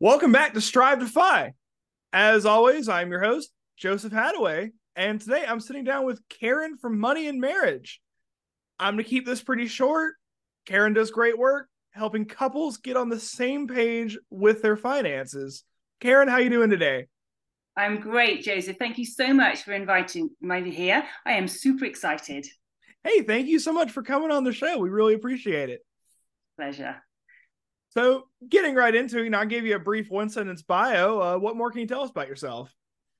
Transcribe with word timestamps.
Welcome 0.00 0.30
back 0.30 0.54
to 0.54 0.60
Strive 0.60 1.00
to 1.00 1.06
FI. 1.06 1.54
As 2.12 2.46
always, 2.46 2.88
I'm 2.88 3.10
your 3.10 3.20
host, 3.20 3.50
Joseph 3.76 4.12
Hadaway, 4.12 4.70
and 4.94 5.20
today 5.20 5.44
I'm 5.44 5.58
sitting 5.58 5.82
down 5.82 6.06
with 6.06 6.20
Karen 6.28 6.76
from 6.78 7.00
Money 7.00 7.26
and 7.26 7.40
Marriage. 7.40 8.00
I'm 8.78 8.94
going 8.94 9.04
to 9.04 9.10
keep 9.10 9.26
this 9.26 9.42
pretty 9.42 9.66
short. 9.66 10.14
Karen 10.66 10.92
does 10.92 11.10
great 11.10 11.36
work 11.36 11.68
helping 11.90 12.26
couples 12.26 12.76
get 12.76 12.96
on 12.96 13.08
the 13.08 13.18
same 13.18 13.66
page 13.66 14.16
with 14.30 14.62
their 14.62 14.76
finances. 14.76 15.64
Karen, 15.98 16.28
how 16.28 16.34
are 16.34 16.42
you 16.42 16.50
doing 16.50 16.70
today? 16.70 17.08
I'm 17.76 17.98
great, 17.98 18.44
Joseph. 18.44 18.76
Thank 18.78 18.98
you 18.98 19.04
so 19.04 19.34
much 19.34 19.64
for 19.64 19.72
inviting 19.72 20.30
me 20.40 20.70
here. 20.70 21.02
I 21.26 21.32
am 21.32 21.48
super 21.48 21.86
excited. 21.86 22.46
Hey, 23.02 23.22
thank 23.22 23.48
you 23.48 23.58
so 23.58 23.72
much 23.72 23.90
for 23.90 24.04
coming 24.04 24.30
on 24.30 24.44
the 24.44 24.52
show. 24.52 24.78
We 24.78 24.90
really 24.90 25.14
appreciate 25.14 25.70
it. 25.70 25.80
Pleasure. 26.56 27.02
So, 27.98 28.28
getting 28.48 28.76
right 28.76 28.94
into 28.94 29.18
it, 29.18 29.24
you 29.24 29.30
know, 29.30 29.40
I 29.40 29.44
gave 29.44 29.66
you 29.66 29.74
a 29.74 29.80
brief 29.80 30.08
one 30.08 30.28
sentence 30.28 30.62
bio. 30.62 31.18
Uh, 31.18 31.36
what 31.36 31.56
more 31.56 31.68
can 31.72 31.80
you 31.80 31.86
tell 31.88 32.02
us 32.02 32.10
about 32.10 32.28
yourself? 32.28 32.72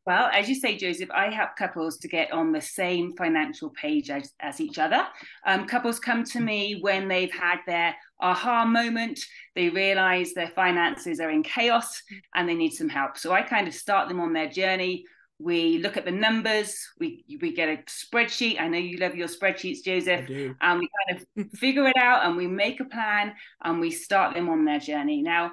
Well, 0.06 0.30
as 0.32 0.48
you 0.48 0.54
say, 0.54 0.76
Joseph, 0.76 1.10
I 1.10 1.30
help 1.30 1.56
couples 1.58 1.98
to 1.98 2.06
get 2.06 2.32
on 2.32 2.52
the 2.52 2.60
same 2.60 3.12
financial 3.16 3.70
page 3.70 4.08
as, 4.08 4.32
as 4.38 4.60
each 4.60 4.78
other. 4.78 5.04
Um, 5.44 5.66
couples 5.66 5.98
come 5.98 6.22
to 6.26 6.38
me 6.38 6.78
when 6.80 7.08
they've 7.08 7.32
had 7.32 7.56
their 7.66 7.96
aha 8.20 8.64
moment, 8.66 9.18
they 9.56 9.68
realize 9.68 10.32
their 10.32 10.52
finances 10.54 11.18
are 11.18 11.30
in 11.30 11.42
chaos 11.42 12.00
and 12.36 12.48
they 12.48 12.54
need 12.54 12.70
some 12.70 12.88
help. 12.88 13.18
So 13.18 13.32
I 13.32 13.42
kind 13.42 13.66
of 13.66 13.74
start 13.74 14.06
them 14.06 14.20
on 14.20 14.32
their 14.32 14.48
journey 14.48 15.04
we 15.38 15.78
look 15.78 15.96
at 15.96 16.04
the 16.04 16.10
numbers 16.10 16.76
we 16.98 17.24
we 17.40 17.52
get 17.52 17.68
a 17.68 17.82
spreadsheet. 17.84 18.60
I 18.60 18.68
know 18.68 18.78
you 18.78 18.98
love 18.98 19.14
your 19.14 19.28
spreadsheets 19.28 19.84
joseph. 19.84 20.28
And 20.60 20.80
we 20.80 20.88
kind 21.08 21.26
of 21.36 21.50
figure 21.58 21.86
it 21.86 21.96
out 21.96 22.26
and 22.26 22.36
we 22.36 22.46
make 22.46 22.80
a 22.80 22.84
plan 22.84 23.34
and 23.62 23.80
we 23.80 23.90
start 23.90 24.34
them 24.34 24.48
on 24.48 24.64
their 24.64 24.80
journey. 24.80 25.22
Now 25.22 25.52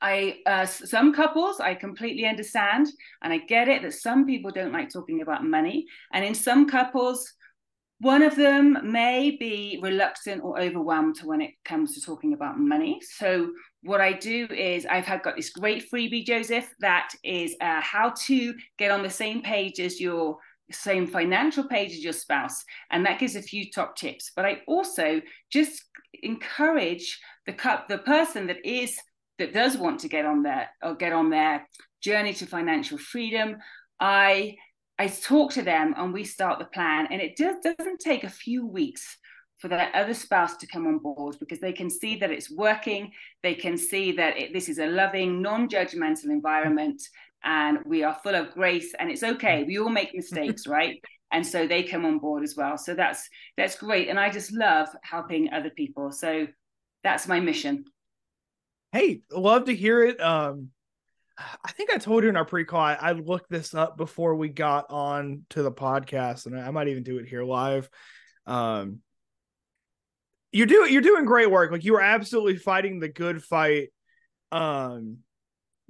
i 0.00 0.38
uh, 0.46 0.64
some 0.64 1.12
couples 1.12 1.58
i 1.58 1.74
completely 1.74 2.24
understand 2.24 2.86
and 3.22 3.32
i 3.32 3.38
get 3.38 3.66
it 3.66 3.82
that 3.82 3.92
some 3.92 4.24
people 4.24 4.48
don't 4.52 4.72
like 4.72 4.90
talking 4.90 5.22
about 5.22 5.44
money. 5.44 5.86
And 6.12 6.24
in 6.24 6.34
some 6.34 6.68
couples 6.68 7.32
one 8.00 8.22
of 8.22 8.36
them 8.36 8.78
may 8.84 9.36
be 9.38 9.78
reluctant 9.82 10.42
or 10.42 10.60
overwhelmed 10.60 11.18
when 11.24 11.40
it 11.40 11.50
comes 11.64 11.94
to 11.94 12.00
talking 12.00 12.32
about 12.32 12.58
money 12.58 13.00
so 13.16 13.50
what 13.82 14.00
I 14.00 14.12
do 14.12 14.46
is 14.50 14.86
I've 14.86 15.06
had 15.06 15.22
got 15.22 15.36
this 15.36 15.50
great 15.50 15.88
freebie, 15.90 16.26
Joseph, 16.26 16.68
that 16.80 17.10
is 17.22 17.54
uh, 17.60 17.80
how 17.80 18.12
to 18.26 18.54
get 18.76 18.90
on 18.90 19.02
the 19.02 19.10
same 19.10 19.42
page 19.42 19.78
as 19.80 20.00
your 20.00 20.38
same 20.70 21.06
financial 21.06 21.64
page 21.64 21.92
as 21.92 22.04
your 22.04 22.12
spouse, 22.12 22.64
and 22.90 23.06
that 23.06 23.18
gives 23.18 23.36
a 23.36 23.42
few 23.42 23.70
top 23.70 23.96
tips. 23.96 24.32
But 24.34 24.44
I 24.44 24.60
also 24.66 25.22
just 25.50 25.84
encourage 26.22 27.18
the 27.46 27.52
cup 27.52 27.88
the 27.88 27.98
person 27.98 28.48
that 28.48 28.64
is 28.66 28.98
that 29.38 29.54
does 29.54 29.76
want 29.76 30.00
to 30.00 30.08
get 30.08 30.26
on 30.26 30.42
there 30.42 30.68
or 30.82 30.94
get 30.94 31.12
on 31.12 31.30
their 31.30 31.66
journey 32.02 32.34
to 32.34 32.46
financial 32.46 32.98
freedom. 32.98 33.56
I 34.00 34.56
I 34.98 35.06
talk 35.06 35.52
to 35.52 35.62
them 35.62 35.94
and 35.96 36.12
we 36.12 36.24
start 36.24 36.58
the 36.58 36.64
plan, 36.64 37.08
and 37.10 37.20
it 37.20 37.36
just 37.36 37.62
doesn't 37.62 38.00
take 38.00 38.24
a 38.24 38.30
few 38.30 38.66
weeks 38.66 39.16
for 39.58 39.68
their 39.68 39.90
other 39.94 40.14
spouse 40.14 40.56
to 40.56 40.66
come 40.66 40.86
on 40.86 40.98
board 40.98 41.36
because 41.40 41.60
they 41.60 41.72
can 41.72 41.90
see 41.90 42.16
that 42.16 42.30
it's 42.30 42.50
working. 42.50 43.12
They 43.42 43.54
can 43.54 43.76
see 43.76 44.12
that 44.12 44.36
it, 44.36 44.52
this 44.52 44.68
is 44.68 44.78
a 44.78 44.86
loving, 44.86 45.42
non 45.42 45.68
judgmental 45.68 46.24
environment 46.26 47.02
and 47.44 47.78
we 47.84 48.02
are 48.02 48.18
full 48.22 48.34
of 48.34 48.52
grace 48.52 48.94
and 48.98 49.10
it's 49.10 49.22
okay. 49.22 49.64
We 49.64 49.78
all 49.78 49.88
make 49.88 50.14
mistakes, 50.14 50.66
right? 50.68 51.00
And 51.32 51.46
so 51.46 51.66
they 51.66 51.82
come 51.82 52.04
on 52.04 52.18
board 52.18 52.42
as 52.42 52.56
well. 52.56 52.78
So 52.78 52.94
that's 52.94 53.28
that's 53.56 53.76
great. 53.76 54.08
And 54.08 54.18
I 54.18 54.30
just 54.30 54.52
love 54.52 54.88
helping 55.02 55.52
other 55.52 55.70
people. 55.70 56.10
So 56.10 56.46
that's 57.04 57.28
my 57.28 57.40
mission. 57.40 57.84
Hey, 58.92 59.20
love 59.30 59.66
to 59.66 59.74
hear 59.74 60.02
it. 60.04 60.20
Um 60.20 60.70
I 61.38 61.72
think 61.72 61.90
I 61.90 61.98
told 61.98 62.24
you 62.24 62.28
in 62.28 62.36
our 62.36 62.44
pre-call 62.44 62.80
I, 62.80 62.94
I 62.94 63.12
looked 63.12 63.48
this 63.48 63.74
up 63.74 63.96
before 63.96 64.34
we 64.34 64.48
got 64.48 64.86
on 64.90 65.44
to 65.50 65.62
the 65.62 65.70
podcast, 65.70 66.46
and 66.46 66.58
I 66.58 66.70
might 66.70 66.88
even 66.88 67.04
do 67.04 67.18
it 67.18 67.28
here 67.28 67.44
live. 67.44 67.88
Um, 68.46 69.00
you're 70.50 70.66
doing 70.66 70.92
you're 70.92 71.02
doing 71.02 71.24
great 71.24 71.50
work. 71.50 71.70
Like 71.70 71.84
you 71.84 71.94
are 71.96 72.00
absolutely 72.00 72.56
fighting 72.56 72.98
the 72.98 73.08
good 73.08 73.42
fight. 73.42 73.88
Um, 74.50 75.18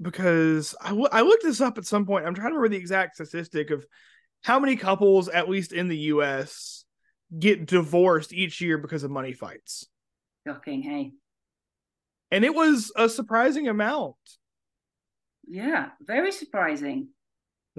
because 0.00 0.74
I, 0.80 0.90
w- 0.90 1.08
I 1.10 1.22
looked 1.22 1.42
this 1.42 1.60
up 1.60 1.78
at 1.78 1.86
some 1.86 2.06
point. 2.06 2.26
I'm 2.26 2.34
trying 2.34 2.50
to 2.50 2.56
remember 2.56 2.68
the 2.68 2.80
exact 2.80 3.16
statistic 3.16 3.70
of 3.70 3.84
how 4.42 4.58
many 4.60 4.76
couples, 4.76 5.28
at 5.28 5.48
least 5.48 5.72
in 5.72 5.88
the 5.88 5.96
U.S., 5.96 6.84
get 7.36 7.66
divorced 7.66 8.32
each 8.32 8.60
year 8.60 8.78
because 8.78 9.02
of 9.02 9.10
money 9.10 9.32
fights. 9.32 9.86
Shocking, 10.46 10.82
hey. 10.82 11.12
And 12.30 12.44
it 12.44 12.54
was 12.54 12.92
a 12.94 13.08
surprising 13.08 13.68
amount. 13.68 14.16
Yeah, 15.48 15.90
very 16.00 16.32
surprising. 16.32 17.08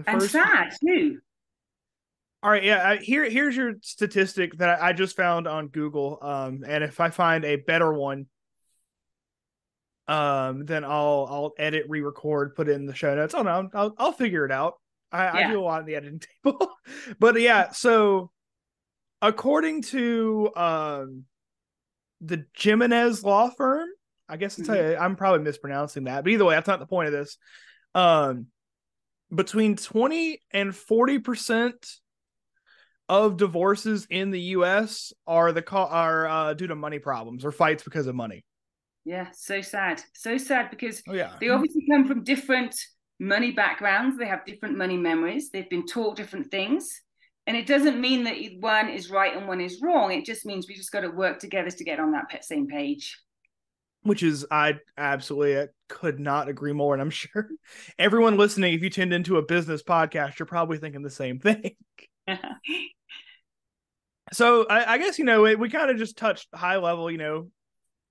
and 0.07 0.21
sad 0.21 0.73
too. 0.85 1.19
All 2.41 2.49
right, 2.49 2.63
yeah. 2.63 2.95
Here, 2.95 3.29
here's 3.29 3.55
your 3.55 3.73
statistic 3.81 4.57
that 4.59 4.81
I 4.81 4.93
just 4.93 5.15
found 5.17 5.45
on 5.47 5.67
Google. 5.67 6.19
Um, 6.21 6.63
and 6.65 6.83
if 6.83 6.99
I 7.01 7.09
find 7.09 7.43
a 7.43 7.57
better 7.57 7.91
one, 7.91 8.27
um, 10.07 10.65
then 10.65 10.85
I'll 10.85 11.27
I'll 11.29 11.53
edit, 11.59 11.85
re-record, 11.89 12.55
put 12.55 12.69
it 12.69 12.73
in 12.73 12.85
the 12.85 12.95
show 12.95 13.13
notes. 13.13 13.35
Oh 13.35 13.43
no, 13.43 13.69
I'll 13.73 13.93
I'll 13.97 14.11
figure 14.13 14.45
it 14.45 14.51
out. 14.51 14.75
I, 15.11 15.23
yeah. 15.39 15.47
I 15.47 15.51
do 15.51 15.59
a 15.59 15.63
lot 15.63 15.81
in 15.81 15.85
the 15.85 15.95
editing 15.95 16.21
table, 16.43 16.71
but 17.19 17.39
yeah. 17.39 17.71
So, 17.71 18.31
according 19.21 19.83
to 19.83 20.49
um, 20.55 21.25
the 22.21 22.45
Jimenez 22.57 23.23
law 23.23 23.49
firm, 23.49 23.89
I 24.29 24.37
guess 24.37 24.59
it's 24.59 24.69
mm-hmm. 24.69 24.93
a, 24.93 25.03
I'm 25.03 25.15
probably 25.15 25.43
mispronouncing 25.43 26.05
that, 26.05 26.23
but 26.23 26.31
either 26.31 26.45
way, 26.45 26.55
that's 26.55 26.67
not 26.67 26.79
the 26.79 26.85
point 26.85 27.07
of 27.07 27.13
this. 27.13 27.37
Um, 27.95 28.47
between 29.33 29.75
twenty 29.75 30.41
and 30.51 30.75
forty 30.75 31.19
percent 31.19 31.85
of 33.09 33.37
divorces 33.37 34.05
in 34.09 34.29
the 34.29 34.39
U.S. 34.41 35.11
are 35.25 35.51
the 35.51 35.67
are 35.71 36.27
uh, 36.27 36.53
due 36.53 36.67
to 36.67 36.75
money 36.75 36.99
problems 36.99 37.43
or 37.43 37.51
fights 37.51 37.83
because 37.83 38.07
of 38.07 38.15
money. 38.15 38.45
Yeah, 39.03 39.31
so 39.33 39.61
sad, 39.61 40.03
so 40.13 40.37
sad 40.37 40.69
because 40.69 41.01
oh, 41.07 41.13
yeah. 41.13 41.33
they 41.41 41.49
obviously 41.49 41.85
come 41.89 42.05
from 42.05 42.23
different 42.23 42.75
money 43.19 43.51
backgrounds. 43.51 44.17
They 44.17 44.27
have 44.27 44.45
different 44.45 44.77
money 44.77 44.97
memories. 44.97 45.49
They've 45.49 45.69
been 45.69 45.87
taught 45.87 46.15
different 46.15 46.51
things, 46.51 47.01
and 47.47 47.57
it 47.57 47.65
doesn't 47.65 47.99
mean 47.99 48.25
that 48.25 48.37
one 48.59 48.89
is 48.89 49.09
right 49.09 49.35
and 49.35 49.47
one 49.47 49.61
is 49.61 49.81
wrong. 49.81 50.11
It 50.11 50.25
just 50.25 50.45
means 50.45 50.67
we 50.67 50.75
just 50.75 50.91
got 50.91 51.01
to 51.01 51.09
work 51.09 51.39
together 51.39 51.71
to 51.71 51.83
get 51.83 51.99
on 51.99 52.11
that 52.11 52.45
same 52.45 52.67
page. 52.67 53.17
Which 54.03 54.23
is, 54.23 54.45
I 54.49 54.79
absolutely 54.97 55.59
I 55.59 55.67
could 55.89 56.19
not 56.19 56.47
agree 56.47 56.73
more. 56.73 56.93
And 56.93 57.01
I'm 57.01 57.09
sure 57.09 57.49
everyone 57.97 58.37
listening, 58.37 58.73
if 58.73 58.81
you 58.81 58.89
tuned 58.89 59.13
into 59.13 59.37
a 59.37 59.45
business 59.45 59.83
podcast, 59.83 60.39
you're 60.39 60.45
probably 60.45 60.77
thinking 60.77 61.01
the 61.01 61.09
same 61.09 61.39
thing. 61.39 61.75
so 64.31 64.65
I, 64.69 64.93
I, 64.93 64.97
guess 64.97 65.19
you 65.19 65.25
know 65.25 65.41
we 65.41 65.69
kind 65.69 65.89
of 65.89 65.97
just 65.97 66.17
touched 66.17 66.47
high 66.53 66.77
level. 66.77 67.09
You 67.09 67.17
know, 67.17 67.49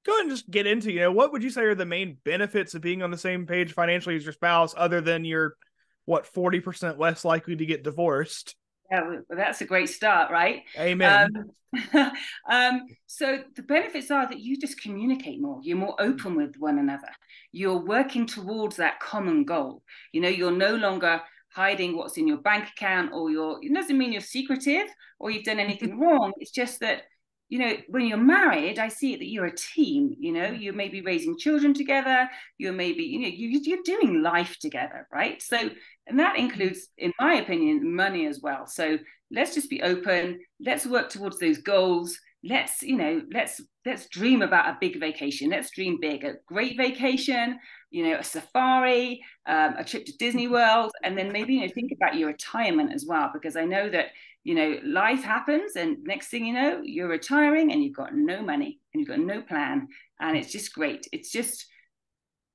go 0.04 0.12
ahead 0.12 0.22
and 0.22 0.30
just 0.30 0.50
get 0.50 0.66
into 0.66 0.92
you 0.92 1.00
know 1.00 1.12
what 1.12 1.32
would 1.32 1.42
you 1.42 1.50
say 1.50 1.62
are 1.62 1.74
the 1.74 1.86
main 1.86 2.18
benefits 2.24 2.74
of 2.74 2.82
being 2.82 3.02
on 3.02 3.10
the 3.10 3.18
same 3.18 3.46
page 3.46 3.72
financially 3.72 4.16
as 4.16 4.24
your 4.24 4.32
spouse, 4.32 4.74
other 4.76 5.00
than 5.00 5.24
you're 5.24 5.56
what 6.04 6.26
forty 6.26 6.60
percent 6.60 6.98
less 6.98 7.24
likely 7.24 7.56
to 7.56 7.66
get 7.66 7.84
divorced. 7.84 8.56
Yeah, 8.90 9.02
well, 9.08 9.22
that's 9.30 9.60
a 9.60 9.66
great 9.66 9.88
start, 9.88 10.30
right? 10.30 10.62
Amen. 10.78 11.30
Um, 11.36 12.12
um, 12.50 12.86
so 13.06 13.40
the 13.54 13.62
benefits 13.62 14.10
are 14.10 14.26
that 14.26 14.40
you 14.40 14.58
just 14.58 14.80
communicate 14.80 15.40
more. 15.40 15.60
You're 15.62 15.76
more 15.76 15.96
open 15.98 16.34
with 16.34 16.56
one 16.58 16.78
another. 16.78 17.10
You're 17.52 17.84
working 17.84 18.26
towards 18.26 18.76
that 18.76 19.00
common 19.00 19.44
goal. 19.44 19.82
You 20.12 20.22
know, 20.22 20.28
you're 20.28 20.50
no 20.50 20.74
longer 20.74 21.20
hiding 21.52 21.96
what's 21.96 22.16
in 22.16 22.28
your 22.28 22.38
bank 22.38 22.68
account 22.68 23.10
or 23.12 23.30
your 23.30 23.58
it 23.62 23.72
doesn't 23.72 23.98
mean 23.98 24.12
you're 24.12 24.20
secretive 24.20 24.86
or 25.18 25.30
you've 25.30 25.44
done 25.44 25.58
anything 25.58 25.98
wrong 26.00 26.32
it's 26.36 26.50
just 26.50 26.78
that 26.80 27.02
you 27.48 27.58
know 27.58 27.72
when 27.88 28.06
you're 28.06 28.18
married 28.18 28.78
i 28.78 28.88
see 28.88 29.14
it 29.14 29.18
that 29.18 29.30
you're 29.30 29.46
a 29.46 29.56
team 29.56 30.14
you 30.18 30.32
know 30.32 30.50
mm. 30.50 30.60
you 30.60 30.72
may 30.72 30.88
be 30.88 31.00
raising 31.00 31.38
children 31.38 31.72
together 31.72 32.28
you're 32.58 32.72
maybe 32.72 33.02
you 33.02 33.20
know 33.20 33.28
you, 33.28 33.60
you're 33.62 33.82
doing 33.84 34.22
life 34.22 34.56
together 34.60 35.06
right? 35.12 35.42
So 35.42 35.70
and 36.06 36.18
that 36.18 36.36
mm. 36.36 36.40
includes 36.40 36.88
in 36.96 37.12
my 37.18 37.34
opinion 37.34 37.94
money 37.94 38.26
as 38.26 38.40
well. 38.40 38.66
So 38.66 38.98
let's 39.30 39.54
just 39.54 39.68
be 39.68 39.82
open 39.82 40.40
let's 40.60 40.86
work 40.86 41.10
towards 41.10 41.38
those 41.38 41.58
goals 41.58 42.18
let's 42.44 42.82
you 42.82 42.96
know 42.96 43.20
let's 43.32 43.60
let's 43.84 44.06
dream 44.08 44.42
about 44.42 44.68
a 44.68 44.78
big 44.80 44.98
vacation 44.98 45.50
let's 45.50 45.70
dream 45.70 45.98
big 46.00 46.24
a 46.24 46.34
great 46.46 46.78
vacation 46.78 47.58
you 47.90 48.04
know 48.08 48.16
a 48.16 48.24
safari 48.24 49.20
um, 49.46 49.74
a 49.76 49.84
trip 49.84 50.06
to 50.06 50.16
disney 50.18 50.46
mm. 50.46 50.52
world 50.52 50.90
and 51.02 51.18
then 51.18 51.30
maybe 51.30 51.54
you 51.54 51.60
know 51.60 51.72
think 51.74 51.92
about 51.92 52.14
your 52.14 52.28
retirement 52.28 52.92
as 52.94 53.04
well 53.06 53.30
because 53.34 53.56
i 53.56 53.64
know 53.64 53.90
that 53.90 54.06
you 54.48 54.54
know 54.54 54.78
life 54.84 55.22
happens 55.22 55.76
and 55.76 55.98
next 56.04 56.28
thing 56.28 56.44
you 56.44 56.54
know 56.54 56.80
you're 56.82 57.08
retiring 57.08 57.70
and 57.72 57.82
you've 57.82 57.96
got 57.96 58.14
no 58.14 58.42
money 58.42 58.80
and 58.92 59.00
you've 59.00 59.08
got 59.08 59.18
no 59.18 59.42
plan 59.42 59.86
and 60.20 60.36
it's 60.36 60.50
just 60.50 60.72
great 60.72 61.06
it's 61.12 61.30
just 61.30 61.66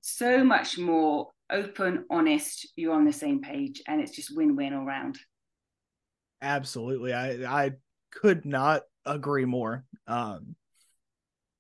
so 0.02 0.44
much 0.44 0.78
more 0.78 1.30
open 1.50 2.06
honest 2.10 2.68
you're 2.76 2.94
on 2.94 3.06
the 3.06 3.14
same 3.14 3.42
page 3.42 3.82
and 3.88 4.02
it's 4.02 4.16
just 4.16 4.36
win-win 4.36 4.74
all 4.74 4.86
around 4.86 5.18
absolutely 6.42 7.14
i 7.14 7.66
i 7.66 7.72
could 8.14 8.46
not 8.46 8.84
agree 9.06 9.46
more. 9.46 9.84
Um, 10.08 10.56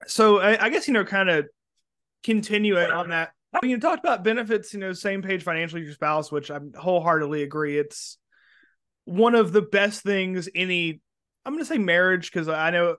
so 0.08 0.40
I, 0.40 0.66
I 0.66 0.70
guess 0.70 0.88
you 0.88 0.94
know, 0.94 1.06
kind 1.06 1.30
of 1.30 1.46
continuing 2.24 2.92
on 2.92 3.10
that 3.10 3.32
you 3.62 3.80
talked 3.80 4.04
about 4.04 4.24
benefits, 4.24 4.74
you 4.74 4.80
know, 4.80 4.94
same 4.94 5.22
page 5.22 5.44
financially 5.44 5.84
your 5.84 5.94
spouse, 5.94 6.32
which 6.32 6.50
I 6.50 6.60
wholeheartedly 6.76 7.44
agree. 7.44 7.78
It's 7.78 8.18
one 9.06 9.36
of 9.36 9.52
the 9.52 9.62
best 9.62 10.02
things 10.04 10.50
any 10.56 11.02
I'm 11.46 11.54
gonna 11.54 11.66
say 11.66 11.78
marriage 11.78 12.32
because 12.32 12.48
I 12.48 12.70
know 12.70 12.96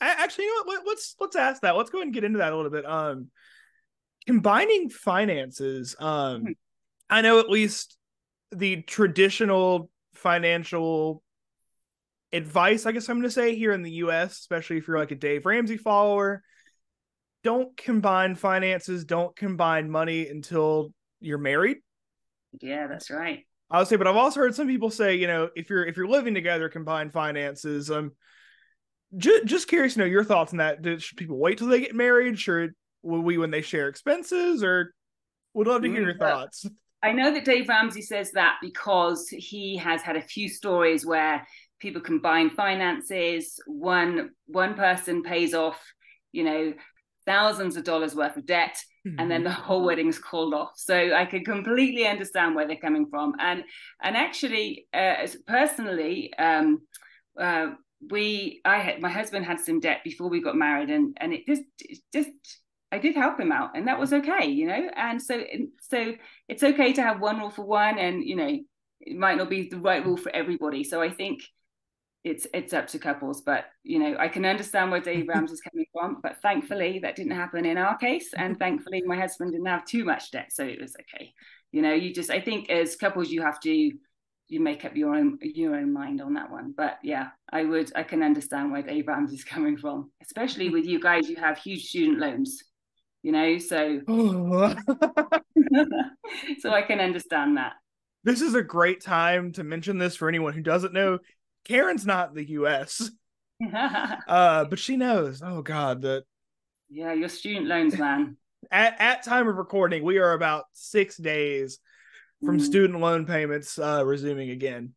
I, 0.00 0.10
actually 0.10 0.44
you 0.44 0.56
know 0.56 0.62
what 0.64 0.86
let's 0.86 1.16
let's 1.20 1.36
ask 1.36 1.62
that. 1.62 1.76
Let's 1.76 1.90
go 1.90 1.98
ahead 1.98 2.06
and 2.06 2.14
get 2.14 2.24
into 2.24 2.38
that 2.38 2.52
a 2.52 2.56
little 2.56 2.70
bit. 2.70 2.86
Um 2.86 3.30
combining 4.26 4.90
finances, 4.90 5.96
um 5.98 6.42
hmm. 6.42 6.52
I 7.10 7.22
know 7.22 7.40
at 7.40 7.50
least 7.50 7.96
the 8.52 8.82
traditional 8.82 9.90
financial 10.14 11.22
advice, 12.32 12.86
I 12.86 12.92
guess 12.92 13.08
I'm 13.08 13.16
gonna 13.18 13.30
say 13.30 13.56
here 13.56 13.72
in 13.72 13.82
the 13.82 13.92
US, 13.92 14.38
especially 14.38 14.76
if 14.78 14.86
you're 14.86 14.98
like 14.98 15.10
a 15.10 15.16
Dave 15.16 15.46
Ramsey 15.46 15.78
follower, 15.78 16.42
don't 17.42 17.76
combine 17.76 18.36
finances, 18.36 19.04
don't 19.04 19.34
combine 19.34 19.90
money 19.90 20.28
until 20.28 20.92
you're 21.20 21.38
married. 21.38 21.78
Yeah, 22.60 22.86
that's 22.86 23.10
right. 23.10 23.47
I 23.70 23.78
would 23.78 23.88
say, 23.88 23.96
but 23.96 24.06
I've 24.06 24.16
also 24.16 24.40
heard 24.40 24.54
some 24.54 24.66
people 24.66 24.90
say, 24.90 25.16
you 25.16 25.26
know, 25.26 25.50
if 25.54 25.68
you're 25.68 25.84
if 25.84 25.96
you're 25.96 26.08
living 26.08 26.34
together, 26.34 26.68
combined 26.68 27.12
finances. 27.12 27.90
Um, 27.90 28.12
just 29.16 29.46
just 29.46 29.68
curious 29.68 29.94
to 29.94 30.00
know 30.00 30.06
your 30.06 30.24
thoughts 30.24 30.52
on 30.52 30.58
that. 30.58 30.78
should 31.02 31.18
people 31.18 31.38
wait 31.38 31.58
till 31.58 31.68
they 31.68 31.80
get 31.80 31.94
married? 31.94 32.38
Should 32.38 32.74
will 33.02 33.20
we 33.20 33.38
when 33.38 33.50
they 33.50 33.62
share 33.62 33.88
expenses, 33.88 34.62
or 34.62 34.94
would 35.54 35.66
love 35.66 35.82
to 35.82 35.88
hear 35.88 36.02
your 36.02 36.14
mm, 36.14 36.18
thoughts. 36.18 36.66
I 37.02 37.12
know 37.12 37.32
that 37.32 37.44
Dave 37.44 37.68
Ramsey 37.68 38.02
says 38.02 38.32
that 38.32 38.56
because 38.60 39.28
he 39.28 39.76
has 39.76 40.02
had 40.02 40.16
a 40.16 40.22
few 40.22 40.48
stories 40.48 41.06
where 41.06 41.46
people 41.78 42.00
combine 42.00 42.50
finances. 42.50 43.60
One 43.66 44.30
one 44.46 44.74
person 44.74 45.22
pays 45.22 45.54
off, 45.54 45.80
you 46.32 46.44
know, 46.44 46.74
thousands 47.28 47.76
of 47.76 47.84
dollars 47.84 48.14
worth 48.14 48.36
of 48.36 48.46
debt 48.46 48.82
mm-hmm. 49.06 49.20
and 49.20 49.30
then 49.30 49.44
the 49.44 49.50
whole 49.50 49.84
wedding's 49.84 50.18
called 50.18 50.54
off 50.54 50.72
so 50.76 51.12
i 51.14 51.24
can 51.24 51.44
completely 51.44 52.06
understand 52.06 52.54
where 52.54 52.66
they're 52.66 52.76
coming 52.76 53.06
from 53.10 53.34
and 53.38 53.62
and 54.02 54.16
actually 54.16 54.86
uh, 54.94 55.26
personally 55.46 56.32
um, 56.38 56.80
uh, 57.38 57.68
we 58.10 58.60
i 58.64 58.78
had 58.78 59.00
my 59.00 59.10
husband 59.10 59.44
had 59.44 59.60
some 59.60 59.78
debt 59.78 60.00
before 60.04 60.30
we 60.30 60.40
got 60.40 60.56
married 60.56 60.90
and 60.90 61.16
and 61.20 61.32
it 61.32 61.46
just 61.46 61.62
it 61.80 61.98
just 62.12 62.30
I 62.90 62.98
did 62.98 63.16
help 63.16 63.38
him 63.38 63.52
out, 63.52 63.72
and 63.74 63.86
that 63.86 64.00
was 64.00 64.14
okay, 64.14 64.46
you 64.46 64.66
know. 64.66 64.88
And 64.96 65.20
so, 65.20 65.44
so 65.82 66.14
it's 66.48 66.62
okay 66.62 66.94
to 66.94 67.02
have 67.02 67.20
one 67.20 67.38
rule 67.38 67.50
for 67.50 67.66
one, 67.66 67.98
and 67.98 68.24
you 68.24 68.34
know, 68.34 68.58
it 69.00 69.16
might 69.16 69.36
not 69.36 69.50
be 69.50 69.68
the 69.68 69.78
right 69.78 70.04
rule 70.04 70.16
for 70.16 70.34
everybody. 70.34 70.84
So 70.84 71.02
I 71.02 71.10
think 71.10 71.42
it's 72.28 72.46
it's 72.52 72.72
up 72.72 72.86
to 72.86 72.98
couples 72.98 73.40
but 73.40 73.64
you 73.82 73.98
know 73.98 74.16
i 74.18 74.28
can 74.28 74.44
understand 74.44 74.90
where 74.90 75.00
dave 75.00 75.26
ramsey's 75.28 75.60
coming 75.70 75.86
from 75.92 76.18
but 76.22 76.40
thankfully 76.42 76.98
that 77.02 77.16
didn't 77.16 77.32
happen 77.32 77.64
in 77.64 77.78
our 77.78 77.96
case 77.96 78.32
and 78.36 78.58
thankfully 78.64 79.02
my 79.06 79.16
husband 79.16 79.52
didn't 79.52 79.66
have 79.66 79.84
too 79.84 80.04
much 80.04 80.30
debt 80.30 80.52
so 80.52 80.64
it 80.64 80.80
was 80.80 80.94
okay. 81.00 81.32
You 81.72 81.82
know 81.82 81.92
you 81.92 82.14
just 82.14 82.30
i 82.30 82.40
think 82.40 82.70
as 82.70 82.96
couples 82.96 83.30
you 83.30 83.42
have 83.42 83.60
to 83.60 83.92
you 84.48 84.60
make 84.60 84.84
up 84.84 84.96
your 84.96 85.14
own 85.14 85.38
your 85.42 85.74
own 85.74 85.92
mind 85.92 86.22
on 86.22 86.34
that 86.34 86.50
one 86.50 86.72
but 86.76 86.98
yeah 87.02 87.28
i 87.52 87.62
would 87.62 87.92
i 87.94 88.02
can 88.02 88.22
understand 88.22 88.72
where 88.72 88.82
dave 88.82 89.06
ramsey's 89.06 89.44
coming 89.54 89.76
from 89.76 90.10
especially 90.22 90.70
with 90.70 90.86
you 90.86 90.98
guys 90.98 91.28
you 91.28 91.36
have 91.36 91.58
huge 91.58 91.84
student 91.84 92.18
loans 92.18 92.62
you 93.22 93.32
know 93.32 93.58
so 93.58 94.00
so 96.60 96.70
i 96.70 96.82
can 96.82 97.00
understand 97.00 97.56
that. 97.56 97.72
This 98.24 98.42
is 98.42 98.54
a 98.54 98.62
great 98.62 99.00
time 99.00 99.52
to 99.52 99.64
mention 99.64 99.96
this 99.96 100.16
for 100.16 100.28
anyone 100.28 100.52
who 100.52 100.60
doesn't 100.60 100.92
know 100.92 101.18
Karen's 101.68 102.06
not 102.06 102.34
the 102.34 102.48
U.S. 102.50 103.10
uh, 104.28 104.64
but 104.64 104.78
she 104.78 104.96
knows. 104.96 105.42
Oh 105.44 105.62
God, 105.62 106.02
that. 106.02 106.24
Yeah, 106.90 107.12
your 107.12 107.28
student 107.28 107.66
loans, 107.66 107.98
man. 107.98 108.36
at 108.70 108.96
at 108.98 109.22
time 109.22 109.48
of 109.48 109.56
recording, 109.56 110.02
we 110.02 110.18
are 110.18 110.32
about 110.32 110.64
six 110.72 111.16
days 111.16 111.78
from 112.44 112.58
mm. 112.58 112.62
student 112.62 113.00
loan 113.00 113.26
payments 113.26 113.78
uh, 113.78 114.02
resuming 114.04 114.50
again. 114.50 114.94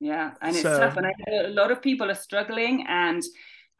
Yeah, 0.00 0.32
and 0.40 0.54
it's 0.54 0.62
so, 0.62 0.78
tough, 0.80 0.96
and 0.96 1.06
I 1.06 1.12
know 1.26 1.46
a 1.46 1.48
lot 1.48 1.70
of 1.70 1.82
people 1.82 2.10
are 2.10 2.14
struggling 2.14 2.86
and 2.88 3.22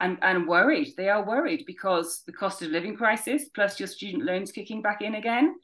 and 0.00 0.18
and 0.22 0.46
worried. 0.46 0.94
They 0.96 1.08
are 1.08 1.24
worried 1.24 1.64
because 1.66 2.22
the 2.26 2.32
cost 2.32 2.62
of 2.62 2.70
living 2.70 2.96
crisis 2.96 3.48
plus 3.54 3.80
your 3.80 3.86
student 3.86 4.24
loans 4.24 4.52
kicking 4.52 4.82
back 4.82 5.00
in 5.00 5.14
again. 5.14 5.54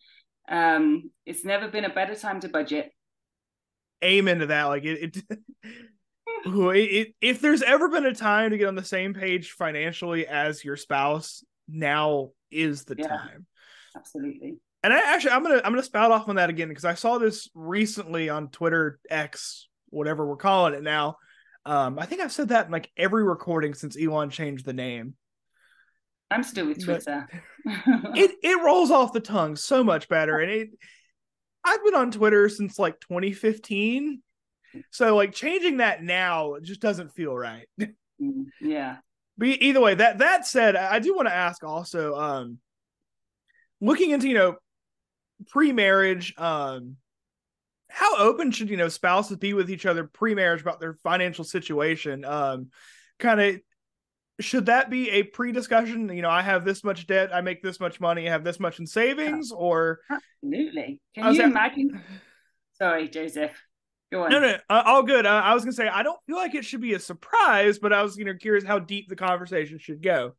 Um, 0.49 1.11
it's 1.27 1.45
never 1.45 1.69
been 1.69 1.85
a 1.85 1.93
better 1.93 2.15
time 2.15 2.41
to 2.41 2.49
budget. 2.49 2.91
Amen 4.03 4.39
to 4.39 4.47
that. 4.47 4.65
Like 4.65 4.85
it, 4.85 5.17
it 5.17 5.41
It, 6.47 7.15
if 7.21 7.41
there's 7.41 7.63
ever 7.63 7.89
been 7.89 8.07
a 8.07 8.15
time 8.15 8.51
to 8.51 8.59
get 8.59 8.69
on 8.69 8.75
the 8.75 8.85
same 8.85 9.15
page 9.15 9.53
financially 9.53 10.27
as 10.27 10.65
your 10.65 10.77
spouse, 10.77 11.45
now 11.69 12.31
is 12.51 12.85
the 12.85 12.97
yeah, 12.99 13.09
time. 13.09 13.47
Absolutely. 13.97 14.59
And 14.83 14.93
I 14.93 15.15
actually 15.15 15.33
I'm 15.33 15.43
gonna 15.43 15.61
I'm 15.65 15.73
gonna 15.73 15.83
spout 15.83 16.13
off 16.13 16.29
on 16.29 16.37
that 16.37 16.51
again 16.51 16.69
because 16.69 16.85
I 16.85 16.95
saw 16.95 17.19
this 17.19 17.49
recently 17.55 18.29
on 18.29 18.49
Twitter 18.49 19.01
X, 19.11 19.69
whatever 19.89 20.27
we're 20.27 20.37
calling 20.37 20.75
it 20.75 20.83
now. 20.83 21.17
Um, 21.67 21.99
I 21.99 22.07
think 22.07 22.21
I've 22.21 22.33
said 22.33 22.49
that 22.49 22.67
in 22.67 22.73
like 22.73 22.91
every 22.97 23.25
recording 23.25 23.75
since 23.75 24.01
Elon 24.01 24.31
changed 24.31 24.65
the 24.65 24.73
name. 24.73 25.15
I'm 26.31 26.43
still 26.43 26.67
with 26.67 26.85
Twitter. 26.85 27.29
it 27.67 28.37
it 28.43 28.63
rolls 28.63 28.91
off 28.91 29.13
the 29.13 29.21
tongue 29.21 29.57
so 29.57 29.83
much 29.83 30.09
better, 30.09 30.39
and 30.39 30.51
it. 30.51 30.71
I've 31.65 31.85
been 31.85 31.97
on 31.97 32.13
Twitter 32.13 32.49
since 32.49 32.79
like 32.79 33.01
2015, 33.01 34.23
so 34.91 35.17
like 35.17 35.33
changing 35.33 35.79
that 35.79 36.03
now 36.03 36.57
just 36.63 36.81
doesn't 36.81 37.13
feel 37.13 37.37
right. 37.37 37.67
Mm, 38.21 38.47
yeah. 38.61 38.97
But 39.37 39.47
either 39.47 39.81
way, 39.81 39.95
that 39.95 40.19
that 40.19 40.45
said, 40.45 40.75
I 40.75 40.99
do 40.99 41.15
want 41.15 41.29
to 41.29 41.35
ask 41.35 41.63
also, 41.63 42.17
um, 42.17 42.59
looking 43.81 44.11
into 44.11 44.27
you 44.27 44.35
know 44.35 44.57
pre-marriage, 45.51 46.35
um, 46.37 46.97
how 47.89 48.19
open 48.19 48.51
should 48.51 48.71
you 48.71 48.77
know 48.77 48.89
spouses 48.89 49.37
be 49.37 49.55
with 49.55 49.71
each 49.71 49.87
other 49.87 50.05
pre-marriage 50.05 50.61
about 50.61 50.81
their 50.81 50.95
financial 50.95 51.45
situation? 51.45 52.25
Um, 52.25 52.71
kind 53.21 53.41
of 53.41 53.61
should 54.41 54.67
that 54.67 54.91
be 54.91 55.11
a 55.11 55.23
pre-discussion? 55.23 56.09
You 56.09 56.23
know, 56.23 56.31
I 56.31 56.43
have 56.43 56.65
this 56.65 56.83
much 56.83 57.07
debt, 57.07 57.35
I 57.35 57.41
make 57.41 57.63
this 57.63 57.79
much 57.81 58.01
money, 58.01 58.29
I 58.29 58.33
have 58.33 58.45
this 58.45 58.61
much 58.61 58.81
in 58.81 58.87
savings, 58.87 59.53
or 59.53 60.01
absolutely. 60.11 61.01
Can 61.15 61.35
you 61.35 61.43
imagine? 61.43 62.03
Sorry, 62.73 63.09
Joseph. 63.09 63.53
No, 64.11 64.27
no, 64.27 64.57
uh, 64.71 64.83
all 64.87 65.03
good. 65.03 65.27
Uh, 65.27 65.43
I 65.45 65.55
was 65.55 65.65
gonna 65.65 65.73
say 65.73 65.89
I 65.89 66.03
don't 66.03 66.19
feel 66.27 66.37
like 66.37 66.55
it 66.55 66.65
should 66.65 66.81
be 66.81 66.95
a 66.95 66.99
surprise, 66.99 67.79
but 67.79 67.93
I 67.93 68.03
was 68.03 68.17
you 68.17 68.25
know 68.25 68.35
curious 68.35 68.65
how 68.65 68.79
deep 68.79 69.09
the 69.09 69.17
conversation 69.17 69.79
should 69.79 70.03
go. 70.03 70.35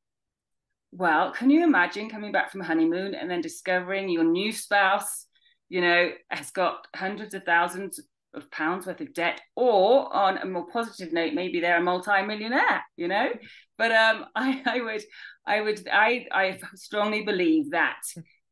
Well, 0.92 1.31
can 1.31 1.50
you 1.50 1.63
imagine 1.63 2.10
coming 2.10 2.31
back 2.31 2.51
from 2.51 2.62
honeymoon 2.62 3.13
and 3.13 3.30
then 3.30 3.42
discovering 3.42 4.10
your 4.10 4.24
new 4.24 4.51
spouse, 4.51 5.27
you 5.69 5.81
know, 5.81 6.12
has 6.30 6.50
got 6.51 6.88
hundreds 6.95 7.35
of 7.35 7.44
thousands 7.44 7.99
of 8.33 8.49
pounds 8.52 8.85
worth 8.88 9.02
of 9.02 9.14
debt, 9.14 9.40
or 9.56 10.11
on 10.14 10.38
a 10.38 10.45
more 10.45 10.68
positive 10.68 11.14
note, 11.14 11.33
maybe 11.33 11.59
they're 11.59 11.78
a 11.78 11.83
multi-millionaire, 11.83 12.83
you 12.95 13.07
know? 13.07 13.30
But 13.78 13.92
um, 13.92 14.26
I, 14.35 14.61
I 14.66 14.81
would, 14.81 15.04
I 15.45 15.61
would, 15.61 15.88
I, 15.92 16.26
I 16.31 16.59
strongly 16.76 17.23
believe 17.23 17.71
that 17.71 18.02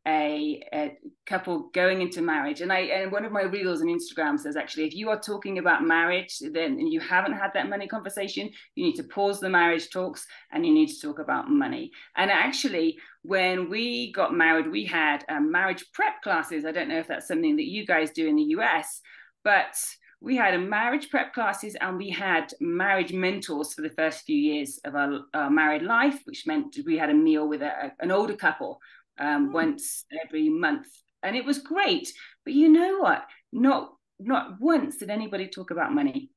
a, 0.08 0.64
a, 0.74 0.98
couple 1.26 1.70
going 1.74 2.02
into 2.02 2.22
marriage. 2.22 2.62
And 2.62 2.72
i 2.72 2.80
and 2.80 3.12
one 3.12 3.26
of 3.26 3.34
my 3.34 3.42
reels 3.42 3.82
on 3.82 3.88
instagram 3.88 4.40
says 4.40 4.56
actually 4.56 4.86
if 4.86 4.96
you 4.96 5.10
are 5.10 5.20
talking 5.20 5.58
about 5.58 5.84
marriage 5.84 6.42
then 6.54 6.80
you 6.80 7.02
haven't 7.02 7.34
had 7.34 7.52
that 7.54 7.68
money 7.68 7.86
conversation. 7.86 8.50
You 8.76 8.86
need 8.86 8.96
to 8.96 9.04
pause 9.04 9.42
the 9.42 9.50
marriage 9.50 9.90
talks 9.90 10.26
and 10.54 10.66
you 10.66 10.74
need 10.74 10.88
to 10.88 11.02
talk 11.02 11.20
about 11.20 11.50
money. 11.50 11.92
And 12.16 12.32
actually 12.32 12.98
when 13.24 13.70
we 13.70 14.14
got 14.14 14.34
married 14.34 14.72
we 14.72 14.86
had 14.86 15.26
um, 15.28 15.52
marriage 15.52 15.84
prep 15.94 16.22
classes. 16.24 16.64
I 16.64 16.72
don't 16.72 16.88
know 16.88 17.00
if 17.00 17.08
that's 17.08 17.28
something 17.28 17.58
that 17.58 17.66
you 17.66 17.86
guys 17.86 18.12
do 18.12 18.28
in 18.28 18.38
the 18.38 18.44
us 18.44 19.02
but 19.44 19.76
we 20.20 20.36
had 20.36 20.54
a 20.54 20.60
marriage 20.60 21.10
prep 21.10 21.34
classes 21.34 21.76
and 21.80 21.98
we 21.98 22.10
had 22.10 22.52
marriage 22.60 23.14
mentors 23.14 23.74
for 23.74 23.82
the 23.82 23.90
first 23.90 24.26
few 24.26 24.38
years 24.38 24.80
of 24.84 24.96
our, 24.96 25.20
our 25.34 25.50
married 25.50 25.84
life 25.84 26.22
which 26.24 26.48
meant 26.48 26.78
we 26.86 26.98
had 26.98 27.10
a 27.10 27.14
meal 27.14 27.48
with 27.48 27.62
a, 27.62 27.92
an 28.00 28.12
older 28.12 28.36
couple 28.36 28.80
um, 29.20 29.48
hmm. 29.48 29.54
once 29.54 30.06
every 30.26 30.50
month, 30.50 30.88
and 31.24 31.36
it 31.36 31.46
was 31.46 31.60
great. 31.60 32.12
But 32.46 32.54
you 32.54 32.70
know 32.70 33.00
what? 33.00 33.24
Not 33.52 33.92
not 34.20 34.60
once 34.60 34.98
did 34.98 35.10
anybody 35.10 35.48
talk 35.48 35.72
about 35.72 35.94
money. 35.94 36.32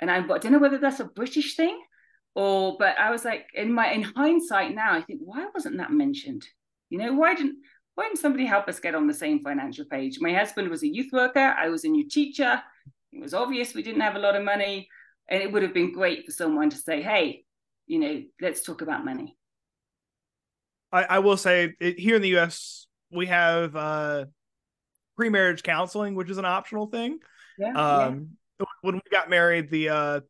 And 0.00 0.10
I, 0.10 0.18
I 0.18 0.38
don't 0.38 0.52
know 0.52 0.58
whether 0.58 0.78
that's 0.78 1.00
a 1.00 1.04
British 1.04 1.56
thing 1.56 1.80
or, 2.34 2.76
but 2.78 2.98
I 2.98 3.10
was 3.10 3.24
like, 3.24 3.46
in 3.54 3.72
my 3.72 3.92
in 3.92 4.02
hindsight 4.02 4.74
now, 4.74 4.92
I 4.92 5.02
think 5.02 5.20
why 5.22 5.46
wasn't 5.54 5.78
that 5.78 5.92
mentioned? 5.92 6.44
You 6.90 6.98
know, 6.98 7.12
why 7.12 7.34
didn't 7.34 7.56
why 7.94 8.04
didn't 8.04 8.18
somebody 8.18 8.44
help 8.44 8.68
us 8.68 8.80
get 8.80 8.96
on 8.96 9.06
the 9.06 9.14
same 9.14 9.42
financial 9.44 9.84
page? 9.84 10.18
My 10.20 10.32
husband 10.32 10.68
was 10.68 10.82
a 10.82 10.92
youth 10.92 11.12
worker. 11.12 11.54
I 11.56 11.68
was 11.68 11.84
a 11.84 11.88
new 11.88 12.08
teacher. 12.08 12.60
It 13.12 13.22
was 13.22 13.34
obvious 13.34 13.74
we 13.74 13.84
didn't 13.84 14.00
have 14.00 14.16
a 14.16 14.20
lot 14.20 14.34
of 14.34 14.42
money, 14.42 14.88
and 15.28 15.40
it 15.42 15.52
would 15.52 15.62
have 15.62 15.74
been 15.74 15.92
great 15.92 16.26
for 16.26 16.32
someone 16.32 16.70
to 16.70 16.76
say, 16.76 17.00
"Hey, 17.02 17.44
you 17.86 18.00
know, 18.00 18.22
let's 18.40 18.62
talk 18.62 18.82
about 18.82 19.04
money." 19.04 19.36
I, 20.94 21.02
I 21.02 21.18
will 21.18 21.36
say 21.36 21.74
it, 21.80 21.98
here 21.98 22.14
in 22.16 22.22
the 22.22 22.28
U.S. 22.30 22.86
we 23.10 23.26
have 23.26 23.74
uh, 23.74 24.26
pre-marriage 25.16 25.64
counseling, 25.64 26.14
which 26.14 26.30
is 26.30 26.38
an 26.38 26.44
optional 26.44 26.86
thing. 26.86 27.18
Yeah, 27.58 27.72
um, 27.72 28.30
yeah. 28.60 28.66
When 28.82 28.94
we 28.94 29.02
got 29.10 29.28
married, 29.28 29.70
the 29.70 29.88
uh, 29.88 30.20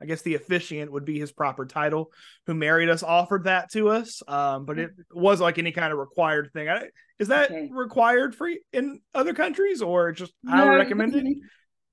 I 0.00 0.06
guess 0.06 0.22
the 0.22 0.36
officiant 0.36 0.92
would 0.92 1.04
be 1.04 1.18
his 1.18 1.32
proper 1.32 1.66
title, 1.66 2.12
who 2.46 2.54
married 2.54 2.88
us, 2.88 3.02
offered 3.02 3.44
that 3.44 3.70
to 3.72 3.88
us. 3.88 4.22
Um, 4.28 4.64
but 4.64 4.78
it 4.78 4.90
was 5.10 5.40
like 5.40 5.58
any 5.58 5.72
kind 5.72 5.92
of 5.92 5.98
required 5.98 6.50
thing. 6.52 6.68
I, 6.68 6.84
is 7.18 7.28
that 7.28 7.50
okay. 7.50 7.68
required 7.72 8.34
for 8.36 8.48
in 8.72 9.00
other 9.12 9.34
countries 9.34 9.82
or 9.82 10.12
just 10.12 10.32
no, 10.44 10.52
highly 10.52 10.76
recommended? 10.76 11.26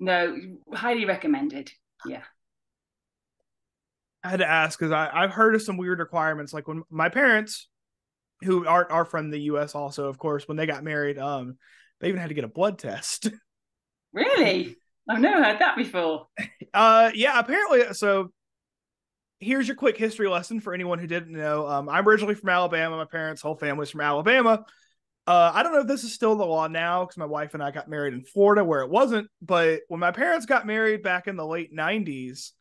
No, 0.01 0.33
highly 0.73 1.03
recommended. 1.03 1.69
Yeah. 2.05 2.21
I 4.23 4.29
had 4.29 4.39
to 4.39 4.49
ask 4.49 4.77
because 4.77 4.91
I've 4.91 5.31
heard 5.31 5.55
of 5.55 5.61
some 5.61 5.77
weird 5.77 5.99
requirements. 5.99 6.53
Like 6.53 6.67
when 6.67 6.83
my 6.89 7.09
parents, 7.09 7.67
who 8.41 8.65
are 8.65 8.89
are 8.91 9.05
from 9.05 9.29
the 9.29 9.41
U.S. 9.41 9.75
also, 9.75 10.07
of 10.07 10.17
course, 10.17 10.47
when 10.47 10.57
they 10.57 10.65
got 10.65 10.83
married, 10.83 11.17
um, 11.17 11.57
they 11.99 12.07
even 12.09 12.19
had 12.19 12.29
to 12.29 12.35
get 12.35 12.43
a 12.43 12.49
blood 12.49 12.79
test. 12.79 13.29
Really? 14.11 14.75
I've 15.07 15.19
never 15.19 15.43
heard 15.43 15.59
that 15.59 15.77
before. 15.77 16.25
Uh, 16.73 17.11
yeah, 17.13 17.37
apparently. 17.37 17.93
So 17.93 18.31
here's 19.39 19.67
your 19.67 19.75
quick 19.75 19.97
history 19.97 20.27
lesson 20.27 20.59
for 20.59 20.73
anyone 20.73 20.97
who 20.97 21.05
didn't 21.05 21.31
know. 21.31 21.67
Um, 21.67 21.87
I'm 21.89 22.07
originally 22.07 22.33
from 22.33 22.49
Alabama. 22.49 22.97
My 22.97 23.05
parents' 23.05 23.41
whole 23.41 23.55
family's 23.55 23.91
from 23.91 24.01
Alabama. 24.01 24.65
Uh, 25.27 25.51
I 25.53 25.61
don't 25.61 25.73
know 25.73 25.81
if 25.81 25.87
this 25.87 26.03
is 26.03 26.13
still 26.13 26.35
the 26.35 26.45
law 26.45 26.67
now 26.67 27.05
because 27.05 27.17
my 27.17 27.27
wife 27.27 27.53
and 27.53 27.61
I 27.61 27.69
got 27.69 27.87
married 27.87 28.15
in 28.15 28.23
Florida 28.23 28.63
where 28.63 28.81
it 28.81 28.89
wasn't. 28.89 29.27
But 29.43 29.81
when 29.89 29.99
my 29.99 30.11
parents 30.11 30.47
got 30.47 30.65
married 30.65 31.03
back 31.03 31.27
in 31.27 31.35
the 31.35 31.45
late 31.45 31.71
90s, 31.71 32.51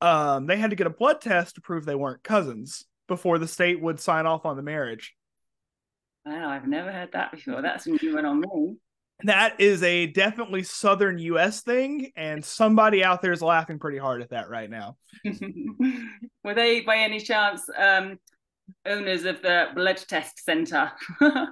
um, 0.00 0.46
they 0.46 0.56
had 0.56 0.70
to 0.70 0.76
get 0.76 0.86
a 0.86 0.90
blood 0.90 1.20
test 1.20 1.54
to 1.54 1.60
prove 1.60 1.84
they 1.84 1.94
weren't 1.94 2.22
cousins 2.22 2.84
before 3.08 3.38
the 3.38 3.48
state 3.48 3.80
would 3.80 4.00
sign 4.00 4.26
off 4.26 4.44
on 4.44 4.56
the 4.56 4.62
marriage. 4.62 5.14
Wow, 6.24 6.48
I've 6.48 6.66
never 6.66 6.90
heard 6.90 7.12
that 7.12 7.30
before. 7.30 7.62
That's 7.62 7.86
a 7.86 7.90
new 7.90 8.14
one 8.16 8.24
on 8.24 8.40
me. 8.40 8.76
That 9.22 9.60
is 9.60 9.82
a 9.82 10.06
definitely 10.06 10.62
southern 10.64 11.18
US 11.18 11.62
thing, 11.62 12.10
and 12.16 12.44
somebody 12.44 13.02
out 13.02 13.22
there 13.22 13.32
is 13.32 13.40
laughing 13.40 13.78
pretty 13.78 13.96
hard 13.96 14.20
at 14.20 14.30
that 14.30 14.50
right 14.50 14.68
now. 14.68 14.96
Were 16.44 16.54
they 16.54 16.80
by 16.80 16.98
any 16.98 17.20
chance 17.20 17.62
um, 17.78 18.18
owners 18.84 19.24
of 19.24 19.40
the 19.40 19.68
blood 19.74 19.96
test 20.08 20.44
center? 20.44 20.92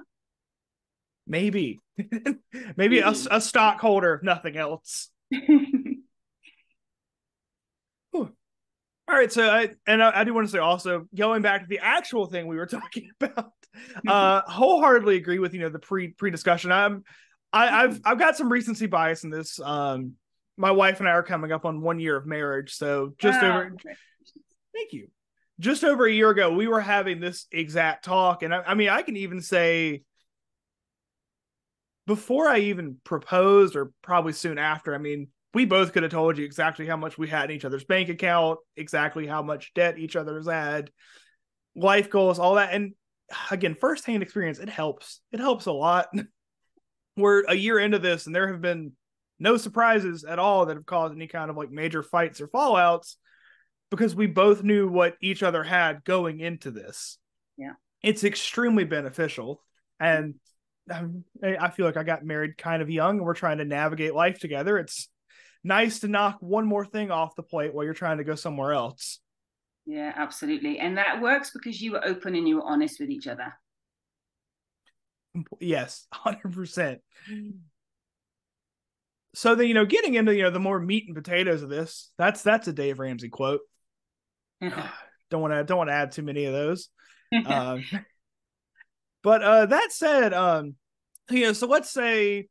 Maybe. 1.27 1.79
Maybe 2.77 2.99
a, 2.99 3.13
a 3.31 3.41
stockholder, 3.41 4.13
if 4.15 4.23
nothing 4.23 4.57
else. 4.57 5.09
All 9.07 9.15
right, 9.15 9.31
so 9.31 9.47
I 9.47 9.69
and 9.85 10.01
I, 10.01 10.21
I, 10.21 10.23
do 10.23 10.33
want 10.33 10.47
to 10.47 10.51
say 10.51 10.57
also 10.57 11.07
going 11.15 11.43
back 11.43 11.61
to 11.61 11.67
the 11.67 11.79
actual 11.79 12.25
thing 12.25 12.47
we 12.47 12.55
were 12.55 12.65
talking 12.65 13.09
about, 13.21 13.51
uh, 14.07 14.41
wholeheartedly 14.47 15.15
agree 15.15 15.37
with 15.37 15.53
you 15.53 15.59
know 15.59 15.69
the 15.69 15.79
pre 15.79 16.09
pre 16.09 16.31
discussion. 16.31 16.71
I'm 16.71 17.03
I, 17.53 17.81
have 17.81 18.01
I've 18.03 18.19
got 18.19 18.35
some 18.35 18.51
recency 18.51 18.87
bias 18.87 19.23
in 19.23 19.29
this. 19.29 19.59
Um, 19.59 20.13
my 20.57 20.71
wife 20.71 20.99
and 21.01 21.07
I 21.07 21.11
are 21.11 21.23
coming 21.23 21.51
up 21.51 21.65
on 21.65 21.81
one 21.81 21.99
year 21.99 22.15
of 22.15 22.25
marriage, 22.25 22.73
so 22.73 23.13
just 23.19 23.41
wow. 23.41 23.59
over. 23.59 23.75
Thank 24.73 24.91
you. 24.91 25.07
Just 25.59 25.83
over 25.83 26.05
a 26.05 26.11
year 26.11 26.31
ago, 26.31 26.51
we 26.51 26.67
were 26.67 26.81
having 26.81 27.19
this 27.19 27.45
exact 27.51 28.05
talk, 28.05 28.41
and 28.41 28.53
I, 28.53 28.63
I 28.67 28.73
mean, 28.73 28.89
I 28.89 29.03
can 29.03 29.17
even 29.17 29.39
say 29.39 30.01
before 32.07 32.47
I 32.47 32.59
even 32.59 32.97
proposed, 33.03 33.75
or 33.75 33.91
probably 34.01 34.33
soon 34.33 34.57
after. 34.57 34.95
I 34.95 34.97
mean, 34.97 35.27
we 35.55 35.63
both 35.63 35.93
could 35.93 36.03
have 36.03 36.11
told 36.11 36.37
you 36.37 36.43
exactly 36.43 36.85
how 36.85 36.97
much 36.97 37.17
we 37.17 37.29
had 37.29 37.49
in 37.49 37.55
each 37.55 37.63
other's 37.63 37.85
bank 37.85 38.09
account, 38.09 38.59
exactly 38.75 39.25
how 39.25 39.41
much 39.41 39.73
debt 39.73 39.97
each 39.97 40.17
other's 40.17 40.49
had, 40.49 40.91
life 41.77 42.09
goals, 42.09 42.39
all 42.39 42.55
that. 42.55 42.73
And 42.73 42.93
again, 43.49 43.77
firsthand 43.79 44.21
experience, 44.21 44.59
it 44.59 44.67
helps. 44.67 45.21
It 45.31 45.39
helps 45.39 45.65
a 45.65 45.71
lot. 45.71 46.07
We're 47.17 47.45
a 47.45 47.55
year 47.55 47.79
into 47.79 47.99
this, 47.99 48.25
and 48.25 48.35
there 48.35 48.49
have 48.49 48.59
been 48.59 48.91
no 49.39 49.55
surprises 49.55 50.25
at 50.25 50.39
all 50.39 50.65
that 50.65 50.75
have 50.75 50.85
caused 50.85 51.15
any 51.15 51.27
kind 51.27 51.49
of 51.49 51.55
like 51.55 51.71
major 51.71 52.03
fights 52.03 52.41
or 52.41 52.49
fallouts 52.49 53.15
because 53.89 54.13
we 54.13 54.27
both 54.27 54.61
knew 54.61 54.89
what 54.89 55.15
each 55.21 55.41
other 55.41 55.63
had 55.63 56.03
going 56.03 56.41
into 56.41 56.69
this. 56.69 57.17
Yeah. 57.55 57.73
It's 58.03 58.25
extremely 58.25 58.83
beneficial. 58.83 59.61
And 60.01 60.35
um, 60.91 61.23
I 61.41 61.69
feel 61.69 61.85
like 61.85 61.95
I 61.95 62.03
got 62.03 62.25
married 62.25 62.57
kind 62.57 62.81
of 62.81 62.89
young 62.89 63.17
and 63.17 63.25
we're 63.25 63.33
trying 63.33 63.59
to 63.59 63.65
navigate 63.65 64.13
life 64.13 64.39
together. 64.39 64.77
It's 64.77 65.07
nice 65.65 65.99
to 65.99 66.07
knock 66.07 66.37
one 66.39 66.65
more 66.65 66.85
thing 66.85 67.09
off 67.09 67.35
the 67.35 67.43
plate 67.43 67.73
while 67.73 67.83
you're 67.83 67.93
trying 67.93 68.19
to 68.19 68.23
go 68.23 68.35
somewhere 68.35 68.71
else. 68.71 69.19
Yeah, 69.85 70.13
absolutely. 70.15 70.79
And 70.79 70.97
that 70.97 71.21
works 71.21 71.51
because 71.51 71.81
you 71.81 71.93
were 71.93 72.05
open 72.05 72.35
and 72.35 72.47
you 72.47 72.57
were 72.57 72.65
honest 72.65 72.99
with 72.99 73.09
each 73.09 73.27
other. 73.27 73.53
Yes, 75.59 76.07
100%. 76.25 76.99
So 79.33 79.55
then, 79.55 79.67
you 79.67 79.73
know, 79.73 79.85
getting 79.85 80.13
into, 80.13 80.33
you 80.33 80.43
know, 80.43 80.51
the 80.51 80.59
more 80.59 80.79
meat 80.79 81.05
and 81.07 81.15
potatoes 81.15 81.61
of 81.61 81.69
this, 81.69 82.11
that's 82.17 82.41
that's 82.41 82.67
a 82.67 82.73
Dave 82.73 82.99
Ramsey 82.99 83.29
quote. 83.29 83.61
don't 84.61 85.41
want 85.41 85.53
to 85.53 85.63
don't 85.63 85.77
want 85.77 85.89
to 85.89 85.93
add 85.93 86.11
too 86.11 86.21
many 86.21 86.45
of 86.45 86.53
those. 86.53 86.89
um, 87.45 87.83
but 89.23 89.41
uh 89.41 89.65
that 89.65 89.91
said, 89.91 90.33
um 90.33 90.75
you 91.29 91.41
know, 91.41 91.53
so 91.53 91.67
let's 91.67 91.91
say 91.91 92.47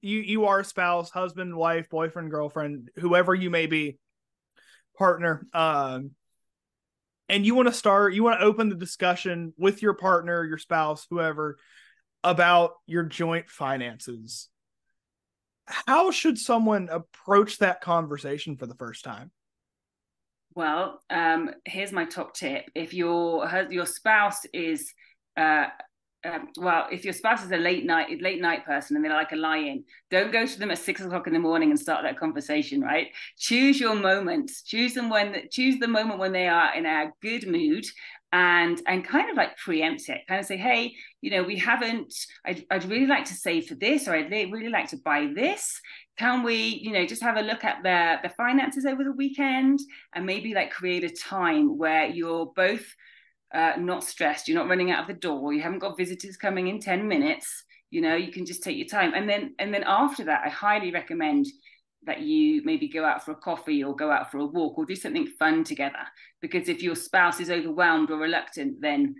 you 0.00 0.20
you 0.20 0.46
are 0.46 0.60
a 0.60 0.64
spouse, 0.64 1.10
husband, 1.10 1.56
wife, 1.56 1.88
boyfriend, 1.88 2.30
girlfriend, 2.30 2.90
whoever 2.96 3.34
you 3.34 3.50
may 3.50 3.66
be, 3.66 3.98
partner, 4.96 5.46
um, 5.52 6.12
and 7.28 7.44
you 7.44 7.54
want 7.54 7.68
to 7.68 7.74
start, 7.74 8.14
you 8.14 8.22
want 8.22 8.40
to 8.40 8.46
open 8.46 8.68
the 8.68 8.74
discussion 8.74 9.52
with 9.58 9.82
your 9.82 9.94
partner, 9.94 10.44
your 10.44 10.58
spouse, 10.58 11.06
whoever, 11.10 11.58
about 12.24 12.72
your 12.86 13.02
joint 13.02 13.50
finances. 13.50 14.48
How 15.66 16.10
should 16.10 16.38
someone 16.38 16.88
approach 16.88 17.58
that 17.58 17.80
conversation 17.80 18.56
for 18.56 18.66
the 18.66 18.74
first 18.74 19.04
time? 19.04 19.30
Well, 20.54 21.02
um, 21.10 21.50
here's 21.64 21.92
my 21.92 22.06
top 22.06 22.34
tip: 22.34 22.70
if 22.74 22.94
your 22.94 23.48
your 23.70 23.86
spouse 23.86 24.46
is 24.52 24.92
uh, 25.36 25.66
um, 26.24 26.48
well, 26.56 26.86
if 26.90 27.04
your 27.04 27.14
spouse 27.14 27.44
is 27.44 27.52
a 27.52 27.56
late 27.56 27.86
night 27.86 28.20
late 28.20 28.40
night 28.40 28.64
person 28.64 28.96
and 28.96 29.04
they're 29.04 29.12
like 29.12 29.32
a 29.32 29.36
lie-in, 29.36 29.84
don't 30.10 30.32
go 30.32 30.46
to 30.46 30.58
them 30.58 30.70
at 30.70 30.78
six 30.78 31.00
o'clock 31.00 31.26
in 31.26 31.32
the 31.32 31.38
morning 31.38 31.70
and 31.70 31.78
start 31.78 32.02
that 32.02 32.18
conversation. 32.18 32.80
Right? 32.80 33.08
Choose 33.38 33.78
your 33.78 33.94
moments. 33.94 34.62
Choose 34.62 34.94
them 34.94 35.10
when 35.10 35.48
choose 35.50 35.78
the 35.78 35.86
moment 35.86 36.18
when 36.18 36.32
they 36.32 36.48
are 36.48 36.74
in 36.74 36.86
a 36.86 37.12
good 37.22 37.46
mood, 37.46 37.86
and 38.32 38.82
and 38.88 39.04
kind 39.04 39.30
of 39.30 39.36
like 39.36 39.56
preempt 39.58 40.08
it. 40.08 40.22
Kind 40.26 40.40
of 40.40 40.46
say, 40.46 40.56
hey, 40.56 40.92
you 41.20 41.30
know, 41.30 41.44
we 41.44 41.56
haven't. 41.56 42.12
I'd, 42.44 42.64
I'd 42.70 42.84
really 42.84 43.06
like 43.06 43.26
to 43.26 43.34
save 43.34 43.66
for 43.66 43.76
this, 43.76 44.08
or 44.08 44.14
I'd 44.14 44.30
really 44.30 44.70
like 44.70 44.88
to 44.90 44.98
buy 44.98 45.30
this. 45.34 45.80
Can 46.18 46.42
we, 46.42 46.56
you 46.56 46.90
know, 46.90 47.06
just 47.06 47.22
have 47.22 47.36
a 47.36 47.42
look 47.42 47.62
at 47.62 47.84
the 47.84 48.16
the 48.28 48.34
finances 48.34 48.84
over 48.86 49.04
the 49.04 49.12
weekend 49.12 49.78
and 50.14 50.26
maybe 50.26 50.52
like 50.52 50.72
create 50.72 51.04
a 51.04 51.10
time 51.10 51.78
where 51.78 52.06
you're 52.06 52.46
both 52.56 52.84
uh, 53.54 53.72
not 53.78 54.04
stressed. 54.04 54.48
You're 54.48 54.58
not 54.58 54.68
running 54.68 54.90
out 54.90 55.02
of 55.02 55.06
the 55.08 55.14
door. 55.14 55.52
You 55.52 55.62
haven't 55.62 55.78
got 55.78 55.96
visitors 55.96 56.36
coming 56.36 56.68
in 56.68 56.80
10 56.80 57.08
minutes. 57.08 57.64
You 57.90 58.02
know, 58.02 58.14
you 58.14 58.30
can 58.32 58.44
just 58.44 58.62
take 58.62 58.76
your 58.76 58.86
time. 58.86 59.14
And 59.14 59.28
then 59.28 59.54
and 59.58 59.72
then 59.72 59.84
after 59.86 60.24
that, 60.24 60.42
I 60.44 60.50
highly 60.50 60.90
recommend 60.90 61.46
that 62.04 62.20
you 62.20 62.62
maybe 62.64 62.88
go 62.88 63.04
out 63.04 63.24
for 63.24 63.32
a 63.32 63.36
coffee 63.36 63.82
or 63.82 63.96
go 63.96 64.10
out 64.10 64.30
for 64.30 64.38
a 64.38 64.46
walk 64.46 64.78
or 64.78 64.86
do 64.86 64.94
something 64.94 65.26
fun 65.38 65.64
together. 65.64 66.06
Because 66.40 66.68
if 66.68 66.82
your 66.82 66.94
spouse 66.94 67.40
is 67.40 67.50
overwhelmed 67.50 68.10
or 68.10 68.18
reluctant, 68.18 68.80
then 68.80 69.14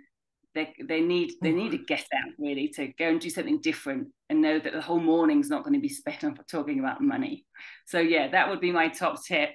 they 0.55 0.73
they 0.87 1.01
need 1.01 1.31
they 1.41 1.51
need 1.51 1.73
a 1.73 1.77
get 1.77 2.05
out 2.15 2.31
really 2.37 2.67
to 2.69 2.87
go 2.99 3.09
and 3.09 3.19
do 3.19 3.29
something 3.29 3.61
different 3.61 4.07
and 4.29 4.41
know 4.41 4.59
that 4.59 4.73
the 4.73 4.81
whole 4.81 4.99
morning's 4.99 5.49
not 5.49 5.63
going 5.63 5.73
to 5.73 5.79
be 5.79 5.89
spent 5.89 6.23
on 6.23 6.37
talking 6.49 6.79
about 6.79 7.01
money. 7.01 7.45
So 7.85 7.99
yeah, 7.99 8.29
that 8.29 8.49
would 8.49 8.61
be 8.61 8.71
my 8.71 8.87
top 8.87 9.23
tip. 9.23 9.51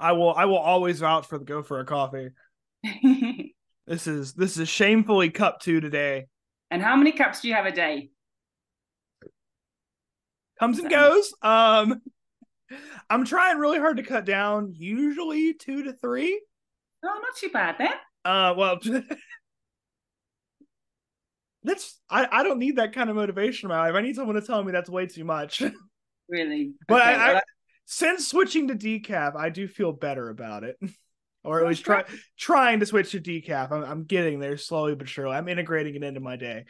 I 0.00 0.12
will 0.12 0.34
I 0.34 0.46
will 0.46 0.58
always 0.58 1.00
vouch 1.00 1.26
for 1.26 1.38
the 1.38 1.44
go 1.44 1.62
for 1.62 1.78
a 1.80 1.84
coffee. 1.84 2.30
this 3.86 4.06
is 4.06 4.32
this 4.32 4.56
is 4.56 4.68
shamefully 4.68 5.30
cup 5.30 5.60
two 5.60 5.80
today. 5.80 6.26
And 6.70 6.82
how 6.82 6.96
many 6.96 7.12
cups 7.12 7.42
do 7.42 7.48
you 7.48 7.54
have 7.54 7.66
a 7.66 7.72
day? 7.72 8.10
Comes 10.58 10.78
and 10.78 10.90
goes. 10.90 11.34
Um 11.42 12.00
I'm 13.10 13.24
trying 13.24 13.58
really 13.58 13.78
hard 13.78 13.98
to 13.98 14.02
cut 14.02 14.24
down, 14.24 14.72
usually 14.76 15.54
two 15.54 15.84
to 15.84 15.92
three. 15.92 16.40
Oh, 17.04 17.20
not 17.22 17.36
too 17.36 17.50
bad 17.50 17.76
then. 17.78 17.92
Uh 18.24 18.54
well 18.56 18.78
that's 21.62 22.00
I, 22.08 22.26
I 22.30 22.42
don't 22.42 22.58
need 22.58 22.76
that 22.76 22.94
kind 22.94 23.10
of 23.10 23.16
motivation 23.16 23.70
in 23.70 23.76
my 23.76 23.80
life. 23.86 23.94
I 23.94 24.00
need 24.00 24.16
someone 24.16 24.36
to 24.36 24.42
tell 24.42 24.64
me 24.64 24.72
that's 24.72 24.88
way 24.88 25.06
too 25.06 25.24
much. 25.24 25.62
Really? 26.30 26.74
But 26.86 27.02
okay, 27.02 27.14
I, 27.16 27.32
I, 27.38 27.40
since 27.90 28.28
switching 28.28 28.68
to 28.68 28.76
decaf, 28.76 29.34
I 29.34 29.48
do 29.48 29.66
feel 29.66 29.90
better 29.90 30.28
about 30.30 30.62
it. 30.62 30.78
or 31.44 31.60
at 31.60 31.66
least 31.66 31.84
try 31.84 32.04
trying 32.38 32.78
to 32.78 32.86
switch 32.86 33.10
to 33.10 33.20
decaf. 33.20 33.72
I'm, 33.72 33.82
I'm 33.82 34.04
getting 34.04 34.38
there 34.38 34.56
slowly 34.56 34.94
but 34.94 35.08
surely. 35.08 35.34
I'm 35.34 35.48
integrating 35.48 35.96
it 35.96 36.04
into 36.04 36.20
my 36.20 36.36
day. 36.36 36.66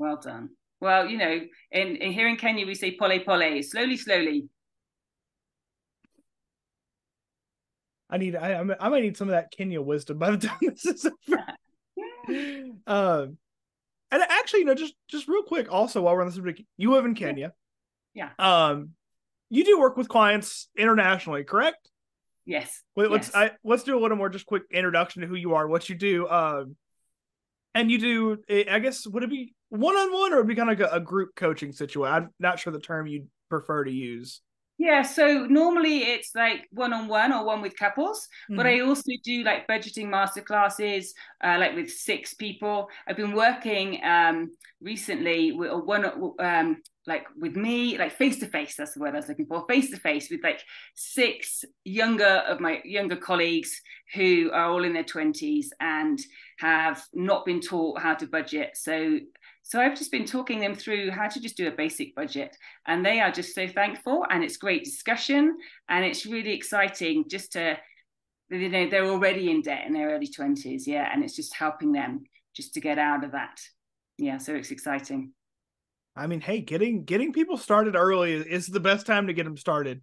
Well 0.00 0.18
done. 0.20 0.50
Well, 0.80 1.06
you 1.06 1.18
know, 1.18 1.40
in, 1.70 1.96
in 1.96 2.12
here 2.12 2.26
in 2.26 2.36
Kenya 2.36 2.66
we 2.66 2.74
say 2.74 2.96
pole 2.98 3.16
pole, 3.20 3.62
slowly, 3.62 3.96
slowly. 3.96 4.48
I 8.08 8.18
need 8.18 8.34
I 8.34 8.58
I 8.58 8.88
might 8.88 9.02
need 9.02 9.16
some 9.16 9.28
of 9.28 9.32
that 9.32 9.52
Kenya 9.52 9.80
wisdom 9.80 10.18
by 10.18 10.32
the 10.32 10.48
time 10.48 10.58
this 10.62 10.84
is 10.84 11.06
over. 11.06 11.44
um, 12.88 13.38
and 14.10 14.22
actually, 14.22 14.60
you 14.60 14.66
know, 14.66 14.74
just 14.74 14.94
just 15.08 15.28
real 15.28 15.44
quick, 15.44 15.70
also 15.70 16.02
while 16.02 16.16
we're 16.16 16.22
on 16.22 16.26
the 16.26 16.34
subject, 16.34 16.62
you 16.76 16.90
live 16.90 17.04
in 17.04 17.14
Kenya. 17.14 17.52
Yeah. 18.14 18.30
Um, 18.36 18.94
you 19.50 19.64
do 19.64 19.78
work 19.78 19.96
with 19.96 20.08
clients 20.08 20.68
internationally, 20.76 21.44
correct? 21.44 21.90
Yes. 22.46 22.82
Wait, 22.96 23.10
let's 23.10 23.28
yes. 23.28 23.36
I, 23.36 23.50
let's 23.64 23.82
do 23.82 23.98
a 23.98 24.00
little 24.00 24.16
more 24.16 24.28
just 24.28 24.46
quick 24.46 24.62
introduction 24.72 25.22
to 25.22 25.28
who 25.28 25.34
you 25.34 25.54
are, 25.54 25.68
what 25.68 25.88
you 25.88 25.94
do. 25.94 26.28
Um, 26.28 26.76
and 27.74 27.90
you 27.90 27.98
do, 27.98 28.38
I 28.70 28.78
guess, 28.78 29.06
would 29.06 29.22
it 29.22 29.30
be 29.30 29.54
one 29.68 29.94
on 29.94 30.12
one 30.12 30.32
or 30.32 30.36
would 30.38 30.46
it 30.46 30.48
be 30.48 30.54
kind 30.54 30.70
of 30.70 30.78
like 30.78 30.90
a, 30.90 30.96
a 30.96 31.00
group 31.00 31.30
coaching 31.36 31.72
situation? 31.72 32.12
I'm 32.12 32.30
not 32.38 32.58
sure 32.58 32.72
the 32.72 32.80
term 32.80 33.06
you'd 33.06 33.28
prefer 33.48 33.84
to 33.84 33.92
use. 33.92 34.40
Yeah, 34.78 35.02
so 35.02 35.46
normally 35.46 36.04
it's 36.04 36.30
like 36.34 36.66
one 36.70 36.94
on 36.94 37.06
one 37.06 37.34
or 37.34 37.44
one 37.44 37.60
with 37.60 37.76
couples, 37.76 38.26
mm-hmm. 38.44 38.56
but 38.56 38.66
I 38.66 38.80
also 38.80 39.12
do 39.22 39.42
like 39.44 39.68
budgeting 39.68 40.06
masterclasses, 40.06 41.08
uh, 41.44 41.58
like 41.60 41.74
with 41.74 41.90
six 41.90 42.32
people. 42.32 42.88
I've 43.06 43.18
been 43.18 43.34
working 43.34 44.02
um, 44.02 44.56
recently 44.80 45.52
with 45.52 45.70
one, 45.84 46.06
um, 46.38 46.78
like 47.10 47.26
with 47.36 47.56
me, 47.56 47.98
like 47.98 48.12
face 48.12 48.38
to 48.38 48.46
face. 48.46 48.76
That's 48.76 48.94
the 48.94 49.00
word 49.00 49.14
I 49.14 49.18
was 49.18 49.28
looking 49.28 49.46
for. 49.46 49.66
Face 49.68 49.90
to 49.90 49.98
face 49.98 50.30
with 50.30 50.42
like 50.44 50.62
six 50.94 51.64
younger 51.84 52.44
of 52.50 52.60
my 52.60 52.80
younger 52.84 53.16
colleagues 53.16 53.72
who 54.14 54.50
are 54.52 54.70
all 54.70 54.84
in 54.84 54.94
their 54.94 55.04
twenties 55.04 55.72
and 55.80 56.18
have 56.58 57.02
not 57.12 57.44
been 57.44 57.60
taught 57.60 58.00
how 58.00 58.14
to 58.14 58.26
budget. 58.26 58.70
So 58.76 59.18
so 59.62 59.80
I've 59.80 59.98
just 59.98 60.12
been 60.12 60.24
talking 60.24 60.60
them 60.60 60.74
through 60.74 61.10
how 61.10 61.28
to 61.28 61.40
just 61.40 61.56
do 61.56 61.68
a 61.68 61.72
basic 61.72 62.14
budget, 62.14 62.56
and 62.86 63.04
they 63.04 63.20
are 63.20 63.32
just 63.32 63.54
so 63.54 63.66
thankful. 63.66 64.24
And 64.30 64.42
it's 64.44 64.56
great 64.56 64.84
discussion, 64.84 65.58
and 65.88 66.04
it's 66.04 66.26
really 66.26 66.54
exciting 66.54 67.24
just 67.28 67.52
to, 67.52 67.76
you 68.50 68.68
know, 68.68 68.88
they're 68.88 69.10
already 69.10 69.50
in 69.50 69.62
debt 69.62 69.86
in 69.86 69.92
their 69.92 70.10
early 70.10 70.28
twenties, 70.28 70.86
yeah, 70.86 71.10
and 71.12 71.24
it's 71.24 71.36
just 71.36 71.54
helping 71.54 71.92
them 71.92 72.22
just 72.54 72.74
to 72.74 72.80
get 72.80 72.98
out 72.98 73.24
of 73.24 73.32
that. 73.32 73.60
Yeah, 74.16 74.38
so 74.38 74.54
it's 74.54 74.70
exciting. 74.70 75.32
I 76.16 76.26
mean, 76.26 76.40
hey, 76.40 76.60
getting 76.60 77.04
getting 77.04 77.32
people 77.32 77.56
started 77.56 77.96
early 77.96 78.34
is 78.34 78.66
the 78.66 78.80
best 78.80 79.06
time 79.06 79.28
to 79.28 79.32
get 79.32 79.44
them 79.44 79.56
started. 79.56 80.02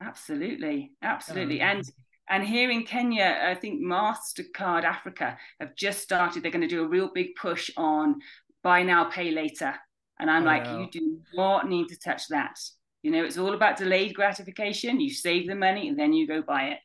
Absolutely, 0.00 0.92
absolutely, 1.02 1.60
um, 1.60 1.76
and 1.76 1.90
and 2.28 2.44
here 2.44 2.70
in 2.70 2.84
Kenya, 2.84 3.40
I 3.44 3.54
think 3.54 3.82
Mastercard 3.82 4.84
Africa 4.84 5.36
have 5.60 5.74
just 5.76 6.00
started. 6.00 6.42
They're 6.42 6.52
going 6.52 6.62
to 6.62 6.68
do 6.68 6.82
a 6.82 6.88
real 6.88 7.10
big 7.12 7.34
push 7.34 7.70
on 7.76 8.20
buy 8.62 8.82
now, 8.82 9.04
pay 9.04 9.30
later. 9.30 9.74
And 10.18 10.30
I'm 10.30 10.46
I 10.46 10.58
like, 10.58 10.64
know. 10.64 10.80
you 10.80 10.90
do 10.90 11.18
not 11.34 11.68
need 11.68 11.88
to 11.88 11.98
touch 11.98 12.28
that. 12.28 12.58
You 13.02 13.10
know, 13.10 13.24
it's 13.24 13.38
all 13.38 13.54
about 13.54 13.76
delayed 13.76 14.14
gratification. 14.14 15.00
You 15.00 15.12
save 15.12 15.48
the 15.48 15.56
money 15.56 15.88
and 15.88 15.98
then 15.98 16.12
you 16.12 16.26
go 16.26 16.42
buy 16.42 16.68
it. 16.68 16.78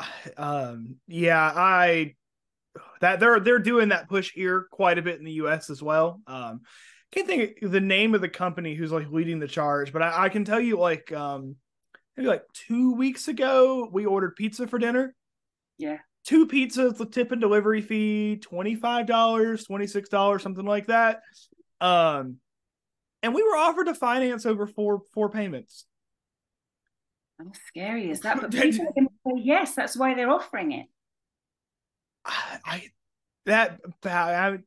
Um, 0.36 0.96
yeah, 1.06 1.52
I 1.54 2.14
that 3.00 3.20
they're 3.20 3.40
they're 3.40 3.58
doing 3.58 3.90
that 3.90 4.08
push 4.08 4.32
here 4.32 4.66
quite 4.70 4.98
a 4.98 5.02
bit 5.02 5.18
in 5.18 5.24
the 5.24 5.32
US 5.32 5.70
as 5.70 5.82
well. 5.82 6.20
Um 6.26 6.60
can't 7.12 7.26
think 7.26 7.58
the 7.62 7.80
name 7.80 8.14
of 8.14 8.20
the 8.20 8.28
company 8.28 8.74
who's 8.74 8.92
like 8.92 9.10
leading 9.10 9.38
the 9.38 9.48
charge, 9.48 9.92
but 9.92 10.02
I, 10.02 10.24
I 10.24 10.28
can 10.28 10.44
tell 10.44 10.60
you 10.60 10.78
like 10.78 11.12
um 11.12 11.56
maybe 12.16 12.28
like 12.28 12.44
two 12.52 12.94
weeks 12.94 13.28
ago 13.28 13.88
we 13.92 14.06
ordered 14.06 14.36
pizza 14.36 14.66
for 14.66 14.78
dinner. 14.78 15.14
Yeah 15.78 15.98
two 16.24 16.46
pizzas, 16.46 16.96
the 16.96 17.06
tip 17.06 17.32
and 17.32 17.40
delivery 17.40 17.80
fee, 17.80 18.40
$25, 18.40 19.06
$26, 19.08 20.40
something 20.40 20.64
like 20.64 20.86
that. 20.86 21.22
Um, 21.80 22.36
and 23.22 23.34
we 23.34 23.42
were 23.42 23.56
offered 23.56 23.84
to 23.84 23.94
finance 23.94 24.46
over 24.46 24.66
four 24.66 25.02
four 25.12 25.30
payments. 25.30 25.84
How 27.38 27.46
scary 27.68 28.10
is 28.10 28.20
that? 28.20 28.36
But 28.40 28.50
people 28.52 28.86
are 28.86 28.92
going 28.92 29.08
to 29.08 29.12
say 29.26 29.42
yes. 29.42 29.74
That's 29.74 29.96
why 29.96 30.14
they're 30.14 30.30
offering 30.30 30.72
it. 30.72 30.86
I, 32.24 32.58
I 32.64 32.82
that 33.46 33.80
I, 34.04 34.58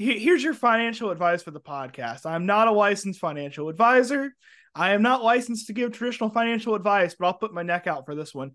here's 0.00 0.42
your 0.42 0.54
financial 0.54 1.10
advice 1.10 1.42
for 1.42 1.50
the 1.50 1.60
podcast. 1.60 2.24
I'm 2.24 2.46
not 2.46 2.68
a 2.68 2.72
licensed 2.72 3.20
financial 3.20 3.68
advisor. 3.68 4.34
I 4.74 4.92
am 4.92 5.02
not 5.02 5.22
licensed 5.22 5.66
to 5.66 5.72
give 5.72 5.92
traditional 5.92 6.30
financial 6.30 6.74
advice, 6.74 7.14
but 7.18 7.26
I'll 7.26 7.34
put 7.34 7.52
my 7.52 7.62
neck 7.62 7.86
out 7.86 8.06
for 8.06 8.14
this 8.14 8.34
one. 8.34 8.52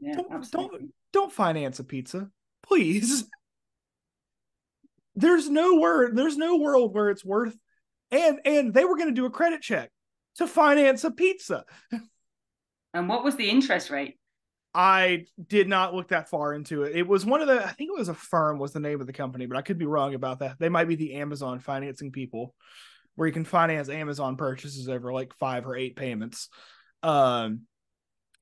Yeah, 0.00 0.16
don't, 0.16 0.50
don't 0.50 0.92
don't 1.12 1.32
finance 1.32 1.78
a 1.78 1.84
pizza, 1.84 2.28
please. 2.62 3.24
There's 5.14 5.48
no 5.48 5.76
word, 5.76 6.16
there's 6.16 6.36
no 6.36 6.56
world 6.56 6.94
where 6.94 7.10
it's 7.10 7.24
worth 7.24 7.56
and 8.10 8.40
and 8.44 8.74
they 8.74 8.84
were 8.84 8.96
going 8.96 9.08
to 9.08 9.14
do 9.14 9.26
a 9.26 9.30
credit 9.30 9.62
check 9.62 9.90
to 10.36 10.46
finance 10.46 11.04
a 11.04 11.10
pizza. 11.10 11.64
And 12.94 13.08
what 13.08 13.24
was 13.24 13.36
the 13.36 13.48
interest 13.48 13.90
rate? 13.90 14.18
I 14.74 15.26
did 15.48 15.68
not 15.68 15.94
look 15.94 16.08
that 16.08 16.30
far 16.30 16.54
into 16.54 16.84
it. 16.84 16.96
It 16.96 17.06
was 17.06 17.26
one 17.26 17.42
of 17.42 17.48
the 17.48 17.64
I 17.64 17.72
think 17.72 17.90
it 17.90 17.98
was 17.98 18.08
Affirm 18.08 18.58
was 18.58 18.72
the 18.72 18.80
name 18.80 19.00
of 19.00 19.06
the 19.06 19.12
company, 19.12 19.46
but 19.46 19.56
I 19.56 19.62
could 19.62 19.78
be 19.78 19.86
wrong 19.86 20.14
about 20.14 20.38
that. 20.38 20.58
They 20.58 20.68
might 20.68 20.88
be 20.88 20.96
the 20.96 21.14
Amazon 21.14 21.58
financing 21.58 22.10
people 22.10 22.54
where 23.14 23.26
you 23.26 23.34
can 23.34 23.44
finance 23.44 23.90
Amazon 23.90 24.36
purchases 24.36 24.88
over 24.88 25.12
like 25.12 25.34
5 25.38 25.66
or 25.66 25.76
8 25.76 25.96
payments. 25.96 26.48
Um 27.02 27.62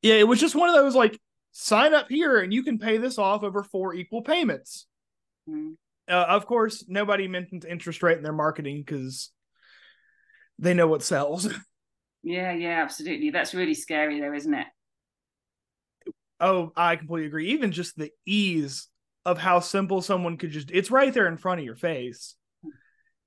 yeah, 0.02 0.14
it 0.14 0.28
was 0.28 0.40
just 0.40 0.54
one 0.54 0.68
of 0.68 0.74
those 0.74 0.94
like 0.94 1.18
sign 1.52 1.94
up 1.94 2.06
here 2.08 2.38
and 2.38 2.52
you 2.52 2.62
can 2.62 2.78
pay 2.78 2.96
this 2.96 3.18
off 3.18 3.42
over 3.42 3.62
four 3.62 3.94
equal 3.94 4.22
payments. 4.22 4.86
Mm. 5.48 5.74
Uh, 6.08 6.26
of 6.28 6.46
course, 6.46 6.84
nobody 6.88 7.28
mentions 7.28 7.64
interest 7.64 8.02
rate 8.02 8.16
in 8.16 8.24
their 8.24 8.32
marketing 8.32 8.78
because 8.78 9.30
they 10.58 10.74
know 10.74 10.86
what 10.86 11.02
sells. 11.02 11.48
Yeah, 12.22 12.52
yeah, 12.52 12.82
absolutely. 12.82 13.30
That's 13.30 13.54
really 13.54 13.72
scary, 13.72 14.20
though, 14.20 14.34
isn't 14.34 14.52
it? 14.52 14.66
Oh, 16.40 16.72
I 16.74 16.96
completely 16.96 17.26
agree. 17.26 17.52
Even 17.52 17.70
just 17.70 17.96
the 17.96 18.10
ease 18.24 18.88
of 19.26 19.38
how 19.38 19.60
simple 19.60 20.00
someone 20.00 20.36
could 20.36 20.50
just 20.50 20.70
it's 20.70 20.90
right 20.90 21.12
there 21.12 21.28
in 21.28 21.36
front 21.36 21.60
of 21.60 21.66
your 21.66 21.76
face. 21.76 22.34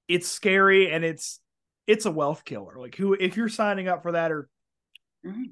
It's 0.07 0.27
scary 0.27 0.91
and 0.91 1.05
it's 1.05 1.39
it's 1.87 2.05
a 2.05 2.11
wealth 2.11 2.43
killer. 2.43 2.75
Like 2.77 2.95
who 2.95 3.13
if 3.13 3.37
you're 3.37 3.49
signing 3.49 3.87
up 3.87 4.01
for 4.01 4.13
that 4.13 4.31
or 4.31 4.49
mm-hmm. 5.25 5.43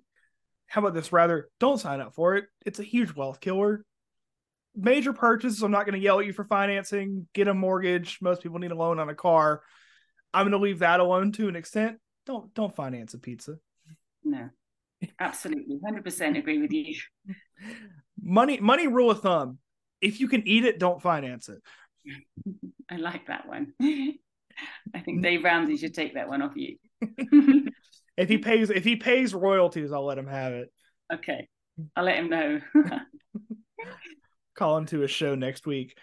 how 0.66 0.82
about 0.82 0.94
this 0.94 1.12
rather 1.12 1.50
don't 1.60 1.80
sign 1.80 2.02
up 2.02 2.16
for 2.16 2.36
it. 2.36 2.46
It's 2.66 2.80
a 2.80 2.84
huge 2.84 3.14
wealth 3.16 3.40
killer. 3.40 3.86
Major 4.74 5.12
purchases 5.12 5.62
i'm 5.62 5.72
not 5.72 5.86
going 5.86 6.00
to 6.00 6.04
yell 6.04 6.20
at 6.20 6.26
you 6.26 6.34
for 6.34 6.46
financing. 6.46 7.28
Get 7.34 7.48
a 7.48 7.54
mortgage. 7.54 8.20
Most 8.22 8.42
people 8.42 8.60
need 8.60 8.72
a 8.72 8.76
loan 8.76 9.00
on 9.00 9.10
a 9.10 9.16
car. 9.16 9.62
I'm 10.34 10.46
going 10.46 10.60
to 10.60 10.66
leave 10.66 10.80
that 10.80 11.02
alone 11.02 11.34
to 11.34 11.50
an 11.50 11.56
extent. 11.56 11.98
Don't 12.26 12.54
don't 12.54 12.76
finance 12.76 13.14
a 13.14 13.20
pizza. 13.20 13.58
No. 14.24 14.50
Absolutely. 15.20 15.80
100% 15.84 16.38
agree 16.38 16.60
with 16.60 16.72
you 16.72 16.96
money 18.22 18.60
money 18.60 18.88
rule 18.88 19.12
of 19.12 19.22
thumb 19.22 19.58
if 20.02 20.20
you 20.20 20.28
can 20.28 20.48
eat 20.48 20.66
it 20.66 20.80
don't 20.80 21.02
finance 21.02 21.50
it 21.50 21.62
i 22.90 22.98
like 22.98 23.28
that 23.28 23.48
one 23.48 23.74
i 23.82 25.00
think 25.04 25.22
dave 25.22 25.44
ramsey 25.44 25.78
should 25.78 25.94
take 25.94 26.14
that 26.16 26.28
one 26.28 26.42
off 26.42 26.54
you 26.56 26.78
if 28.18 28.30
he 28.30 28.38
pays 28.38 28.70
if 28.70 28.84
he 28.84 28.96
pays 28.96 29.34
royalties, 29.34 29.92
I'll 29.92 30.06
let 30.06 30.18
him 30.18 30.28
have 30.28 30.54
it. 30.54 30.72
Okay. 31.14 31.48
I'll 31.96 32.04
let 32.04 32.18
him 32.18 32.30
know. 32.30 32.62
Call 34.56 34.78
him 34.78 34.86
to 34.88 35.04
a 35.04 35.08
show 35.08 35.36
next 35.36 35.66
week. 35.66 35.98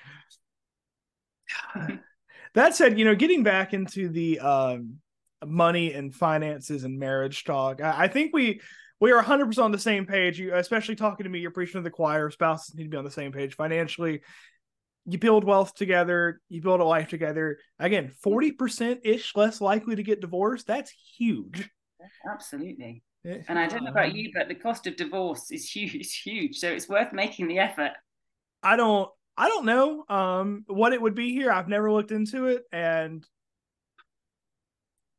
that 2.54 2.74
said, 2.74 2.98
you 2.98 3.04
know, 3.04 3.14
getting 3.14 3.42
back 3.42 3.74
into 3.74 4.08
the 4.08 4.40
um, 4.40 4.96
money 5.44 5.92
and 5.92 6.14
finances 6.14 6.84
and 6.84 6.98
marriage 6.98 7.44
talk, 7.44 7.80
I, 7.80 8.04
I 8.04 8.08
think 8.08 8.34
we 8.34 8.60
we 9.00 9.12
are 9.12 9.22
100% 9.22 9.58
on 9.62 9.72
the 9.72 9.78
same 9.78 10.06
page. 10.06 10.38
You, 10.38 10.54
especially 10.54 10.96
talking 10.96 11.24
to 11.24 11.30
me, 11.30 11.38
you're 11.38 11.50
preaching 11.50 11.80
to 11.80 11.82
the 11.82 11.90
choir. 11.90 12.30
Spouses 12.30 12.74
need 12.74 12.84
to 12.84 12.88
be 12.88 12.96
on 12.96 13.04
the 13.04 13.10
same 13.10 13.32
page 13.32 13.54
financially. 13.54 14.22
You 15.06 15.18
build 15.18 15.44
wealth 15.44 15.74
together. 15.74 16.40
You 16.48 16.60
build 16.60 16.80
a 16.80 16.84
life 16.84 17.08
together. 17.08 17.58
Again, 17.78 18.12
40% 18.24 19.00
ish 19.04 19.36
less 19.36 19.60
likely 19.60 19.96
to 19.96 20.02
get 20.02 20.20
divorced. 20.20 20.66
That's 20.66 20.92
huge. 21.16 21.70
Absolutely. 22.30 23.02
And 23.24 23.58
I 23.58 23.66
don't 23.66 23.84
know 23.84 23.90
about 23.90 24.14
you, 24.14 24.30
but 24.34 24.48
the 24.48 24.54
cost 24.54 24.86
of 24.86 24.96
divorce 24.96 25.50
is 25.50 25.68
huge, 25.70 25.94
it's 25.94 26.14
huge. 26.14 26.56
So 26.56 26.68
it's 26.68 26.88
worth 26.88 27.12
making 27.12 27.48
the 27.48 27.58
effort. 27.58 27.92
I 28.62 28.76
don't 28.76 29.10
I 29.36 29.48
don't 29.48 29.66
know 29.66 30.04
um 30.08 30.64
what 30.66 30.92
it 30.92 31.00
would 31.00 31.14
be 31.14 31.32
here. 31.32 31.50
I've 31.50 31.68
never 31.68 31.92
looked 31.92 32.10
into 32.10 32.46
it 32.46 32.64
and 32.72 33.24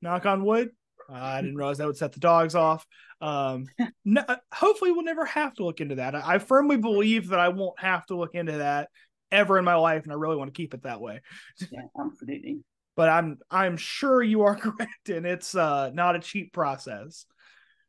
knock 0.01 0.25
on 0.25 0.43
wood. 0.43 0.69
Uh, 1.09 1.15
I 1.15 1.41
didn't 1.41 1.55
realize 1.55 1.77
that 1.79 1.87
would 1.87 1.97
set 1.97 2.11
the 2.11 2.19
dogs 2.19 2.55
off. 2.55 2.85
Um, 3.21 3.67
no, 4.05 4.23
hopefully, 4.53 4.91
we'll 4.91 5.03
never 5.03 5.25
have 5.25 5.53
to 5.55 5.65
look 5.65 5.81
into 5.81 5.95
that. 5.95 6.15
I, 6.15 6.35
I, 6.35 6.39
firmly 6.39 6.77
believe 6.77 7.29
that 7.29 7.39
I 7.39 7.49
won't 7.49 7.79
have 7.79 8.05
to 8.07 8.15
look 8.15 8.35
into 8.35 8.59
that 8.59 8.89
ever 9.31 9.57
in 9.57 9.65
my 9.65 9.75
life, 9.75 10.03
and 10.03 10.11
I 10.11 10.15
really 10.15 10.35
want 10.35 10.53
to 10.53 10.57
keep 10.57 10.73
it 10.73 10.83
that 10.83 11.01
way. 11.01 11.21
Yeah, 11.71 11.81
absolutely 11.99 12.59
but 12.99 13.07
I'm 13.07 13.37
I'm 13.49 13.77
sure 13.77 14.21
you 14.21 14.41
are 14.41 14.55
correct, 14.57 15.07
and 15.07 15.25
it's 15.25 15.55
uh, 15.55 15.89
not 15.93 16.17
a 16.17 16.19
cheap 16.19 16.51
process. 16.51 17.25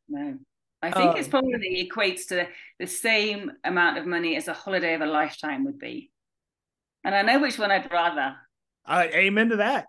No, 0.07 0.37
I 0.81 0.89
think 0.89 1.11
um, 1.11 1.17
it's 1.17 1.27
probably 1.27 1.85
equates 1.85 2.27
to 2.29 2.47
the 2.79 2.87
same 2.87 3.51
amount 3.65 3.97
of 3.97 4.05
money 4.05 4.37
as 4.37 4.47
a 4.47 4.53
holiday 4.53 4.93
of 4.93 5.01
a 5.01 5.05
lifetime 5.05 5.65
would 5.65 5.79
be, 5.79 6.11
and 7.03 7.13
I 7.13 7.23
know 7.23 7.41
which 7.41 7.59
one 7.59 7.71
I'd 7.71 7.91
rather. 7.91 8.37
I 8.85 9.09
amen 9.09 9.49
to 9.49 9.57
that. 9.57 9.87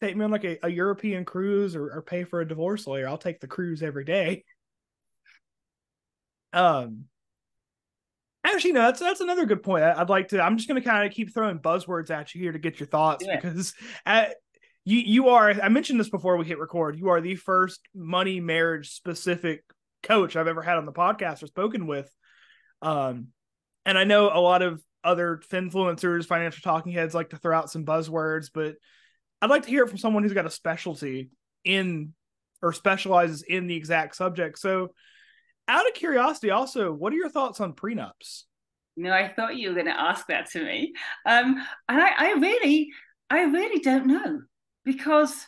Take 0.00 0.16
me 0.16 0.24
on 0.24 0.30
like 0.30 0.44
a, 0.44 0.58
a 0.62 0.68
European 0.68 1.24
cruise 1.24 1.74
or, 1.74 1.92
or 1.92 2.02
pay 2.02 2.24
for 2.24 2.40
a 2.40 2.48
divorce 2.48 2.86
lawyer. 2.86 3.08
I'll 3.08 3.18
take 3.18 3.40
the 3.40 3.48
cruise 3.48 3.82
every 3.82 4.04
day. 4.04 4.44
Um, 6.52 7.04
Actually, 8.44 8.72
no, 8.72 8.82
that's 8.82 9.00
that's 9.00 9.20
another 9.20 9.46
good 9.46 9.62
point. 9.62 9.84
I'd 9.84 10.08
like 10.08 10.28
to. 10.28 10.40
I'm 10.40 10.56
just 10.56 10.68
going 10.68 10.80
to 10.80 10.88
kind 10.88 11.06
of 11.06 11.12
keep 11.12 11.34
throwing 11.34 11.58
buzzwords 11.58 12.10
at 12.10 12.34
you 12.34 12.40
here 12.40 12.52
to 12.52 12.58
get 12.58 12.80
your 12.80 12.86
thoughts 12.86 13.24
yeah. 13.26 13.36
because 13.36 13.74
at, 14.06 14.36
you 14.84 14.98
you 14.98 15.28
are 15.28 15.50
I 15.50 15.68
mentioned 15.68 16.00
this 16.00 16.08
before 16.08 16.36
we 16.36 16.46
hit 16.46 16.58
record. 16.58 16.98
You 16.98 17.10
are 17.10 17.20
the 17.20 17.34
first 17.34 17.80
money 17.94 18.40
marriage 18.40 18.90
specific 18.90 19.64
coach 20.02 20.36
I've 20.36 20.46
ever 20.46 20.62
had 20.62 20.76
on 20.76 20.86
the 20.86 20.92
podcast 20.92 21.42
or 21.42 21.46
spoken 21.48 21.86
with. 21.86 22.10
Um, 22.80 23.28
and 23.84 23.98
I 23.98 24.04
know 24.04 24.30
a 24.32 24.40
lot 24.40 24.62
of 24.62 24.82
other 25.04 25.40
influencers, 25.50 26.24
financial 26.24 26.62
talking 26.62 26.92
heads 26.92 27.14
like 27.14 27.30
to 27.30 27.36
throw 27.36 27.56
out 27.56 27.70
some 27.70 27.84
buzzwords, 27.84 28.50
but 28.52 28.76
I'd 29.40 29.50
like 29.50 29.62
to 29.62 29.68
hear 29.68 29.84
it 29.84 29.88
from 29.88 29.98
someone 29.98 30.22
who's 30.22 30.32
got 30.32 30.46
a 30.46 30.50
specialty 30.50 31.30
in 31.64 32.14
or 32.62 32.72
specializes 32.72 33.42
in 33.42 33.66
the 33.66 33.76
exact 33.76 34.16
subject. 34.16 34.58
So, 34.58 34.92
out 35.68 35.86
of 35.86 35.94
curiosity, 35.94 36.50
also, 36.50 36.92
what 36.92 37.12
are 37.12 37.16
your 37.16 37.28
thoughts 37.28 37.60
on 37.60 37.74
prenups? 37.74 38.44
No, 38.96 39.12
I 39.12 39.28
thought 39.28 39.56
you 39.56 39.68
were 39.68 39.74
going 39.74 39.86
to 39.86 40.00
ask 40.00 40.26
that 40.26 40.50
to 40.50 40.64
me, 40.64 40.92
um, 41.26 41.54
and 41.88 42.00
I, 42.00 42.10
I 42.16 42.32
really, 42.32 42.90
I 43.30 43.42
really 43.42 43.80
don't 43.80 44.06
know 44.06 44.40
because 44.84 45.46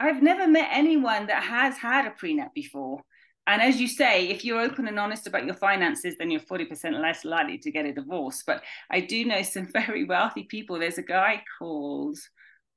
I've 0.00 0.22
never 0.22 0.48
met 0.48 0.70
anyone 0.72 1.26
that 1.26 1.42
has 1.42 1.76
had 1.76 2.06
a 2.06 2.10
prenup 2.10 2.54
before. 2.54 3.02
And 3.46 3.62
as 3.62 3.80
you 3.80 3.88
say, 3.88 4.28
if 4.28 4.44
you're 4.44 4.60
open 4.60 4.88
and 4.88 4.98
honest 4.98 5.26
about 5.26 5.46
your 5.46 5.54
finances, 5.54 6.16
then 6.18 6.30
you're 6.30 6.40
40% 6.40 7.00
less 7.00 7.24
likely 7.24 7.58
to 7.58 7.70
get 7.70 7.86
a 7.86 7.92
divorce. 7.92 8.42
But 8.46 8.62
I 8.90 9.00
do 9.00 9.24
know 9.24 9.42
some 9.42 9.66
very 9.72 10.04
wealthy 10.04 10.44
people. 10.44 10.78
There's 10.78 10.98
a 10.98 11.02
guy 11.02 11.42
called 11.58 12.18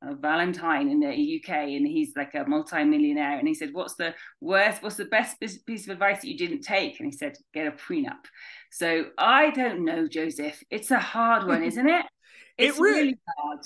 Valentine 0.04 0.90
in 0.90 1.00
the 1.00 1.10
UK, 1.10 1.50
and 1.50 1.86
he's 1.86 2.14
like 2.16 2.34
a 2.34 2.44
multi-millionaire. 2.48 3.38
And 3.38 3.48
he 3.48 3.54
said, 3.54 3.70
"What's 3.74 3.96
the 3.96 4.16
worst? 4.40 4.82
What's 4.82 4.96
the 4.96 5.06
best 5.06 5.40
piece 5.40 5.86
of 5.86 5.92
advice 5.92 6.22
that 6.22 6.28
you 6.28 6.38
didn't 6.38 6.62
take?" 6.62 7.00
And 7.00 7.12
he 7.12 7.16
said, 7.16 7.38
"Get 7.54 7.68
a 7.68 7.72
prenup." 7.72 8.26
So 8.72 9.06
I 9.18 9.52
don't 9.52 9.86
know, 9.86 10.08
Joseph. 10.08 10.64
It's 10.72 10.92
a 10.92 11.00
hard 11.00 11.48
one, 11.48 11.64
isn't 11.64 11.88
it? 11.88 12.06
It's 12.58 12.78
it 12.78 12.82
really, 12.82 13.00
really 13.00 13.20
hard. 13.40 13.60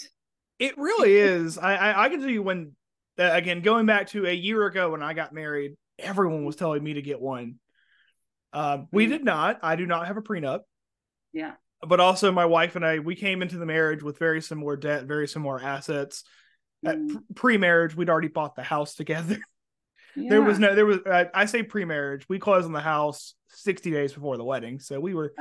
It 0.59 0.77
really 0.77 1.15
is. 1.15 1.57
I, 1.57 1.75
I, 1.75 2.05
I 2.05 2.09
can 2.09 2.21
tell 2.21 2.29
you 2.29 2.43
when 2.43 2.73
uh, 3.19 3.29
again 3.33 3.61
going 3.61 3.87
back 3.87 4.07
to 4.09 4.25
a 4.27 4.33
year 4.33 4.65
ago 4.67 4.91
when 4.91 5.01
I 5.01 5.13
got 5.13 5.33
married, 5.33 5.75
everyone 5.99 6.45
was 6.45 6.55
telling 6.55 6.83
me 6.83 6.93
to 6.93 7.01
get 7.01 7.19
one. 7.19 7.55
Um, 8.53 8.87
we 8.91 9.07
mm. 9.07 9.09
did 9.09 9.25
not. 9.25 9.59
I 9.63 9.75
do 9.75 9.85
not 9.85 10.07
have 10.07 10.17
a 10.17 10.21
prenup. 10.21 10.61
Yeah. 11.33 11.53
But 11.87 11.99
also, 11.99 12.31
my 12.31 12.45
wife 12.45 12.75
and 12.75 12.85
I 12.85 12.99
we 12.99 13.15
came 13.15 13.41
into 13.41 13.57
the 13.57 13.65
marriage 13.65 14.03
with 14.03 14.19
very 14.19 14.41
similar 14.41 14.75
debt, 14.75 15.05
very 15.05 15.27
similar 15.27 15.61
assets. 15.61 16.23
Mm. 16.85 17.23
pre-marriage, 17.33 17.95
we'd 17.95 18.11
already 18.11 18.27
bought 18.27 18.55
the 18.55 18.63
house 18.63 18.95
together. 18.95 19.35
Yeah. 19.35 19.41
There 20.29 20.41
was 20.41 20.59
no, 20.59 20.73
there 20.73 20.85
was. 20.85 20.99
Uh, 21.05 21.25
I 21.33 21.43
say 21.43 21.61
pre-marriage. 21.61 22.25
We 22.29 22.39
closed 22.39 22.65
on 22.65 22.71
the 22.71 22.79
house 22.79 23.33
sixty 23.49 23.91
days 23.91 24.13
before 24.13 24.37
the 24.37 24.45
wedding, 24.45 24.79
so 24.79 24.97
we 24.97 25.13
were, 25.13 25.33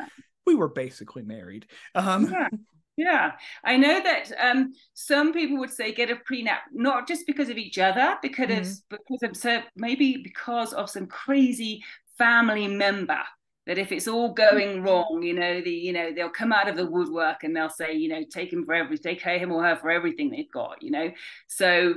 we 0.46 0.56
were 0.56 0.68
basically 0.68 1.22
married. 1.22 1.66
Um, 1.94 2.28
yeah. 2.28 2.48
Yeah, 2.96 3.32
I 3.64 3.76
know 3.76 4.02
that 4.02 4.30
um, 4.38 4.72
some 4.92 5.32
people 5.32 5.58
would 5.58 5.72
say 5.72 5.92
get 5.92 6.10
a 6.10 6.16
prenup 6.16 6.58
not 6.72 7.08
just 7.08 7.26
because 7.26 7.48
of 7.48 7.56
each 7.56 7.78
other, 7.78 8.16
because 8.22 8.48
mm-hmm. 8.80 8.96
because 8.96 9.30
of 9.30 9.36
so 9.36 9.62
maybe 9.76 10.18
because 10.18 10.72
of 10.72 10.90
some 10.90 11.06
crazy 11.06 11.82
family 12.18 12.68
member 12.68 13.20
that 13.66 13.78
if 13.78 13.92
it's 13.92 14.08
all 14.08 14.32
going 14.32 14.82
wrong, 14.82 15.22
you 15.22 15.34
know, 15.34 15.60
the 15.60 15.70
you 15.70 15.92
know 15.92 16.12
they'll 16.12 16.28
come 16.30 16.52
out 16.52 16.68
of 16.68 16.76
the 16.76 16.86
woodwork 16.86 17.44
and 17.44 17.56
they'll 17.56 17.70
say, 17.70 17.94
you 17.94 18.08
know, 18.08 18.22
take 18.30 18.52
him 18.52 18.64
for 18.64 18.74
everything, 18.74 19.16
take 19.16 19.40
him 19.40 19.52
or 19.52 19.62
her 19.64 19.76
for 19.76 19.90
everything 19.90 20.30
they've 20.30 20.50
got, 20.52 20.82
you 20.82 20.90
know. 20.90 21.10
So, 21.48 21.94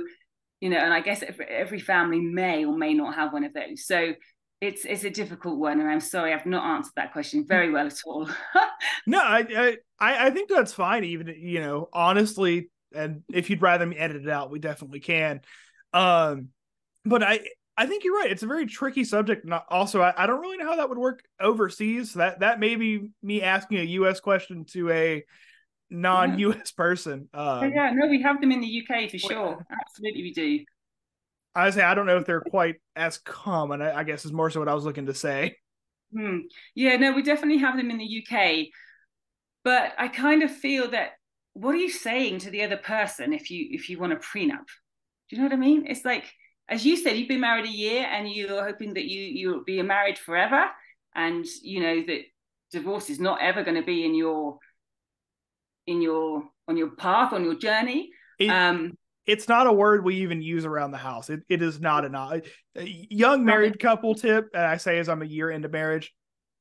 you 0.60 0.70
know, 0.70 0.78
and 0.78 0.92
I 0.92 1.00
guess 1.00 1.22
every 1.48 1.80
family 1.80 2.20
may 2.20 2.64
or 2.64 2.76
may 2.76 2.94
not 2.94 3.14
have 3.14 3.32
one 3.32 3.44
of 3.44 3.52
those. 3.52 3.86
So 3.86 4.14
it's 4.60 4.84
it's 4.84 5.04
a 5.04 5.10
difficult 5.10 5.58
one, 5.58 5.80
and 5.80 5.88
I'm 5.88 6.00
sorry 6.00 6.32
I've 6.32 6.46
not 6.46 6.64
answered 6.64 6.94
that 6.96 7.12
question 7.12 7.44
very 7.46 7.70
well 7.70 7.86
at 7.86 8.00
all. 8.04 8.28
no, 9.06 9.20
I, 9.20 9.76
I 10.00 10.26
I 10.26 10.30
think 10.30 10.48
that's 10.48 10.72
fine. 10.72 11.04
Even 11.04 11.34
you 11.38 11.60
know, 11.60 11.88
honestly, 11.92 12.70
and 12.94 13.22
if 13.32 13.50
you'd 13.50 13.62
rather 13.62 13.86
me 13.86 13.96
edit 13.96 14.22
it 14.24 14.28
out, 14.28 14.50
we 14.50 14.58
definitely 14.58 15.00
can. 15.00 15.42
Um, 15.92 16.48
but 17.04 17.22
I 17.22 17.40
I 17.78 17.86
think 17.86 18.02
you're 18.02 18.16
right. 18.16 18.30
It's 18.30 18.42
a 18.42 18.46
very 18.48 18.66
tricky 18.66 19.04
subject. 19.04 19.44
And 19.44 19.54
also, 19.70 20.02
I, 20.02 20.12
I 20.16 20.26
don't 20.26 20.40
really 20.40 20.56
know 20.56 20.66
how 20.66 20.76
that 20.76 20.88
would 20.88 20.98
work 20.98 21.22
overseas. 21.40 22.14
That 22.14 22.40
that 22.40 22.58
may 22.58 22.74
be 22.74 23.10
me 23.22 23.40
asking 23.40 23.78
a 23.78 23.84
U.S. 23.84 24.18
question 24.18 24.64
to 24.72 24.90
a 24.90 25.24
non-U.S. 25.88 26.72
Person. 26.72 27.28
Um, 27.32 27.70
yeah, 27.72 27.92
no, 27.94 28.08
we 28.08 28.20
have 28.22 28.40
them 28.40 28.50
in 28.50 28.60
the 28.60 28.84
UK 28.84 29.08
for 29.08 29.18
sure. 29.18 29.64
Absolutely, 29.70 30.22
we 30.22 30.32
do. 30.32 30.64
I 31.54 31.70
say 31.70 31.82
I 31.82 31.94
don't 31.94 32.06
know 32.06 32.18
if 32.18 32.26
they're 32.26 32.40
quite 32.40 32.76
as 32.96 33.18
common. 33.18 33.80
I, 33.80 33.98
I 34.00 34.02
guess 34.02 34.24
is 34.24 34.32
more 34.32 34.50
so 34.50 34.58
what 34.58 34.68
I 34.68 34.74
was 34.74 34.84
looking 34.84 35.06
to 35.06 35.14
say. 35.14 35.56
Hmm. 36.12 36.38
Yeah, 36.74 36.96
no, 36.96 37.12
we 37.12 37.22
definitely 37.22 37.58
have 37.58 37.76
them 37.76 37.92
in 37.92 37.98
the 37.98 38.24
UK, 38.26 38.66
but 39.62 39.92
I 39.98 40.08
kind 40.08 40.42
of 40.42 40.50
feel 40.50 40.90
that 40.90 41.12
what 41.52 41.76
are 41.76 41.78
you 41.78 41.90
saying 41.90 42.40
to 42.40 42.50
the 42.50 42.64
other 42.64 42.76
person 42.76 43.32
if 43.32 43.50
you 43.50 43.68
if 43.70 43.88
you 43.88 44.00
want 44.00 44.14
a 44.14 44.16
prenup? 44.16 44.66
Do 45.28 45.36
you 45.36 45.38
know 45.38 45.44
what 45.44 45.52
I 45.52 45.56
mean? 45.56 45.86
It's 45.86 46.04
like 46.04 46.24
as 46.68 46.84
you 46.84 46.96
said, 46.96 47.16
you've 47.16 47.28
been 47.28 47.40
married 47.40 47.64
a 47.64 47.70
year 47.70 48.06
and 48.10 48.28
you're 48.28 48.64
hoping 48.64 48.94
that 48.94 49.04
you 49.04 49.22
you'll 49.22 49.64
be 49.64 49.80
married 49.82 50.18
forever, 50.18 50.66
and 51.14 51.46
you 51.62 51.80
know 51.80 52.02
that 52.06 52.20
divorce 52.70 53.10
is 53.10 53.18
not 53.18 53.40
ever 53.40 53.62
going 53.64 53.76
to 53.76 53.82
be 53.82 54.04
in 54.04 54.14
your 54.14 54.58
in 55.86 56.02
your 56.02 56.44
on 56.66 56.76
your 56.76 56.90
path 56.90 57.32
on 57.32 57.44
your 57.44 57.54
journey. 57.54 58.10
It, 58.38 58.50
um, 58.50 58.96
it's 59.26 59.48
not 59.48 59.66
a 59.66 59.72
word 59.72 60.04
we 60.04 60.16
even 60.16 60.40
use 60.40 60.64
around 60.64 60.90
the 60.90 60.98
house. 60.98 61.28
It, 61.28 61.40
it 61.48 61.60
is 61.60 61.80
not 61.80 62.04
a, 62.04 62.42
a 62.76 63.06
young 63.10 63.44
married 63.44 63.78
couple 63.78 64.14
tip. 64.14 64.48
And 64.54 64.62
I 64.62 64.78
say 64.78 64.98
as 64.98 65.08
I'm 65.08 65.22
a 65.22 65.26
year 65.26 65.50
into 65.50 65.68
marriage, 65.68 66.14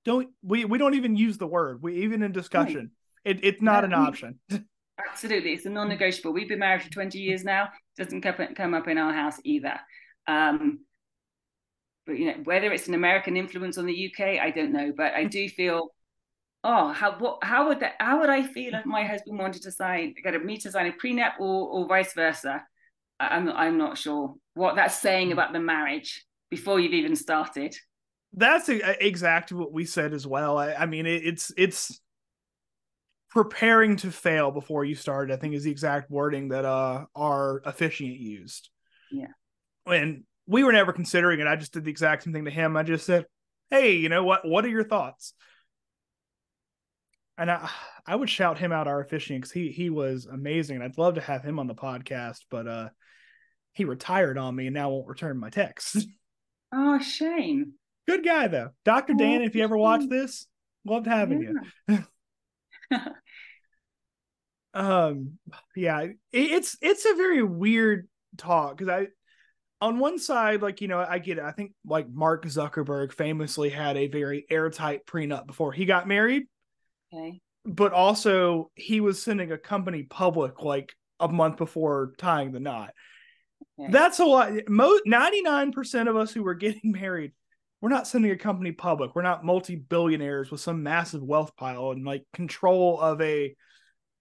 don't 0.04 0.30
we 0.42 0.66
we 0.66 0.78
don't 0.78 0.96
even 0.96 1.16
use 1.16 1.38
the 1.38 1.48
word. 1.48 1.82
We 1.82 2.04
even 2.04 2.24
in 2.24 2.32
discussion, 2.32 2.92
it, 3.24 3.40
it's 3.44 3.62
not 3.62 3.84
an 3.84 3.94
option. 3.94 4.40
Absolutely, 5.00 5.54
it's 5.54 5.66
a 5.66 5.70
non-negotiable. 5.70 6.34
We've 6.34 6.50
been 6.50 6.60
married 6.60 6.84
for 6.84 6.90
20 6.90 7.20
years 7.20 7.44
now. 7.44 7.70
Doesn't 7.98 8.22
come 8.22 8.74
up 8.74 8.88
in 8.88 8.98
our 8.98 9.14
house 9.14 9.40
either. 9.44 9.80
Um, 10.28 10.80
but 12.06 12.18
you 12.18 12.26
know 12.26 12.38
whether 12.46 12.72
it's 12.72 12.88
an 12.88 12.94
American 12.94 13.38
influence 13.38 13.78
on 13.78 13.86
the 13.86 14.12
UK, 14.12 14.40
I 14.42 14.50
don't 14.50 14.72
know. 14.72 14.92
But 14.96 15.14
I 15.14 15.26
do 15.26 15.48
feel 15.58 15.92
oh, 16.64 16.90
how 16.90 17.18
what 17.20 17.44
how 17.44 17.68
would 17.68 17.80
that 17.82 17.94
how 18.00 18.20
would 18.20 18.30
I 18.30 18.44
feel 18.44 18.74
if 18.74 18.86
my 18.86 19.04
husband 19.04 19.38
wanted 19.38 19.62
to 19.64 19.72
sign 19.72 20.16
get 20.24 20.44
me 20.44 20.58
to 20.58 20.72
sign 20.72 20.88
a 20.88 20.92
prenup 20.92 21.40
or 21.40 21.68
or 21.70 21.88
vice 21.88 22.14
versa? 22.14 22.64
I'm 23.20 23.50
I'm 23.50 23.78
not 23.78 23.98
sure 23.98 24.36
what 24.54 24.76
that's 24.76 25.00
saying 25.00 25.32
about 25.32 25.54
the 25.54 25.60
marriage 25.60 26.26
before 26.50 26.80
you've 26.80 26.94
even 26.94 27.16
started. 27.16 27.76
That's 28.34 28.70
exactly 28.70 29.58
what 29.58 29.72
we 29.72 29.86
said 29.86 30.14
as 30.14 30.28
well. 30.28 30.58
I, 30.58 30.74
I 30.74 30.86
mean, 30.86 31.06
it, 31.06 31.26
it's 31.26 31.52
it's 31.58 32.00
preparing 33.30 33.98
to 33.98 34.12
fail 34.12 34.52
before 34.52 34.86
you 34.86 34.96
started, 34.96 35.34
I 35.34 35.38
think 35.38 35.54
is 35.54 35.64
the 35.64 35.72
exact 35.72 36.10
wording 36.10 36.50
that 36.50 36.66
uh 36.66 37.06
our 37.16 37.62
officiant 37.66 38.18
used. 38.18 38.70
Yeah, 39.12 39.28
and 39.86 40.24
we 40.46 40.64
were 40.64 40.74
never 40.74 40.94
considering 40.94 41.40
it. 41.40 41.48
I 41.48 41.56
just 41.56 41.74
did 41.74 41.86
the 41.86 41.92
exact 41.92 42.24
same 42.24 42.34
thing 42.34 42.46
to 42.46 42.52
him. 42.52 42.78
I 42.78 42.84
just 42.84 43.06
said, 43.06 43.26
"Hey, 43.70 43.96
you 43.96 44.10
know 44.10 44.24
what? 44.24 44.48
What 44.48 44.66
are 44.66 44.70
your 44.70 44.84
thoughts?" 44.84 45.34
and 47.38 47.52
I, 47.52 47.70
I 48.06 48.16
would 48.16 48.30
shout 48.30 48.58
him 48.58 48.72
out 48.72 48.88
our 48.88 49.00
officiant 49.00 49.42
because 49.42 49.52
he 49.52 49.70
he 49.70 49.90
was 49.90 50.26
amazing. 50.26 50.78
And 50.78 50.86
I'd 50.86 50.98
love 50.98 51.16
to 51.16 51.22
have 51.22 51.44
him 51.44 51.60
on 51.60 51.68
the 51.68 51.76
podcast, 51.76 52.40
but 52.50 52.68
uh, 52.68 52.90
he 53.74 53.86
retired 53.86 54.38
on 54.38 54.56
me 54.56 54.68
and 54.68 54.74
now 54.74 54.90
won't 54.90 55.08
return 55.08 55.40
my 55.40 55.50
texts. 55.50 56.06
Oh, 56.70 57.00
shame. 57.00 57.76
Good 58.10 58.26
guy 58.26 58.50
though, 58.50 58.72
Doctor 58.84 59.14
oh, 59.16 59.18
Dan. 59.18 59.42
If 59.42 59.56
you 59.56 59.64
ever 59.64 59.78
watch 59.78 60.06
this, 60.10 60.48
loved 60.84 61.08
having 61.08 61.42
yeah. 61.88 61.96
you. 61.96 62.04
um, 64.74 65.38
yeah, 65.76 66.02
it, 66.02 66.16
it's 66.32 66.78
it's 66.82 67.06
a 67.06 67.16
very 67.16 67.44
weird 67.44 68.08
talk 68.38 68.78
because 68.78 68.90
I 68.90 69.08
on 69.82 70.00
one 70.00 70.20
side, 70.20 70.62
like 70.62 70.82
you 70.82 70.88
know, 70.88 71.00
I 71.00 71.20
get 71.20 71.38
it. 71.38 71.44
I 71.44 71.52
think 71.52 71.74
like 71.86 72.10
Mark 72.10 72.46
Zuckerberg 72.46 73.14
famously 73.14 73.70
had 73.70 73.98
a 73.98 74.08
very 74.08 74.46
airtight 74.50 75.06
prenup 75.06 75.48
before 75.48 75.72
he 75.72 75.86
got 75.86 76.08
married. 76.08 76.44
Okay. 77.14 77.40
But 77.66 77.94
also, 77.94 78.72
he 78.76 79.02
was 79.02 79.22
sending 79.22 79.52
a 79.52 79.58
company 79.58 80.04
public 80.04 80.62
like 80.62 80.94
a 81.20 81.28
month 81.28 81.58
before 81.58 82.14
tying 82.18 82.52
the 82.52 82.60
knot. 82.60 82.94
Okay. 83.80 83.92
That's 83.92 84.20
a 84.20 84.26
lot. 84.26 84.52
Most 84.68 85.04
99% 85.06 86.10
of 86.10 86.16
us 86.16 86.32
who 86.32 86.44
were 86.44 86.56
getting 86.56 86.92
married, 86.92 87.34
we're 87.82 87.90
not 87.90 88.08
sending 88.08 88.32
a 88.32 88.38
company 88.38 88.72
public. 88.72 89.16
We're 89.16 89.22
not 89.22 89.46
multi 89.46 89.76
billionaires 89.76 90.50
with 90.50 90.62
some 90.62 90.84
massive 90.84 91.22
wealth 91.22 91.56
pile 91.56 91.92
and 91.92 92.06
like 92.06 92.24
control 92.34 93.00
of 93.00 93.22
a 93.22 93.56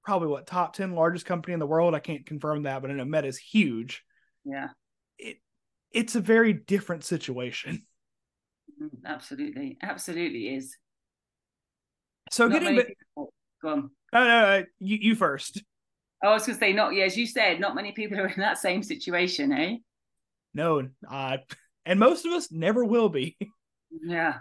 probably 0.04 0.28
what 0.28 0.46
top 0.46 0.74
10 0.74 0.94
largest 0.94 1.26
company 1.26 1.54
in 1.54 1.60
the 1.60 1.66
world. 1.66 1.94
I 1.94 2.00
can't 2.00 2.26
confirm 2.26 2.64
that, 2.64 2.82
but 2.82 2.90
I 2.90 2.94
know 2.94 3.04
Meta 3.04 3.26
is 3.26 3.38
huge. 3.38 4.04
Yeah. 4.44 4.68
It, 5.18 5.38
it's 5.90 6.14
a 6.14 6.20
very 6.20 6.52
different 6.52 7.04
situation. 7.04 7.86
Mm-hmm. 8.80 9.06
Absolutely. 9.06 9.78
Absolutely 9.82 10.54
is. 10.54 10.76
So 12.30 12.48
not 12.48 12.60
getting 12.60 12.76
people, 12.76 13.32
go 13.62 13.68
on. 13.68 13.90
Uh, 14.12 14.16
uh, 14.16 14.62
you 14.80 14.98
you 15.00 15.14
first. 15.14 15.62
I 16.22 16.28
was 16.28 16.46
going 16.46 16.58
to 16.58 16.60
say 16.60 16.72
not. 16.72 16.94
Yeah, 16.94 17.04
as 17.04 17.16
you 17.16 17.26
said, 17.26 17.60
not 17.60 17.74
many 17.74 17.92
people 17.92 18.18
are 18.18 18.26
in 18.26 18.40
that 18.40 18.58
same 18.58 18.82
situation, 18.82 19.52
eh? 19.52 19.76
No, 20.54 20.88
uh, 21.08 21.36
and 21.86 21.98
most 21.98 22.26
of 22.26 22.32
us 22.32 22.50
never 22.52 22.84
will 22.84 23.08
be. 23.08 23.36
Yeah. 24.02 24.38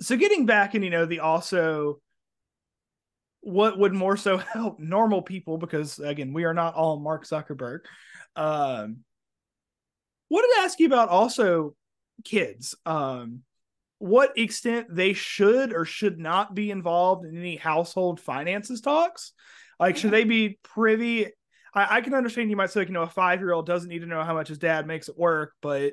So 0.00 0.16
getting 0.16 0.44
back 0.44 0.74
and 0.74 0.82
you 0.82 0.90
know 0.90 1.04
the 1.04 1.20
also 1.20 2.00
what 3.44 3.78
would 3.78 3.92
more 3.92 4.16
so 4.16 4.36
help 4.54 4.80
normal 4.80 5.22
people 5.22 5.58
because 5.58 5.98
again 5.98 6.32
we 6.32 6.44
are 6.44 6.54
not 6.54 6.74
all 6.74 6.98
mark 6.98 7.26
zuckerberg 7.26 7.80
um 8.36 8.98
wanted 10.30 10.48
to 10.56 10.62
ask 10.62 10.80
you 10.80 10.86
about 10.86 11.10
also 11.10 11.76
kids 12.24 12.74
um 12.86 13.42
what 13.98 14.36
extent 14.36 14.86
they 14.90 15.12
should 15.12 15.72
or 15.72 15.84
should 15.84 16.18
not 16.18 16.54
be 16.54 16.70
involved 16.70 17.24
in 17.26 17.36
any 17.36 17.56
household 17.56 18.18
finances 18.18 18.80
talks 18.80 19.32
like 19.78 19.96
should 19.96 20.10
they 20.10 20.24
be 20.24 20.58
privy 20.62 21.26
i, 21.74 21.98
I 21.98 22.00
can 22.00 22.14
understand 22.14 22.50
you 22.50 22.56
might 22.56 22.70
say 22.70 22.80
like, 22.80 22.88
you 22.88 22.94
know 22.94 23.02
a 23.02 23.08
five 23.08 23.40
year 23.40 23.52
old 23.52 23.66
doesn't 23.66 23.88
need 23.88 24.00
to 24.00 24.06
know 24.06 24.24
how 24.24 24.34
much 24.34 24.48
his 24.48 24.58
dad 24.58 24.86
makes 24.86 25.08
at 25.08 25.18
work 25.18 25.52
but 25.60 25.92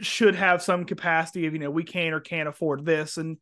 should 0.00 0.34
have 0.34 0.62
some 0.62 0.84
capacity 0.84 1.46
of 1.46 1.52
you 1.52 1.58
know 1.58 1.70
we 1.70 1.84
can 1.84 2.12
or 2.12 2.20
can't 2.20 2.48
afford 2.48 2.84
this 2.84 3.16
and 3.16 3.38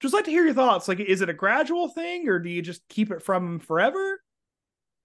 just 0.00 0.14
like 0.14 0.24
to 0.26 0.30
hear 0.30 0.44
your 0.44 0.54
thoughts. 0.54 0.88
Like, 0.88 1.00
is 1.00 1.22
it 1.22 1.30
a 1.30 1.34
gradual 1.34 1.88
thing, 1.88 2.28
or 2.28 2.38
do 2.38 2.50
you 2.50 2.62
just 2.62 2.86
keep 2.88 3.10
it 3.10 3.22
from 3.22 3.58
forever? 3.58 4.20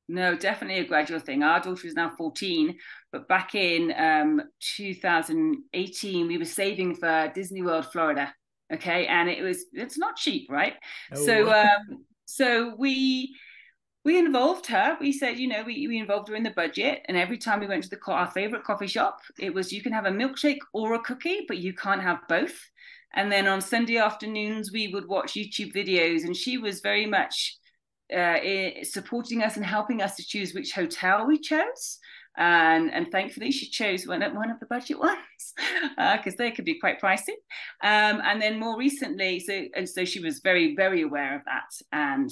No, 0.07 0.35
definitely 0.35 0.79
a 0.79 0.87
gradual 0.87 1.19
thing. 1.19 1.43
Our 1.43 1.61
daughter 1.61 1.87
is 1.87 1.93
now 1.93 2.11
14, 2.17 2.77
but 3.13 3.29
back 3.29 3.55
in 3.55 3.93
um, 3.97 4.41
2018, 4.59 6.27
we 6.27 6.37
were 6.37 6.45
saving 6.45 6.95
for 6.95 7.31
Disney 7.33 7.61
World 7.61 7.85
Florida. 7.91 8.33
Okay, 8.73 9.05
and 9.07 9.29
it 9.29 9.41
was 9.41 9.65
it's 9.73 9.97
not 9.97 10.17
cheap, 10.17 10.49
right? 10.49 10.73
Oh. 11.13 11.25
So 11.25 11.51
um, 11.53 12.05
so 12.25 12.75
we 12.77 13.35
we 14.03 14.17
involved 14.17 14.65
her. 14.67 14.97
We 14.99 15.11
said, 15.11 15.37
you 15.37 15.47
know, 15.47 15.63
we, 15.63 15.87
we 15.87 15.99
involved 15.99 16.29
her 16.29 16.35
in 16.35 16.43
the 16.43 16.51
budget. 16.51 17.03
And 17.07 17.15
every 17.15 17.37
time 17.37 17.59
we 17.59 17.67
went 17.67 17.83
to 17.83 17.89
the 17.89 17.99
our 18.07 18.29
favorite 18.31 18.63
coffee 18.63 18.87
shop, 18.87 19.19
it 19.39 19.53
was 19.53 19.71
you 19.71 19.81
can 19.81 19.93
have 19.93 20.05
a 20.05 20.11
milkshake 20.11 20.59
or 20.73 20.93
a 20.93 20.99
cookie, 20.99 21.45
but 21.47 21.59
you 21.59 21.73
can't 21.73 22.01
have 22.01 22.19
both. 22.27 22.57
And 23.13 23.31
then 23.31 23.47
on 23.47 23.61
Sunday 23.61 23.97
afternoons, 23.97 24.71
we 24.71 24.87
would 24.87 25.07
watch 25.07 25.33
YouTube 25.33 25.73
videos, 25.73 26.23
and 26.23 26.35
she 26.35 26.57
was 26.57 26.79
very 26.79 27.05
much 27.05 27.57
uh, 28.15 28.37
supporting 28.83 29.43
us 29.43 29.57
and 29.57 29.65
helping 29.65 30.01
us 30.01 30.15
to 30.15 30.25
choose 30.25 30.53
which 30.53 30.71
hotel 30.71 31.27
we 31.27 31.37
chose. 31.37 31.99
And, 32.37 32.91
and 32.91 33.11
thankfully, 33.11 33.51
she 33.51 33.69
chose 33.69 34.07
one 34.07 34.21
one 34.33 34.49
of 34.49 34.59
the 34.61 34.65
budget 34.65 34.97
ones 34.99 35.17
because 35.97 36.33
uh, 36.33 36.37
they 36.37 36.51
could 36.51 36.65
be 36.65 36.79
quite 36.79 37.01
pricey. 37.01 37.35
Um, 37.83 38.21
and 38.23 38.41
then 38.41 38.59
more 38.59 38.77
recently, 38.77 39.41
so 39.41 39.65
and 39.75 39.87
so 39.87 40.05
she 40.05 40.21
was 40.21 40.39
very 40.39 40.75
very 40.75 41.01
aware 41.01 41.35
of 41.35 41.41
that, 41.45 41.69
and 41.91 42.31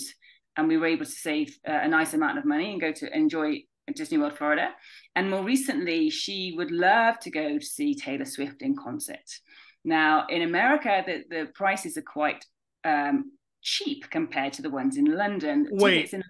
and 0.60 0.68
we 0.68 0.78
were 0.78 0.88
able 0.88 1.06
to 1.06 1.12
save 1.12 1.58
uh, 1.68 1.72
a 1.72 1.88
nice 1.88 2.14
amount 2.14 2.38
of 2.38 2.44
money 2.44 2.72
and 2.72 2.82
go 2.82 2.92
to 2.92 3.16
enjoy 3.16 3.64
Disney 3.96 4.18
World 4.18 4.38
Florida. 4.38 4.70
And 5.16 5.32
more 5.32 5.42
recently, 5.42 6.10
she 6.10 6.54
would 6.58 6.70
love 6.70 7.18
to 7.22 7.32
go 7.32 7.58
to 7.58 7.66
see 7.66 7.96
Taylor 7.96 8.26
Swift 8.26 8.62
in 8.62 8.76
concert. 8.76 9.40
Now, 9.86 10.28
in 10.28 10.42
America, 10.42 11.04
the, 11.06 11.24
the 11.30 11.52
prices 11.54 11.98
are 11.98 12.04
quite 12.04 12.46
um, 12.84 13.32
cheap 13.62 14.10
compared 14.10 14.54
to 14.54 14.62
the 14.62 14.70
ones 14.70 14.98
in 14.98 15.06
London. 15.06 15.68
Wait, 15.72 16.14
in- 16.14 16.24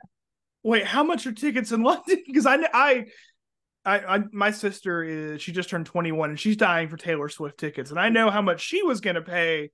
wait, 0.63 0.85
how 0.85 1.03
much 1.03 1.25
are 1.25 1.31
tickets 1.31 1.71
in 1.71 1.81
London? 1.83 2.23
Because 2.27 2.45
I, 2.45 2.57
I, 2.71 3.05
I, 3.83 4.15
I, 4.15 4.19
my 4.31 4.51
sister 4.51 5.03
is 5.03 5.41
she 5.41 5.51
just 5.51 5.69
turned 5.69 5.87
21 5.87 6.29
and 6.29 6.39
she's 6.39 6.55
dying 6.55 6.87
for 6.87 6.97
Taylor 6.97 7.29
Swift 7.29 7.57
tickets, 7.57 7.89
and 7.89 7.99
I 7.99 8.09
know 8.09 8.29
how 8.29 8.43
much 8.43 8.61
she 8.61 8.83
was 8.83 9.01
going 9.01 9.15
to 9.15 9.23
pay, 9.23 9.71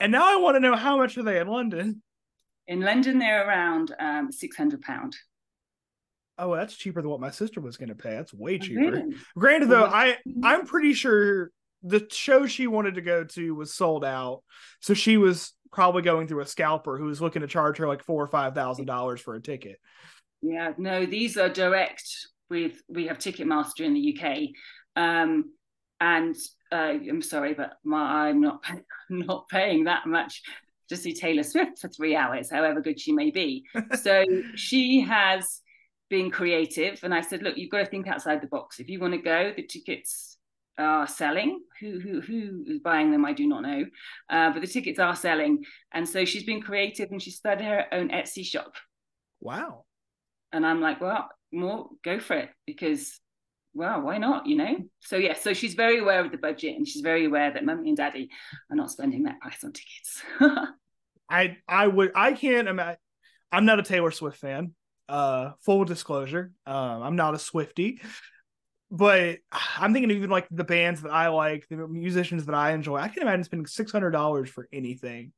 and 0.00 0.12
now 0.12 0.32
I 0.32 0.40
want 0.40 0.56
to 0.56 0.60
know 0.60 0.76
how 0.76 0.96
much 0.96 1.18
are 1.18 1.22
they 1.22 1.38
in 1.40 1.46
London. 1.46 2.02
In 2.68 2.80
London, 2.80 3.18
they're 3.18 3.46
around 3.46 3.94
um, 3.98 4.32
600 4.32 4.82
pound. 4.82 5.16
Oh, 6.38 6.54
that's 6.54 6.76
cheaper 6.76 7.00
than 7.00 7.10
what 7.10 7.20
my 7.20 7.30
sister 7.30 7.60
was 7.60 7.76
going 7.76 7.88
to 7.88 7.94
pay. 7.94 8.10
That's 8.10 8.34
way 8.34 8.58
cheaper. 8.58 8.80
Really? 8.80 9.16
Granted, 9.38 9.70
though, 9.70 9.86
I 9.86 10.18
I'm 10.42 10.66
pretty 10.66 10.92
sure 10.92 11.50
the 11.82 12.06
show 12.10 12.46
she 12.46 12.66
wanted 12.66 12.96
to 12.96 13.00
go 13.00 13.24
to 13.24 13.54
was 13.54 13.72
sold 13.72 14.04
out, 14.04 14.42
so 14.80 14.92
she 14.92 15.16
was 15.16 15.52
probably 15.72 16.02
going 16.02 16.26
through 16.26 16.42
a 16.42 16.46
scalper 16.46 16.98
who 16.98 17.04
was 17.04 17.22
looking 17.22 17.42
to 17.42 17.48
charge 17.48 17.78
her 17.78 17.88
like 17.88 18.02
four 18.02 18.22
or 18.22 18.26
five 18.26 18.54
thousand 18.54 18.84
dollars 18.84 19.20
for 19.20 19.34
a 19.34 19.40
ticket. 19.40 19.78
Yeah, 20.42 20.72
no, 20.76 21.06
these 21.06 21.36
are 21.36 21.48
direct. 21.48 22.08
With 22.48 22.80
we 22.86 23.06
have 23.06 23.18
Ticketmaster 23.18 23.80
in 23.80 23.94
the 23.94 24.16
UK, 24.16 24.50
um, 24.94 25.52
and 26.00 26.36
uh, 26.70 26.94
I'm 27.08 27.22
sorry, 27.22 27.54
but 27.54 27.72
my, 27.82 28.28
I'm 28.28 28.40
not 28.40 28.60
I'm 28.68 28.84
not 29.20 29.48
paying 29.48 29.84
that 29.84 30.06
much 30.06 30.42
to 30.88 30.96
see 30.96 31.12
Taylor 31.12 31.42
Swift 31.42 31.78
for 31.78 31.88
three 31.88 32.16
hours, 32.16 32.50
however 32.50 32.80
good 32.80 33.00
she 33.00 33.12
may 33.12 33.30
be. 33.30 33.64
so 34.00 34.24
she 34.54 35.00
has 35.00 35.60
been 36.08 36.30
creative, 36.30 37.00
and 37.02 37.12
I 37.12 37.20
said, 37.20 37.42
look, 37.42 37.56
you've 37.56 37.70
got 37.70 37.78
to 37.78 37.86
think 37.86 38.06
outside 38.06 38.40
the 38.40 38.46
box. 38.46 38.78
If 38.78 38.88
you 38.88 39.00
want 39.00 39.14
to 39.14 39.20
go, 39.20 39.52
the 39.54 39.66
tickets 39.66 40.36
are 40.78 41.06
selling. 41.06 41.60
Who 41.80 42.00
who 42.00 42.20
who 42.20 42.64
is 42.66 42.80
buying 42.80 43.10
them? 43.10 43.24
I 43.24 43.32
do 43.32 43.46
not 43.46 43.62
know, 43.62 43.84
uh, 44.30 44.52
but 44.52 44.60
the 44.60 44.66
tickets 44.66 44.98
are 44.98 45.16
selling, 45.16 45.64
and 45.92 46.08
so 46.08 46.24
she's 46.24 46.44
been 46.44 46.62
creative 46.62 47.10
and 47.10 47.22
she 47.22 47.30
started 47.30 47.64
her 47.64 47.86
own 47.92 48.10
Etsy 48.10 48.44
shop. 48.44 48.74
Wow! 49.40 49.84
And 50.52 50.66
I'm 50.66 50.80
like, 50.80 51.00
well, 51.00 51.28
more 51.52 51.88
go 52.04 52.18
for 52.18 52.36
it 52.36 52.50
because, 52.66 53.20
well, 53.76 54.00
why 54.00 54.18
not? 54.18 54.46
You 54.46 54.56
know. 54.56 54.76
So 55.00 55.16
yeah, 55.16 55.34
so 55.34 55.52
she's 55.52 55.74
very 55.74 55.98
aware 55.98 56.24
of 56.24 56.32
the 56.32 56.38
budget 56.38 56.76
and 56.76 56.86
she's 56.86 57.02
very 57.02 57.26
aware 57.26 57.52
that 57.52 57.64
mummy 57.64 57.88
and 57.88 57.96
daddy 57.96 58.30
are 58.70 58.76
not 58.76 58.90
spending 58.90 59.24
that 59.24 59.40
price 59.40 59.62
on 59.62 59.72
tickets. 59.72 60.22
I 61.30 61.58
I 61.68 61.86
would 61.86 62.12
I 62.14 62.32
can't 62.32 62.68
imagine. 62.68 63.00
I'm 63.52 63.64
not 63.64 63.78
a 63.78 63.82
Taylor 63.82 64.10
Swift 64.10 64.38
fan. 64.38 64.74
Uh, 65.08 65.52
full 65.64 65.84
disclosure, 65.84 66.50
um, 66.66 67.02
I'm 67.02 67.14
not 67.14 67.34
a 67.34 67.38
Swifty 67.38 68.00
but 68.90 69.38
I'm 69.52 69.92
thinking 69.92 70.10
even 70.12 70.30
like 70.30 70.46
the 70.50 70.64
bands 70.64 71.02
that 71.02 71.12
I 71.12 71.28
like, 71.28 71.66
the 71.68 71.88
musicians 71.88 72.46
that 72.46 72.54
I 72.54 72.72
enjoy. 72.72 72.96
I 72.96 73.08
can't 73.08 73.22
imagine 73.22 73.44
spending 73.44 73.66
six 73.66 73.90
hundred 73.90 74.12
dollars 74.12 74.48
for 74.48 74.68
anything. 74.72 75.32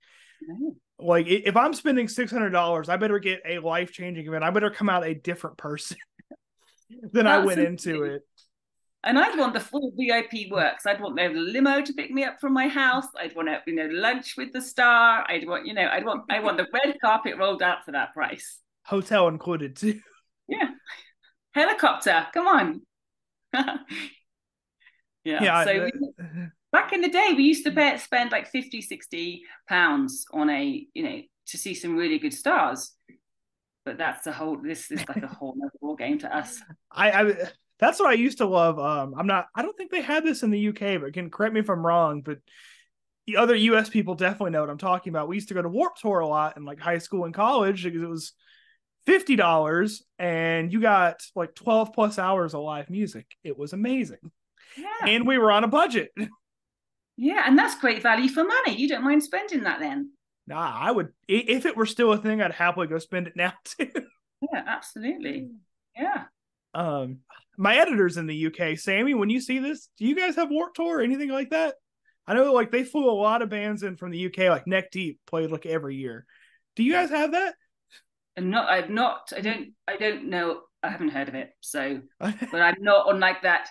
Like 0.98 1.26
if 1.28 1.56
I'm 1.56 1.72
spending 1.72 2.08
six 2.08 2.30
hundred 2.30 2.50
dollars, 2.50 2.88
I 2.88 2.96
better 2.96 3.18
get 3.18 3.40
a 3.46 3.58
life 3.60 3.92
changing 3.92 4.26
event. 4.26 4.44
I 4.44 4.50
better 4.50 4.70
come 4.70 4.88
out 4.88 5.06
a 5.06 5.14
different 5.14 5.56
person 5.56 5.96
than 7.12 7.24
That's 7.24 7.42
I 7.42 7.44
went 7.44 7.60
into 7.60 8.02
it. 8.02 8.22
And 9.08 9.18
I'd 9.18 9.38
want 9.38 9.54
the 9.54 9.60
full 9.60 9.90
VIP 9.96 10.50
works. 10.50 10.84
I'd 10.84 11.00
want 11.00 11.16
the 11.16 11.30
limo 11.30 11.80
to 11.80 11.92
pick 11.94 12.10
me 12.10 12.24
up 12.24 12.38
from 12.38 12.52
my 12.52 12.68
house. 12.68 13.06
I'd 13.18 13.34
want 13.34 13.48
to, 13.48 13.62
you 13.66 13.74
know, 13.74 13.88
lunch 13.90 14.34
with 14.36 14.52
the 14.52 14.60
star. 14.60 15.24
I'd 15.26 15.48
want, 15.48 15.66
you 15.66 15.72
know, 15.72 15.88
I'd 15.90 16.04
want, 16.04 16.24
I 16.30 16.40
want 16.40 16.58
the 16.58 16.66
red 16.74 16.94
carpet 17.02 17.38
rolled 17.38 17.62
out 17.62 17.86
for 17.86 17.92
that 17.92 18.12
price. 18.12 18.58
Hotel 18.84 19.26
included 19.28 19.74
too. 19.74 20.00
Yeah. 20.50 20.70
Helicopter. 21.52 22.26
Come 22.32 22.46
on. 22.46 22.80
yeah. 23.52 23.74
yeah. 25.24 25.64
So 25.64 25.84
we, 25.84 25.92
back 26.72 26.94
in 26.94 27.02
the 27.02 27.10
day, 27.10 27.34
we 27.36 27.42
used 27.42 27.64
to 27.64 27.70
pay, 27.70 27.98
spend 27.98 28.32
like 28.32 28.48
50, 28.48 28.80
60 28.80 29.42
pounds 29.68 30.24
on 30.32 30.48
a, 30.48 30.86
you 30.94 31.02
know, 31.02 31.20
to 31.48 31.58
see 31.58 31.74
some 31.74 31.96
really 31.96 32.18
good 32.18 32.32
stars. 32.32 32.94
But 33.84 33.98
that's 33.98 34.26
a 34.26 34.32
whole, 34.32 34.56
this 34.56 34.90
is 34.90 35.06
like 35.06 35.22
a 35.22 35.26
whole 35.28 35.54
other 35.62 35.70
ball 35.82 35.96
game 35.96 36.18
to 36.20 36.34
us. 36.34 36.62
I, 36.90 37.10
I, 37.10 37.34
that's 37.78 38.00
what 38.00 38.10
I 38.10 38.14
used 38.14 38.38
to 38.38 38.46
love. 38.46 38.78
Um, 38.78 39.14
I'm 39.16 39.26
not, 39.26 39.46
I 39.54 39.62
don't 39.62 39.76
think 39.76 39.90
they 39.90 40.02
had 40.02 40.24
this 40.24 40.42
in 40.42 40.50
the 40.50 40.68
UK, 40.68 41.00
but 41.00 41.12
can 41.12 41.30
correct 41.30 41.54
me 41.54 41.60
if 41.60 41.68
I'm 41.68 41.84
wrong, 41.84 42.22
but 42.22 42.38
the 43.26 43.36
other 43.36 43.54
US 43.54 43.88
people 43.88 44.14
definitely 44.14 44.50
know 44.50 44.60
what 44.60 44.70
I'm 44.70 44.78
talking 44.78 45.10
about. 45.10 45.28
We 45.28 45.36
used 45.36 45.48
to 45.48 45.54
go 45.54 45.62
to 45.62 45.68
Warped 45.68 46.00
Tour 46.00 46.20
a 46.20 46.26
lot 46.26 46.56
in 46.56 46.64
like 46.64 46.80
high 46.80 46.98
school 46.98 47.24
and 47.24 47.34
college 47.34 47.84
because 47.84 48.02
it 48.02 48.08
was 48.08 48.32
$50 49.06 50.02
and 50.18 50.72
you 50.72 50.80
got 50.80 51.22
like 51.34 51.54
12 51.54 51.92
plus 51.92 52.18
hours 52.18 52.54
of 52.54 52.62
live 52.62 52.90
music. 52.90 53.26
It 53.44 53.56
was 53.56 53.72
amazing. 53.72 54.18
Yeah. 54.76 55.06
And 55.06 55.26
we 55.26 55.38
were 55.38 55.52
on 55.52 55.64
a 55.64 55.68
budget. 55.68 56.10
Yeah, 57.20 57.42
and 57.44 57.58
that's 57.58 57.76
great 57.80 58.00
value 58.00 58.28
for 58.28 58.44
money. 58.44 58.76
You 58.76 58.88
don't 58.88 59.02
mind 59.02 59.24
spending 59.24 59.64
that 59.64 59.80
then? 59.80 60.12
Nah, 60.46 60.78
I 60.80 60.92
would 60.92 61.08
if 61.26 61.66
it 61.66 61.76
were 61.76 61.84
still 61.84 62.12
a 62.12 62.16
thing, 62.16 62.40
I'd 62.40 62.52
happily 62.52 62.86
go 62.86 63.00
spend 63.00 63.26
it 63.26 63.34
now 63.34 63.52
too. 63.64 63.90
Yeah, 64.40 64.62
absolutely. 64.64 65.48
Yeah. 65.96 66.26
Um 66.74 67.18
my 67.58 67.76
editors 67.76 68.16
in 68.16 68.26
the 68.26 68.46
UK, 68.46 68.78
Sammy, 68.78 69.12
when 69.12 69.28
you 69.28 69.40
see 69.40 69.58
this, 69.58 69.88
do 69.98 70.06
you 70.06 70.16
guys 70.16 70.36
have 70.36 70.50
Warped 70.50 70.76
Tour 70.76 70.98
or 70.98 71.02
anything 71.02 71.28
like 71.28 71.50
that? 71.50 71.74
I 72.26 72.34
know 72.34 72.52
like 72.52 72.70
they 72.70 72.84
flew 72.84 73.10
a 73.10 73.12
lot 73.12 73.42
of 73.42 73.50
bands 73.50 73.82
in 73.82 73.96
from 73.96 74.10
the 74.10 74.26
UK, 74.26 74.48
like 74.48 74.66
Neck 74.66 74.90
Deep 74.90 75.18
played 75.26 75.50
like 75.50 75.66
every 75.66 75.96
year. 75.96 76.24
Do 76.76 76.82
you 76.82 76.92
guys 76.92 77.10
have 77.10 77.32
that? 77.32 77.54
and 78.38 78.50
not 78.52 78.70
I've 78.70 78.88
not 78.88 79.32
I 79.36 79.40
don't 79.40 79.72
I 79.86 79.96
don't 79.96 80.30
know 80.30 80.60
I 80.82 80.90
haven't 80.90 81.10
heard 81.10 81.28
of 81.28 81.34
it 81.34 81.50
so 81.60 82.00
but 82.20 82.62
I'm 82.62 82.76
not 82.78 83.08
on 83.08 83.18
like 83.20 83.42
that 83.42 83.68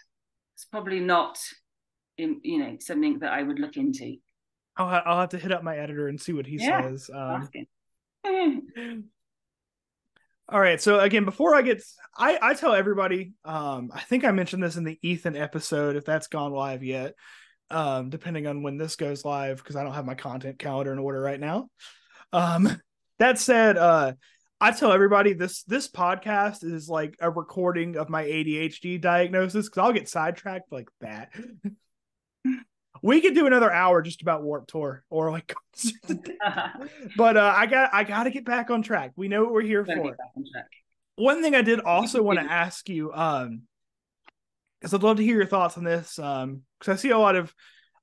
it's 0.56 0.66
probably 0.66 1.00
not 1.00 1.40
in, 2.18 2.42
you 2.44 2.60
know 2.60 2.76
something 2.80 3.20
that 3.20 3.32
I 3.32 3.44
would 3.44 3.60
look 3.60 3.78
into 3.78 4.18
I'll 4.76 5.02
I'll 5.06 5.20
have 5.22 5.30
to 5.30 5.38
hit 5.38 5.54
up 5.54 5.64
my 5.64 5.78
editor 5.78 6.10
and 6.10 6.20
see 6.20 6.34
what 6.34 6.46
he 6.46 6.58
yeah, 6.60 6.82
says 6.82 7.10
um, 7.14 7.50
all 10.50 10.60
right 10.60 10.82
so 10.82 11.00
again 11.00 11.26
before 11.26 11.56
I 11.56 11.62
get 11.62 11.84
I 12.18 12.38
I 12.42 12.54
tell 12.54 12.74
everybody 12.74 13.34
um 13.46 13.92
I 13.94 14.02
think 14.02 14.24
I 14.24 14.32
mentioned 14.32 14.64
this 14.64 14.78
in 14.78 14.84
the 14.84 14.98
Ethan 15.02 15.36
episode 15.36 15.96
if 15.96 16.06
that's 16.06 16.28
gone 16.28 16.52
live 16.52 16.84
yet 16.84 17.14
um 17.70 18.10
depending 18.10 18.48
on 18.48 18.64
when 18.64 18.78
this 18.78 18.96
goes 18.96 19.26
live 19.26 19.58
because 19.58 19.76
I 19.76 19.84
don't 19.84 19.94
have 19.94 20.06
my 20.06 20.16
content 20.16 20.60
calendar 20.60 20.94
in 20.94 21.00
order 21.00 21.22
right 21.22 21.40
now 21.40 21.70
um 22.32 22.82
that 23.20 23.40
said 23.40 23.78
uh 23.78 24.14
I 24.60 24.72
tell 24.72 24.92
everybody 24.92 25.34
this 25.34 25.64
this 25.64 25.88
podcast 25.88 26.64
is 26.64 26.90
like 26.90 27.16
a 27.20 27.30
recording 27.30 27.96
of 27.96 28.10
my 28.10 28.24
ADHD 28.24 29.00
diagnosis 29.00 29.68
because 29.68 29.78
I'll 29.78 29.94
get 29.94 30.10
sidetracked 30.10 30.72
like 30.72 30.90
that. 31.02 31.32
We 33.02 33.22
could 33.22 33.36
do 33.36 33.48
another 33.48 33.72
hour 33.72 34.02
just 34.02 34.22
about 34.22 34.44
Warped 34.44 34.70
Tour 34.70 35.04
or 35.10 35.32
like, 35.32 35.54
but 37.18 37.38
uh, 37.38 37.54
I 37.56 37.66
got 37.66 37.94
I 37.94 38.04
got 38.04 38.24
to 38.24 38.32
get 38.32 38.46
back 38.46 38.70
on 38.70 38.82
track. 38.82 39.12
We 39.16 39.28
know 39.28 39.44
what 39.44 39.54
we're 39.54 39.62
here 39.62 39.86
for. 39.86 40.16
One 41.16 41.42
thing 41.42 41.56
I 41.56 41.62
did 41.62 41.80
also 41.80 42.22
want 42.22 42.40
to 42.40 42.46
ask 42.46 42.88
you, 42.90 43.12
um, 43.12 43.64
because 44.80 44.94
I'd 44.94 45.04
love 45.04 45.18
to 45.18 45.24
hear 45.24 45.36
your 45.36 45.48
thoughts 45.48 45.78
on 45.78 45.84
this, 45.84 46.20
um, 46.20 46.62
because 46.80 46.98
I 46.98 47.02
see 47.02 47.10
a 47.10 47.18
lot 47.18 47.36
of 47.36 47.54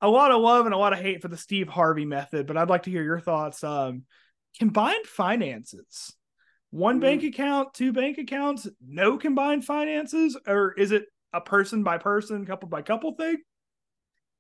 a 0.01 0.09
lot 0.09 0.33
of 0.33 0.41
love 0.41 0.67
and 0.67 0.75
a 0.75 0.79
lot 0.79 0.93
of 0.93 0.99
hate 0.99 1.23
for 1.23 1.29
the 1.29 1.37
Steve 1.37 1.69
Harvey 1.69 2.05
method, 2.05 2.47
but 2.47 2.57
I'd 2.57 2.69
like 2.69 2.85
to 2.85 2.91
hear 2.91 3.03
your 3.03 3.21
thoughts. 3.21 3.63
Um, 3.63 4.03
combined 4.59 5.07
finances, 5.07 6.15
one 6.71 6.99
mm. 6.99 7.03
bank 7.03 7.23
account, 7.23 7.73
two 7.75 7.93
bank 7.93 8.19
accounts, 8.19 8.69
no 8.85 9.17
combined 9.17 9.65
finances, 9.65 10.37
or 10.47 10.73
is 10.73 10.93
it 10.93 11.05
a 11.33 11.41
person 11.41 11.85
by 11.85 11.99
person, 11.99 12.45
couple 12.47 12.69
by 12.69 12.83
couple 12.83 13.15
thing? 13.15 13.39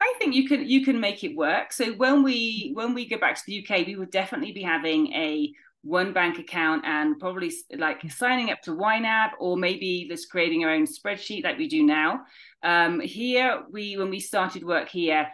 I 0.04 0.14
think 0.18 0.34
you 0.34 0.46
can 0.46 0.68
you 0.68 0.84
can 0.84 1.00
make 1.00 1.24
it 1.24 1.34
work. 1.34 1.72
So 1.72 1.92
when 1.94 2.22
we 2.22 2.72
when 2.74 2.92
we 2.92 3.08
go 3.08 3.18
back 3.18 3.36
to 3.36 3.42
the 3.46 3.64
UK, 3.64 3.86
we 3.86 3.96
would 3.96 4.10
definitely 4.10 4.52
be 4.52 4.62
having 4.62 5.12
a 5.14 5.50
one 5.82 6.12
bank 6.12 6.38
account 6.38 6.84
and 6.84 7.18
probably 7.18 7.52
like 7.76 8.10
signing 8.10 8.50
up 8.50 8.60
to 8.62 8.70
YNAB 8.70 9.30
or 9.38 9.56
maybe 9.56 10.06
just 10.08 10.30
creating 10.30 10.64
our 10.64 10.70
own 10.70 10.86
spreadsheet 10.86 11.44
like 11.44 11.58
we 11.58 11.68
do 11.68 11.82
now. 11.82 12.20
Um, 12.62 13.00
here 13.00 13.62
we 13.70 13.96
when 13.96 14.10
we 14.10 14.20
started 14.20 14.62
work 14.62 14.88
here, 14.88 15.26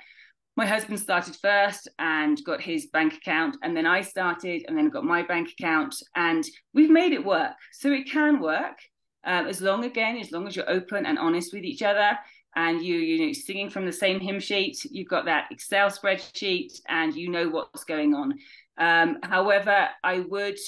my 0.56 0.66
husband 0.66 1.00
started 1.00 1.34
first 1.36 1.88
and 1.98 2.40
got 2.44 2.60
his 2.60 2.86
bank 2.92 3.14
account 3.14 3.56
and 3.62 3.74
then 3.74 3.86
i 3.86 4.02
started 4.02 4.62
and 4.66 4.76
then 4.76 4.90
got 4.90 5.04
my 5.04 5.22
bank 5.22 5.48
account 5.58 5.94
and 6.16 6.44
we've 6.74 6.90
made 6.90 7.12
it 7.12 7.24
work 7.24 7.52
so 7.72 7.90
it 7.90 8.10
can 8.10 8.40
work 8.40 8.76
um, 9.24 9.46
as 9.46 9.62
long 9.62 9.84
again 9.84 10.18
as 10.18 10.32
long 10.32 10.46
as 10.46 10.54
you're 10.54 10.68
open 10.68 11.06
and 11.06 11.18
honest 11.18 11.54
with 11.54 11.64
each 11.64 11.82
other 11.82 12.18
and 12.56 12.82
you 12.82 12.96
you 12.96 13.26
know 13.26 13.32
singing 13.32 13.70
from 13.70 13.86
the 13.86 13.92
same 13.92 14.20
hymn 14.20 14.40
sheet 14.40 14.84
you've 14.90 15.08
got 15.08 15.24
that 15.24 15.46
excel 15.50 15.88
spreadsheet 15.88 16.80
and 16.88 17.14
you 17.14 17.28
know 17.30 17.48
what's 17.48 17.84
going 17.84 18.14
on 18.14 18.34
um, 18.78 19.18
however 19.22 19.88
i 20.02 20.20
would 20.20 20.58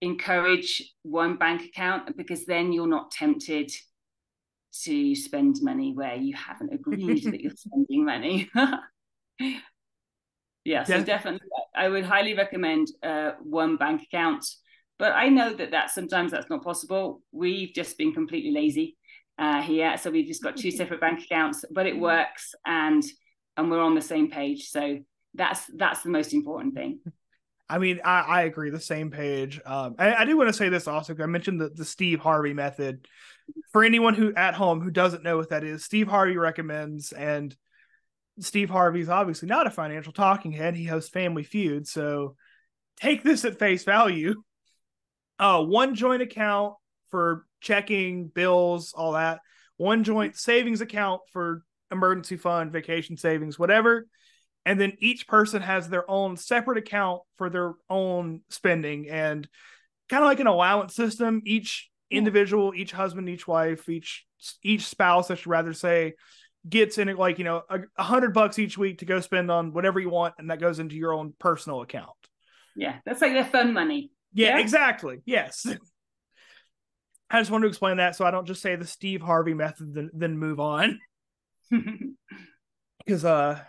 encourage 0.00 0.94
one 1.02 1.36
bank 1.36 1.62
account 1.62 2.16
because 2.16 2.44
then 2.46 2.72
you're 2.72 2.86
not 2.86 3.10
tempted 3.10 3.70
to 4.84 5.14
spend 5.14 5.56
money 5.62 5.92
where 5.94 6.16
you 6.16 6.34
haven't 6.36 6.72
agreed 6.72 7.24
that 7.24 7.40
you're 7.40 7.52
spending 7.56 8.04
money 8.04 8.50
yeah, 10.64 10.84
so 10.84 11.02
definitely, 11.02 11.46
I 11.74 11.88
would 11.88 12.04
highly 12.04 12.34
recommend 12.34 12.88
uh, 13.02 13.32
one 13.42 13.76
bank 13.76 14.02
account. 14.02 14.44
But 14.98 15.12
I 15.12 15.28
know 15.28 15.52
that 15.52 15.72
that 15.72 15.90
sometimes 15.90 16.32
that's 16.32 16.48
not 16.48 16.64
possible. 16.64 17.20
We've 17.30 17.72
just 17.74 17.98
been 17.98 18.12
completely 18.12 18.50
lazy 18.50 18.96
uh, 19.38 19.62
here, 19.62 19.96
so 19.98 20.10
we've 20.10 20.26
just 20.26 20.42
got 20.42 20.56
two 20.56 20.70
separate 20.70 21.00
bank 21.00 21.22
accounts. 21.22 21.64
But 21.70 21.86
it 21.86 21.98
works, 21.98 22.54
and 22.64 23.04
and 23.56 23.70
we're 23.70 23.82
on 23.82 23.94
the 23.94 24.02
same 24.02 24.30
page. 24.30 24.68
So 24.68 24.98
that's 25.34 25.62
that's 25.74 26.02
the 26.02 26.10
most 26.10 26.32
important 26.32 26.74
thing. 26.74 27.00
I 27.68 27.78
mean, 27.78 28.00
I, 28.04 28.20
I 28.20 28.42
agree. 28.42 28.70
The 28.70 28.78
same 28.78 29.10
page. 29.10 29.60
Um, 29.66 29.96
I, 29.98 30.14
I 30.14 30.24
do 30.24 30.36
want 30.36 30.48
to 30.48 30.52
say 30.52 30.68
this 30.68 30.86
also. 30.86 31.16
I 31.18 31.26
mentioned 31.26 31.60
the, 31.60 31.68
the 31.70 31.84
Steve 31.84 32.20
Harvey 32.20 32.54
method. 32.54 33.08
For 33.72 33.82
anyone 33.82 34.14
who 34.14 34.32
at 34.34 34.54
home 34.54 34.80
who 34.80 34.90
doesn't 34.90 35.24
know 35.24 35.36
what 35.36 35.50
that 35.50 35.64
is, 35.64 35.84
Steve 35.84 36.06
Harvey 36.06 36.36
recommends, 36.36 37.12
and 37.12 37.54
Steve 38.40 38.70
Harvey's 38.70 39.08
obviously 39.08 39.48
not 39.48 39.66
a 39.66 39.70
financial 39.70 40.12
talking 40.12 40.52
head. 40.52 40.74
He 40.76 40.84
hosts 40.84 41.10
Family 41.10 41.42
Feud. 41.42 41.88
So 41.88 42.36
take 43.00 43.22
this 43.22 43.44
at 43.44 43.58
face 43.58 43.84
value. 43.84 44.42
Uh, 45.38 45.62
one 45.62 45.94
joint 45.94 46.22
account 46.22 46.74
for 47.16 47.46
checking 47.62 48.28
bills, 48.28 48.92
all 48.94 49.12
that. 49.12 49.40
One 49.78 50.04
joint 50.04 50.36
savings 50.36 50.82
account 50.82 51.22
for 51.32 51.62
emergency 51.90 52.36
fund, 52.36 52.72
vacation 52.72 53.16
savings, 53.16 53.58
whatever. 53.58 54.06
And 54.66 54.78
then 54.78 54.92
each 54.98 55.26
person 55.26 55.62
has 55.62 55.88
their 55.88 56.10
own 56.10 56.36
separate 56.36 56.76
account 56.76 57.22
for 57.38 57.48
their 57.48 57.72
own 57.88 58.42
spending 58.50 59.08
and 59.08 59.48
kind 60.10 60.22
of 60.22 60.28
like 60.28 60.40
an 60.40 60.46
allowance 60.46 60.94
system. 60.94 61.40
Each 61.46 61.88
individual, 62.10 62.74
each 62.76 62.92
husband, 62.92 63.30
each 63.30 63.48
wife, 63.48 63.88
each 63.88 64.26
each 64.62 64.86
spouse, 64.86 65.30
I 65.30 65.36
should 65.36 65.46
rather 65.46 65.72
say, 65.72 66.16
gets 66.68 66.98
in 66.98 67.08
it 67.08 67.18
like 67.18 67.38
you 67.38 67.44
know 67.44 67.62
a, 67.70 67.78
a 67.96 68.02
hundred 68.02 68.34
bucks 68.34 68.58
each 68.58 68.76
week 68.76 68.98
to 68.98 69.06
go 69.06 69.20
spend 69.20 69.50
on 69.50 69.72
whatever 69.72 70.00
you 70.00 70.10
want, 70.10 70.34
and 70.36 70.50
that 70.50 70.60
goes 70.60 70.80
into 70.80 70.96
your 70.96 71.14
own 71.14 71.32
personal 71.38 71.80
account. 71.80 72.10
Yeah, 72.76 72.96
that's 73.06 73.22
like 73.22 73.32
their 73.32 73.46
fun 73.46 73.72
money. 73.72 74.10
Yeah, 74.34 74.56
yeah? 74.56 74.58
exactly. 74.58 75.22
Yes. 75.24 75.64
I 77.30 77.40
just 77.40 77.50
want 77.50 77.62
to 77.62 77.68
explain 77.68 77.96
that 77.96 78.14
so 78.16 78.24
I 78.24 78.30
don't 78.30 78.46
just 78.46 78.62
say 78.62 78.76
the 78.76 78.86
Steve 78.86 79.20
Harvey 79.20 79.54
method 79.54 79.94
then 79.94 80.10
then 80.12 80.38
move 80.38 80.60
on. 80.60 80.98
Because 83.04 83.24
uh 83.24 83.60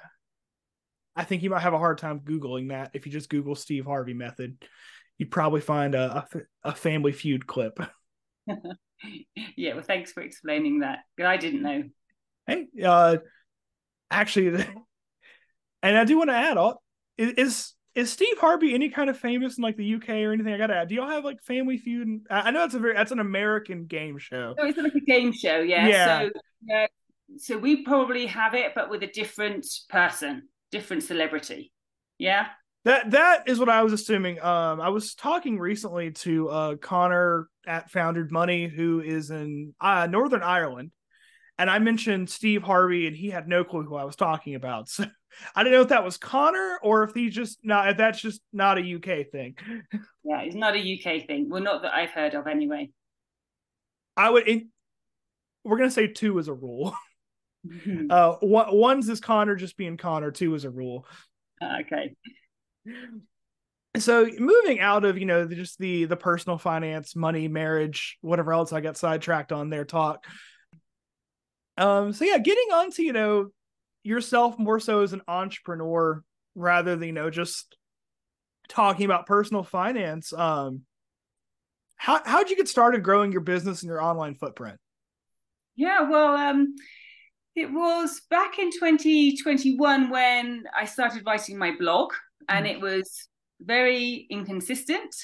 I 1.16 1.24
think 1.24 1.44
you 1.44 1.52
might 1.52 1.62
have 1.62 1.74
a 1.74 1.80
hard 1.80 2.00
time 2.00 2.22
googling 2.22 2.70
that 2.70 2.92
if 2.94 3.06
you 3.06 3.12
just 3.12 3.30
Google 3.30 3.56
Steve 3.56 3.86
Harvey 3.86 4.14
method. 4.14 4.58
You'd 5.20 5.32
probably 5.32 5.62
find 5.62 5.94
a 5.96 6.28
a, 6.64 6.70
a 6.70 6.76
family 6.76 7.12
feud 7.12 7.46
clip. 7.46 7.80
yeah, 9.56 9.74
well 9.74 9.84
thanks 9.84 10.12
for 10.12 10.22
explaining 10.22 10.80
that. 10.80 11.00
I 11.24 11.38
didn't 11.38 11.62
know. 11.62 11.84
Hey, 12.48 12.68
uh, 12.84 13.18
actually, 14.10 14.48
and 15.84 15.98
I 15.98 16.04
do 16.04 16.18
want 16.18 16.30
to 16.30 16.36
add, 16.36 16.58
all 16.58 16.82
is 17.18 17.74
is 17.98 18.14
Steve 18.14 18.38
Harvey 18.40 18.76
any 18.76 18.90
kind 18.90 19.10
of 19.10 19.18
famous 19.18 19.58
in 19.58 19.64
like 19.64 19.76
the 19.76 19.96
UK 19.96 20.10
or 20.10 20.32
anything? 20.32 20.54
I 20.54 20.58
gotta 20.60 20.76
add. 20.76 20.88
Do 20.88 20.94
y'all 20.94 21.10
have 21.10 21.26
like 21.26 21.42
Family 21.42 21.80
Feud? 21.80 22.08
And, 22.08 22.28
I 22.30 22.52
know 22.52 22.60
that's 22.60 22.76
a 22.76 22.80
very 22.80 22.94
that's 22.94 23.12
an 23.12 23.20
American 23.20 23.88
game 23.88 24.20
show. 24.20 24.54
Oh, 24.58 24.68
it's 24.68 24.78
like 24.78 24.94
a 24.94 25.00
game 25.00 25.34
show, 25.34 25.60
yeah. 25.62 25.88
Yeah. 25.88 26.20
So, 26.20 26.30
yeah. 26.62 26.88
So 27.38 27.58
we 27.58 27.84
probably 27.84 28.28
have 28.28 28.54
it, 28.54 28.74
but 28.76 28.92
with 28.92 29.02
a 29.02 29.08
different 29.08 29.66
person, 29.90 30.44
different 30.72 31.04
celebrity. 31.04 31.74
Yeah. 32.20 32.50
That 32.86 33.10
that 33.12 33.50
is 33.50 33.58
what 33.58 33.68
I 33.68 33.82
was 33.82 33.94
assuming. 33.94 34.40
Um, 34.44 34.80
I 34.80 34.90
was 34.90 35.16
talking 35.16 35.58
recently 35.58 36.12
to 36.12 36.50
uh 36.50 36.76
Connor 36.76 37.50
at 37.66 37.90
Founded 37.90 38.32
Money, 38.32 38.68
who 38.68 39.02
is 39.02 39.32
in 39.32 39.74
uh, 39.82 40.06
Northern 40.06 40.44
Ireland, 40.44 40.92
and 41.58 41.68
I 41.68 41.80
mentioned 41.80 42.30
Steve 42.30 42.62
Harvey, 42.62 43.08
and 43.08 43.16
he 43.16 43.32
had 43.32 43.48
no 43.48 43.64
clue 43.64 43.84
who 43.84 43.96
I 43.96 44.04
was 44.04 44.16
talking 44.16 44.54
about. 44.54 44.88
So 44.98 45.06
I 45.56 45.64
don't 45.64 45.72
know 45.72 45.82
if 45.82 45.90
that 45.90 46.04
was 46.04 46.18
Connor 46.18 46.80
or 46.82 47.04
if 47.04 47.14
he's 47.14 47.34
just 47.34 47.60
not. 47.64 47.90
If 47.90 47.98
that's 47.98 48.22
just 48.22 48.42
not 48.54 48.78
a 48.78 48.96
UK 48.96 49.30
thing. 49.32 49.56
Yeah, 50.24 50.42
it's 50.42 50.56
not 50.56 50.76
a 50.76 50.80
UK 50.80 51.26
thing. 51.28 51.50
Well, 51.50 51.62
not 51.62 51.82
that 51.84 51.94
I've 51.94 52.10
heard 52.10 52.34
of 52.34 52.48
anyway. 52.48 52.90
I 54.16 54.30
would. 54.30 54.48
In, 54.48 54.70
we're 55.64 55.78
gonna 55.78 55.92
say 55.92 56.08
two 56.08 56.40
as 56.40 56.48
a 56.48 56.54
rule. 56.54 56.96
Mm-hmm. 57.68 58.06
Uh, 58.10 58.34
one, 58.40 58.68
one's 58.74 59.10
is 59.10 59.20
Connor 59.20 59.56
just 59.56 59.76
being 59.76 59.98
Connor. 59.98 60.32
Two 60.32 60.56
is 60.56 60.64
a 60.64 60.70
rule. 60.70 61.06
Okay. 61.62 62.16
So 63.98 64.26
moving 64.38 64.80
out 64.80 65.06
of 65.06 65.18
you 65.18 65.26
know 65.26 65.46
the, 65.46 65.56
just 65.56 65.78
the 65.80 66.06
the 66.06 66.16
personal 66.16 66.58
finance, 66.58 67.16
money, 67.16 67.48
marriage, 67.48 68.18
whatever 68.22 68.54
else 68.54 68.72
I 68.72 68.80
got 68.80 68.96
sidetracked 68.96 69.52
on 69.52 69.70
their 69.70 69.86
talk. 69.86 70.26
Um, 71.78 72.14
so 72.14 72.26
yeah, 72.26 72.38
getting 72.38 72.70
onto, 72.74 73.04
you 73.04 73.14
know, 73.14 73.50
yourself 74.08 74.58
more 74.58 74.80
so 74.80 75.02
as 75.02 75.14
an 75.14 75.22
entrepreneur 75.28 76.24
rather 76.56 76.96
than, 76.96 77.08
you 77.08 77.14
know, 77.14 77.30
just 77.30 77.76
talking 78.70 79.06
about 79.06 79.26
personal 79.26 79.64
finance. 79.64 80.34
Um, 80.34 80.82
how 81.98 82.22
how'd 82.26 82.50
you 82.50 82.56
get 82.56 82.68
started 82.68 83.04
growing 83.04 83.32
your 83.32 83.42
business 83.42 83.82
and 83.82 83.90
your 83.90 84.02
online 84.02 84.36
footprint? 84.36 84.78
Yeah, 85.76 86.10
well, 86.10 86.36
um, 86.36 86.76
it 87.56 87.72
was 87.72 88.22
back 88.30 88.60
in 88.60 88.72
2021 88.72 90.10
when 90.10 90.64
I 90.76 90.86
started 90.86 91.24
writing 91.26 91.58
my 91.58 91.76
blog, 91.78 92.14
and 92.50 92.66
mm. 92.66 92.72
it 92.72 92.82
was 92.82 93.28
very 93.60 94.28
inconsistent. 94.30 95.16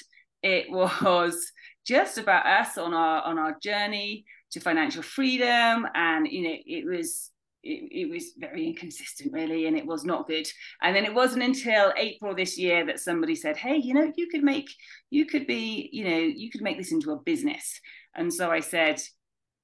It 0.42 0.70
was 0.70 1.52
just 1.86 2.18
about 2.18 2.46
us 2.46 2.76
on 2.76 2.92
our 2.92 3.22
on 3.22 3.38
our 3.38 3.56
journey 3.62 4.24
to 4.52 4.60
financial 4.60 5.02
freedom 5.02 5.86
and 5.94 6.28
you 6.28 6.42
know 6.42 6.54
it 6.64 6.86
was 6.86 7.30
it, 7.64 7.88
it, 7.90 8.10
was 8.10 8.32
very 8.38 8.66
inconsistent 8.66 9.32
really 9.32 9.66
and 9.66 9.76
it 9.76 9.86
was 9.86 10.04
not 10.04 10.26
good. 10.26 10.46
And 10.82 10.94
then 10.94 11.04
it 11.04 11.14
wasn't 11.14 11.44
until 11.44 11.92
april 11.96 12.34
this 12.34 12.58
year 12.58 12.84
that 12.86 13.00
somebody 13.00 13.34
said 13.34 13.56
hey 13.56 13.76
you 13.76 13.94
know 13.94 14.12
you 14.16 14.28
could 14.28 14.42
make 14.42 14.70
you 15.10 15.26
could 15.26 15.46
be 15.46 15.88
you 15.92 16.04
know 16.04 16.16
you 16.18 16.50
could 16.50 16.62
make 16.62 16.78
this 16.78 16.92
into 16.92 17.12
a 17.12 17.20
business. 17.20 17.80
And 18.14 18.32
so 18.32 18.50
i 18.50 18.60
said 18.60 19.00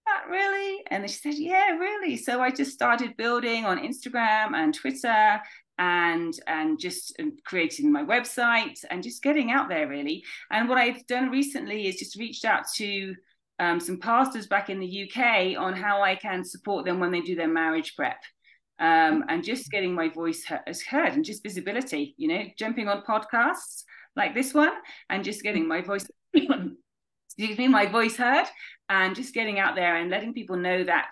that 0.06 0.24
really? 0.28 0.82
And 0.90 1.08
she 1.08 1.16
said 1.16 1.34
yeah 1.34 1.70
really. 1.70 2.16
So 2.16 2.40
i 2.40 2.50
just 2.50 2.72
started 2.72 3.16
building 3.16 3.64
on 3.64 3.78
instagram 3.78 4.54
and 4.54 4.74
twitter 4.74 5.40
and 5.78 6.34
and 6.46 6.78
just 6.78 7.14
um, 7.20 7.36
creating 7.46 7.90
my 7.90 8.04
website 8.04 8.78
and 8.90 9.02
just 9.02 9.22
getting 9.22 9.50
out 9.50 9.68
there 9.68 9.88
really. 9.88 10.24
And 10.50 10.68
what 10.68 10.78
i've 10.78 11.06
done 11.06 11.30
recently 11.30 11.86
is 11.86 11.96
just 11.96 12.16
reached 12.16 12.44
out 12.44 12.64
to 12.76 13.14
um, 13.60 13.78
some 13.78 13.98
pastors 13.98 14.46
back 14.46 14.70
in 14.70 14.80
the 14.80 15.08
UK 15.08 15.56
on 15.56 15.74
how 15.74 16.02
I 16.02 16.16
can 16.16 16.42
support 16.44 16.84
them 16.84 16.98
when 16.98 17.12
they 17.12 17.20
do 17.20 17.36
their 17.36 17.48
marriage 17.48 17.94
prep. 17.94 18.20
Um, 18.78 19.24
and 19.28 19.44
just 19.44 19.70
getting 19.70 19.94
my 19.94 20.08
voice 20.08 20.42
heard 20.44 21.12
and 21.12 21.24
just 21.24 21.42
visibility, 21.42 22.14
you 22.16 22.28
know, 22.28 22.44
jumping 22.58 22.88
on 22.88 23.02
podcasts 23.02 23.84
like 24.16 24.34
this 24.34 24.54
one 24.54 24.72
and 25.10 25.22
just 25.22 25.42
getting 25.42 25.68
my 25.68 25.82
voice, 25.82 26.06
excuse 26.34 27.58
me, 27.58 27.68
my 27.68 27.84
voice 27.84 28.16
heard 28.16 28.46
and 28.88 29.14
just 29.14 29.34
getting 29.34 29.58
out 29.58 29.74
there 29.74 29.96
and 29.96 30.10
letting 30.10 30.32
people 30.32 30.56
know 30.56 30.82
that, 30.82 31.10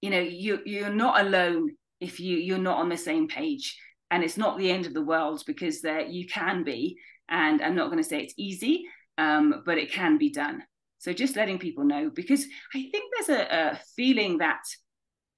you 0.00 0.10
know, 0.10 0.18
you, 0.18 0.58
you're 0.66 0.90
not 0.90 1.20
alone 1.20 1.70
if 2.00 2.20
you 2.20 2.36
you're 2.36 2.58
not 2.58 2.78
on 2.78 2.88
the 2.88 2.96
same 2.96 3.28
page 3.28 3.78
and 4.10 4.22
it's 4.22 4.36
not 4.36 4.58
the 4.58 4.70
end 4.70 4.86
of 4.86 4.94
the 4.94 5.02
world 5.02 5.42
because 5.46 5.80
there 5.80 6.00
you 6.00 6.26
can 6.26 6.62
be 6.64 6.96
and 7.28 7.60
i'm 7.62 7.74
not 7.74 7.86
going 7.90 8.02
to 8.02 8.08
say 8.08 8.20
it's 8.20 8.34
easy 8.36 8.84
um, 9.18 9.62
but 9.66 9.78
it 9.78 9.90
can 9.90 10.16
be 10.16 10.30
done 10.30 10.62
so 10.98 11.12
just 11.12 11.36
letting 11.36 11.58
people 11.58 11.84
know 11.84 12.10
because 12.14 12.44
i 12.74 12.88
think 12.90 13.12
there's 13.14 13.40
a, 13.40 13.42
a 13.42 13.80
feeling 13.96 14.38
that 14.38 14.60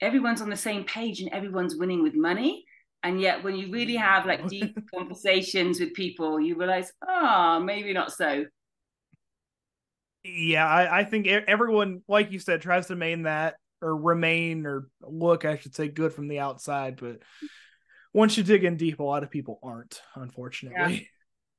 everyone's 0.00 0.40
on 0.40 0.50
the 0.50 0.56
same 0.56 0.84
page 0.84 1.20
and 1.20 1.32
everyone's 1.32 1.76
winning 1.76 2.02
with 2.02 2.14
money 2.14 2.64
and 3.02 3.20
yet 3.20 3.42
when 3.42 3.56
you 3.56 3.70
really 3.70 3.96
have 3.96 4.26
like 4.26 4.46
deep 4.48 4.76
conversations 4.94 5.80
with 5.80 5.94
people 5.94 6.40
you 6.40 6.56
realize 6.56 6.92
ah 7.06 7.56
oh, 7.56 7.61
maybe 7.61 7.92
not 7.92 8.12
so 8.12 8.44
yeah 10.24 10.66
I, 10.66 11.00
I 11.00 11.04
think 11.04 11.26
everyone 11.26 12.02
like 12.08 12.30
you 12.32 12.38
said 12.38 12.61
tries 12.61 12.86
to 12.88 12.96
maintain 12.96 13.22
that 13.22 13.54
or 13.82 13.96
remain 13.96 14.66
or 14.66 14.88
look, 15.02 15.44
I 15.44 15.56
should 15.56 15.74
say, 15.74 15.88
good 15.88 16.12
from 16.12 16.28
the 16.28 16.40
outside. 16.40 16.98
But 17.00 17.20
once 18.12 18.36
you 18.36 18.42
dig 18.42 18.64
in 18.64 18.76
deep, 18.76 19.00
a 19.00 19.04
lot 19.04 19.22
of 19.22 19.30
people 19.30 19.58
aren't, 19.62 20.00
unfortunately. 20.14 21.08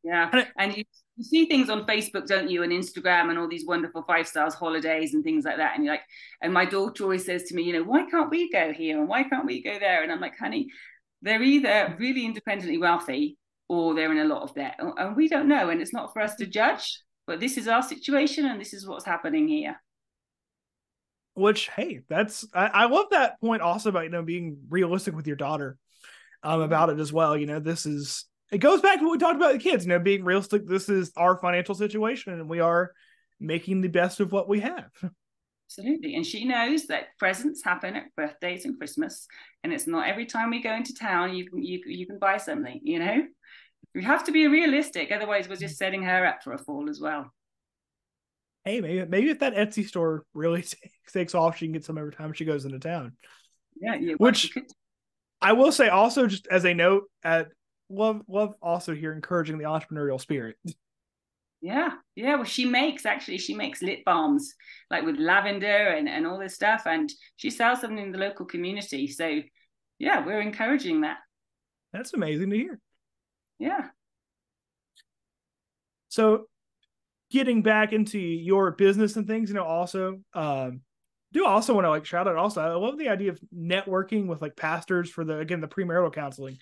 Yeah. 0.03 0.29
yeah. 0.33 0.45
And 0.57 0.77
you, 0.77 0.83
you 1.17 1.23
see 1.23 1.45
things 1.45 1.69
on 1.69 1.85
Facebook, 1.85 2.25
don't 2.25 2.49
you, 2.49 2.63
and 2.63 2.71
Instagram 2.71 3.29
and 3.29 3.37
all 3.37 3.47
these 3.47 3.65
wonderful 3.65 4.03
five 4.03 4.27
stars 4.27 4.53
holidays 4.53 5.13
and 5.13 5.23
things 5.23 5.45
like 5.45 5.57
that. 5.57 5.75
And 5.75 5.83
you're 5.83 5.93
like, 5.93 6.05
and 6.41 6.53
my 6.53 6.65
daughter 6.65 7.03
always 7.03 7.25
says 7.25 7.43
to 7.43 7.55
me, 7.55 7.63
you 7.63 7.73
know, 7.73 7.83
why 7.83 8.09
can't 8.09 8.29
we 8.29 8.49
go 8.49 8.71
here 8.73 8.99
and 8.99 9.07
why 9.07 9.23
can't 9.23 9.45
we 9.45 9.61
go 9.61 9.77
there? 9.77 10.03
And 10.03 10.11
I'm 10.11 10.21
like, 10.21 10.37
honey, 10.37 10.67
they're 11.21 11.43
either 11.43 11.95
really 11.99 12.25
independently 12.25 12.77
wealthy 12.77 13.37
or 13.67 13.93
they're 13.93 14.11
in 14.11 14.19
a 14.19 14.25
lot 14.25 14.43
of 14.43 14.55
debt. 14.55 14.75
And 14.79 15.15
we 15.15 15.27
don't 15.27 15.47
know. 15.47 15.69
And 15.69 15.81
it's 15.81 15.93
not 15.93 16.13
for 16.13 16.21
us 16.21 16.35
to 16.35 16.45
judge, 16.45 17.01
but 17.27 17.39
this 17.39 17.57
is 17.57 17.67
our 17.67 17.83
situation 17.83 18.45
and 18.45 18.59
this 18.59 18.73
is 18.73 18.87
what's 18.87 19.05
happening 19.05 19.47
here 19.47 19.77
which 21.33 21.69
hey 21.69 22.01
that's 22.09 22.45
I, 22.53 22.65
I, 22.67 22.85
love 22.85 23.05
that 23.11 23.39
point 23.39 23.61
also 23.61 23.89
about 23.89 24.03
you 24.03 24.09
know 24.09 24.21
being 24.21 24.57
realistic 24.69 25.15
with 25.15 25.27
your 25.27 25.37
daughter 25.37 25.77
um 26.43 26.55
mm-hmm. 26.55 26.63
about 26.63 26.89
it 26.89 26.99
as 26.99 27.13
well 27.13 27.37
you 27.37 27.45
know 27.45 27.59
this 27.59 27.85
is 27.85 28.25
it 28.51 28.59
goes 28.59 28.81
back 28.81 28.99
to 28.99 29.05
what 29.05 29.13
we 29.13 29.17
talked 29.17 29.35
about 29.35 29.53
the 29.53 29.59
kids 29.59 29.85
you 29.85 29.89
know 29.89 29.99
being 29.99 30.23
realistic 30.23 30.67
this 30.67 30.89
is 30.89 31.11
our 31.15 31.37
financial 31.37 31.75
situation 31.75 32.33
and 32.33 32.49
we 32.49 32.59
are 32.59 32.91
making 33.39 33.81
the 33.81 33.87
best 33.87 34.19
of 34.19 34.31
what 34.31 34.47
we 34.47 34.59
have 34.59 34.89
absolutely 35.67 36.15
and 36.15 36.25
she 36.25 36.45
knows 36.45 36.87
that 36.87 37.17
presents 37.17 37.63
happen 37.63 37.95
at 37.95 38.15
birthdays 38.15 38.65
and 38.65 38.77
christmas 38.77 39.27
and 39.63 39.73
it's 39.73 39.87
not 39.87 40.07
every 40.07 40.25
time 40.25 40.49
we 40.49 40.61
go 40.61 40.73
into 40.73 40.93
town 40.93 41.33
you 41.33 41.49
can 41.49 41.63
you, 41.63 41.79
you 41.85 42.05
can 42.05 42.19
buy 42.19 42.37
something 42.37 42.79
you 42.83 42.99
know 42.99 43.23
we 43.95 44.03
have 44.03 44.23
to 44.23 44.31
be 44.31 44.47
realistic 44.47 45.11
otherwise 45.11 45.49
we're 45.49 45.55
just 45.55 45.77
setting 45.77 46.03
her 46.03 46.25
up 46.25 46.43
for 46.43 46.53
a 46.53 46.57
fall 46.57 46.89
as 46.89 46.99
well 46.99 47.31
hey, 48.65 48.81
maybe 48.81 49.05
maybe 49.05 49.29
if 49.29 49.39
that 49.39 49.55
Etsy 49.55 49.87
store 49.87 50.25
really 50.33 50.63
takes 51.13 51.35
off, 51.35 51.57
she 51.57 51.65
can 51.65 51.73
get 51.73 51.85
some 51.85 51.97
every 51.97 52.13
time 52.13 52.33
she 52.33 52.45
goes 52.45 52.65
into 52.65 52.79
town. 52.79 53.13
Yeah, 53.79 53.95
yeah. 53.95 54.13
Which 54.17 54.55
I 55.41 55.53
will 55.53 55.71
say 55.71 55.89
also, 55.89 56.27
just 56.27 56.47
as 56.47 56.65
a 56.65 56.73
note, 56.73 57.03
at 57.23 57.47
love 57.91 58.21
love 58.27 58.53
also 58.61 58.95
here 58.95 59.13
encouraging 59.13 59.57
the 59.57 59.65
entrepreneurial 59.65 60.19
spirit. 60.19 60.57
Yeah, 61.61 61.91
yeah. 62.15 62.35
Well, 62.35 62.43
she 62.43 62.65
makes 62.65 63.05
actually 63.05 63.37
she 63.37 63.53
makes 63.53 63.81
lip 63.81 63.99
balms 64.05 64.53
like 64.89 65.05
with 65.05 65.17
lavender 65.17 65.89
and 65.89 66.09
and 66.09 66.25
all 66.25 66.39
this 66.39 66.55
stuff, 66.55 66.83
and 66.85 67.11
she 67.35 67.49
sells 67.49 67.81
them 67.81 67.97
in 67.97 68.11
the 68.11 68.17
local 68.17 68.45
community. 68.45 69.07
So, 69.07 69.41
yeah, 69.99 70.25
we're 70.25 70.41
encouraging 70.41 71.01
that. 71.01 71.17
That's 71.93 72.13
amazing 72.13 72.49
to 72.49 72.55
hear. 72.55 72.79
Yeah. 73.59 73.89
So 76.09 76.47
getting 77.29 77.61
back 77.61 77.93
into 77.93 78.19
your 78.19 78.71
business 78.71 79.15
and 79.15 79.27
things, 79.27 79.49
you 79.49 79.55
know, 79.55 79.63
also 79.63 80.19
um, 80.33 80.81
do 81.31 81.45
also 81.45 81.73
want 81.73 81.85
to 81.85 81.89
like 81.89 82.05
shout 82.05 82.27
out 82.27 82.35
also. 82.35 82.61
I 82.61 82.73
love 82.73 82.97
the 82.97 83.09
idea 83.09 83.31
of 83.31 83.39
networking 83.55 84.27
with 84.27 84.41
like 84.41 84.55
pastors 84.55 85.09
for 85.09 85.23
the 85.23 85.37
again 85.37 85.61
the 85.61 85.67
premarital 85.67 86.13
counseling. 86.13 86.57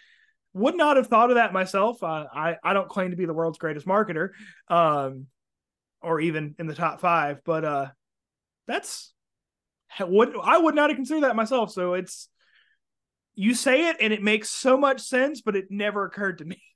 Would 0.53 0.75
not 0.75 0.97
have 0.97 1.07
thought 1.07 1.29
of 1.29 1.35
that 1.35 1.53
myself. 1.53 2.01
Uh, 2.01 2.25
I 2.33 2.57
I 2.63 2.73
don't 2.73 2.89
claim 2.89 3.11
to 3.11 3.17
be 3.17 3.25
the 3.25 3.33
world's 3.33 3.59
greatest 3.59 3.85
marketer, 3.85 4.29
um, 4.67 5.27
or 6.01 6.19
even 6.19 6.55
in 6.57 6.67
the 6.67 6.75
top 6.75 7.01
five, 7.01 7.41
but 7.45 7.63
uh, 7.63 7.87
that's 8.67 9.13
what 9.99 10.33
I 10.41 10.57
would 10.57 10.75
not 10.75 10.89
have 10.89 10.97
considered 10.97 11.23
that 11.23 11.35
myself. 11.35 11.71
So 11.71 11.93
it's 11.93 12.29
you 13.35 13.53
say 13.53 13.87
it 13.87 13.97
and 14.01 14.11
it 14.11 14.21
makes 14.21 14.49
so 14.49 14.77
much 14.77 15.01
sense, 15.01 15.41
but 15.41 15.55
it 15.55 15.67
never 15.69 16.05
occurred 16.05 16.39
to 16.39 16.45
me. 16.45 16.61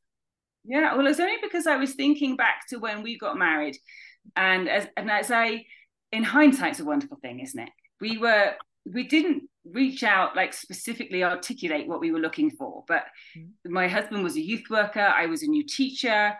Yeah, 0.65 0.95
well, 0.95 1.07
it's 1.07 1.19
only 1.19 1.35
because 1.41 1.67
I 1.67 1.75
was 1.75 1.93
thinking 1.93 2.37
back 2.37 2.67
to 2.69 2.77
when 2.77 3.03
we 3.03 3.17
got 3.17 3.37
married, 3.37 3.75
and 4.37 4.69
as 4.69 4.87
and 4.95 5.11
as 5.11 5.29
I, 5.29 5.65
in 6.13 6.23
hindsight, 6.23 6.71
it's 6.71 6.79
a 6.79 6.85
wonderful 6.85 7.17
thing, 7.21 7.41
isn't 7.41 7.59
it? 7.59 7.69
We 7.99 8.17
were 8.17 8.53
we 8.85 9.03
didn't 9.03 9.49
reach 9.65 10.03
out 10.03 10.35
like 10.35 10.53
specifically 10.53 11.23
articulate 11.23 11.87
what 11.87 12.01
we 12.01 12.11
were 12.11 12.19
looking 12.19 12.49
for, 12.49 12.83
but 12.87 13.05
mm-hmm. 13.37 13.73
my 13.73 13.87
husband 13.87 14.23
was 14.23 14.35
a 14.35 14.41
youth 14.41 14.69
worker, 14.69 14.99
I 15.01 15.25
was 15.27 15.43
a 15.43 15.47
new 15.47 15.65
teacher, 15.65 16.33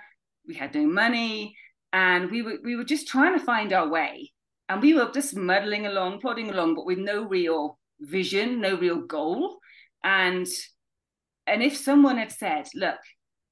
we 0.47 0.55
had 0.55 0.75
no 0.75 0.85
money, 0.85 1.55
and 1.91 2.29
we 2.29 2.41
were 2.41 2.57
we 2.63 2.75
were 2.75 2.83
just 2.83 3.07
trying 3.07 3.37
to 3.37 3.45
find 3.45 3.73
our 3.73 3.87
way, 3.87 4.31
and 4.69 4.81
we 4.81 4.93
were 4.93 5.11
just 5.11 5.35
muddling 5.35 5.85
along, 5.85 6.19
plodding 6.19 6.49
along, 6.49 6.75
but 6.75 6.85
with 6.85 6.99
no 6.99 7.27
real 7.27 7.79
vision, 7.99 8.59
no 8.59 8.75
real 8.77 9.01
goal, 9.01 9.57
and 10.03 10.47
and 11.47 11.61
if 11.61 11.75
someone 11.75 12.17
had 12.17 12.31
said, 12.31 12.67
look 12.73 12.99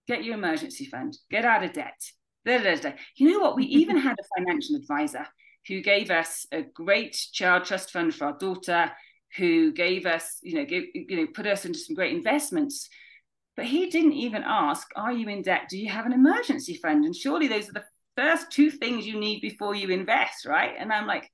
get 0.08 0.24
your 0.24 0.36
emergency 0.36 0.86
fund, 0.86 1.18
get 1.30 1.46
out 1.46 1.64
of 1.64 1.74
debt. 1.74 2.00
Da, 2.46 2.58
da, 2.58 2.76
da. 2.76 2.92
You 3.16 3.32
know 3.32 3.40
what? 3.40 3.56
We 3.56 3.64
even 3.82 3.98
had 3.98 4.18
a 4.20 4.40
financial 4.40 4.76
advisor 4.76 5.26
who 5.68 5.82
gave 5.82 6.10
us 6.10 6.46
a 6.52 6.64
great 6.64 7.14
child 7.32 7.66
trust 7.66 7.92
fund 7.92 8.14
for 8.14 8.26
our 8.26 8.38
daughter, 8.38 8.92
who 9.38 9.72
gave 9.72 10.06
us, 10.06 10.38
you 10.42 10.56
know, 10.56 10.66
gave, 10.66 10.86
you 10.94 11.18
know, 11.18 11.28
put 11.34 11.48
us 11.48 11.66
into 11.66 11.80
some 11.80 11.96
great 11.96 12.16
investments. 12.16 12.90
But 13.56 13.66
he 13.66 13.90
didn't 13.90 14.14
even 14.14 14.44
ask, 14.46 14.88
Are 14.96 15.12
you 15.12 15.28
in 15.28 15.42
debt? 15.42 15.68
Do 15.70 15.78
you 15.78 15.90
have 15.90 16.06
an 16.06 16.14
emergency 16.14 16.76
fund? 16.76 17.06
And 17.06 17.16
surely 17.16 17.48
those 17.48 17.70
are 17.70 17.74
the 17.74 17.86
first 18.16 18.52
two 18.52 18.72
things 18.72 19.06
you 19.06 19.20
need 19.20 19.42
before 19.42 19.76
you 19.76 19.90
invest, 19.90 20.46
right? 20.46 20.74
And 20.78 20.92
I'm 20.92 21.08
like, 21.08 21.30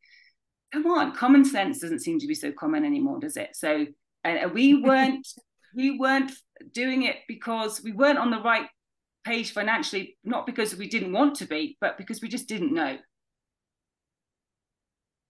Come 0.73 0.85
on, 0.87 1.15
common 1.15 1.45
sense 1.45 1.79
doesn't 1.79 2.01
seem 2.01 2.19
to 2.19 2.27
be 2.27 2.35
so 2.35 2.51
common 2.51 2.83
anymore, 2.83 3.19
does 3.19 3.37
it? 3.37 3.55
So 3.55 3.85
uh, 4.25 4.49
we 4.53 4.75
weren't 4.81 5.27
we 5.75 5.97
weren't 5.97 6.31
doing 6.73 7.03
it 7.03 7.17
because 7.27 7.83
we 7.83 7.91
weren't 7.91 8.17
on 8.17 8.31
the 8.31 8.41
right 8.41 8.67
page 9.23 9.51
financially, 9.51 10.17
not 10.23 10.45
because 10.45 10.75
we 10.75 10.87
didn't 10.87 11.11
want 11.11 11.35
to 11.35 11.45
be, 11.45 11.77
but 11.81 11.97
because 11.97 12.21
we 12.21 12.29
just 12.29 12.47
didn't 12.47 12.73
know. 12.73 12.97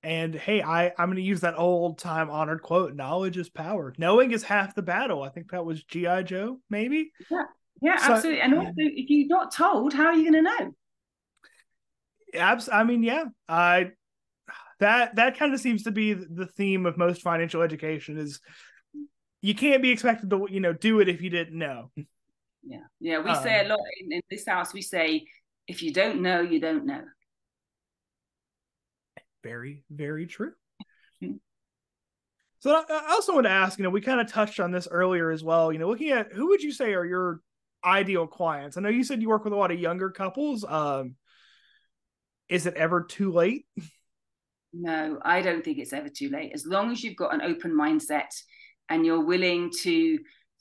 And 0.07 0.33
hey, 0.33 0.63
I, 0.63 0.93
I'm 0.97 1.07
going 1.07 1.17
to 1.17 1.21
use 1.21 1.41
that 1.41 1.55
old 1.57 1.99
time 1.99 2.29
honored 2.29 2.61
quote 2.61 2.95
knowledge 2.95 3.35
is 3.35 3.49
power. 3.49 3.93
Knowing 3.97 4.31
is 4.31 4.41
half 4.41 4.73
the 4.73 4.81
battle. 4.81 5.21
I 5.21 5.27
think 5.27 5.51
that 5.51 5.65
was 5.65 5.83
G.I. 5.83 6.23
Joe, 6.23 6.61
maybe. 6.69 7.11
Yeah, 7.29 7.43
yeah, 7.81 7.97
so, 7.97 8.13
absolutely. 8.13 8.41
And 8.41 8.53
also, 8.53 8.71
if 8.77 9.09
you're 9.09 9.27
not 9.27 9.53
told, 9.53 9.93
how 9.93 10.05
are 10.05 10.15
you 10.15 10.31
going 10.31 10.45
to 10.45 10.49
know? 10.49 10.71
Abs- 12.35 12.69
I 12.71 12.85
mean, 12.85 13.03
yeah, 13.03 13.25
I 13.49 13.91
that 14.79 15.17
that 15.17 15.37
kind 15.37 15.53
of 15.53 15.59
seems 15.59 15.83
to 15.83 15.91
be 15.91 16.13
the 16.13 16.47
theme 16.55 16.85
of 16.85 16.97
most 16.97 17.21
financial 17.21 17.61
education 17.61 18.17
is 18.17 18.39
you 19.41 19.55
can't 19.55 19.81
be 19.81 19.91
expected 19.91 20.29
to 20.29 20.47
you 20.49 20.61
know 20.61 20.71
do 20.71 21.01
it 21.01 21.09
if 21.09 21.21
you 21.21 21.29
didn't 21.29 21.57
know 21.57 21.89
yeah 22.63 22.77
yeah 22.99 23.19
we 23.19 23.31
um, 23.31 23.43
say 23.43 23.57
a 23.57 23.63
um, 23.63 23.69
lot 23.69 23.79
in, 23.99 24.11
in, 24.11 24.21
this 24.29 24.45
house 24.45 24.73
we 24.73 24.81
say 24.81 25.25
if 25.67 25.81
you 25.81 25.91
don't 25.91 26.21
know 26.21 26.41
you 26.41 26.59
don't 26.59 26.85
know 26.85 27.01
very 29.47 29.83
very 29.89 30.25
true. 30.25 30.51
Hmm. 31.21 31.37
so 32.59 32.83
i 32.89 33.11
also 33.11 33.33
want 33.33 33.45
to 33.45 33.51
ask 33.51 33.79
you 33.79 33.83
know 33.83 33.89
we 33.89 34.01
kind 34.01 34.19
of 34.19 34.31
touched 34.31 34.59
on 34.59 34.71
this 34.71 34.87
earlier 34.91 35.31
as 35.31 35.43
well 35.43 35.71
you 35.71 35.79
know 35.79 35.87
looking 35.87 36.11
at 36.11 36.33
who 36.33 36.49
would 36.49 36.61
you 36.61 36.71
say 36.71 36.93
are 36.93 37.05
your 37.05 37.41
ideal 37.85 38.27
clients? 38.27 38.75
I 38.75 38.81
know 38.81 38.89
you 38.89 39.03
said 39.03 39.21
you 39.21 39.29
work 39.29 39.43
with 39.43 39.53
a 39.53 39.55
lot 39.55 39.71
of 39.71 39.79
younger 39.79 40.09
couples 40.09 40.65
um 40.67 41.15
is 42.49 42.65
it 42.65 42.75
ever 42.75 43.03
too 43.03 43.31
late? 43.31 43.65
No 44.73 45.19
i 45.23 45.41
don't 45.41 45.63
think 45.63 45.77
it's 45.77 45.93
ever 45.93 46.09
too 46.09 46.29
late. 46.29 46.51
As 46.53 46.65
long 46.65 46.91
as 46.91 47.03
you've 47.03 47.15
got 47.15 47.33
an 47.33 47.41
open 47.41 47.71
mindset 47.71 48.33
and 48.89 49.05
you're 49.05 49.23
willing 49.23 49.71
to 49.83 50.19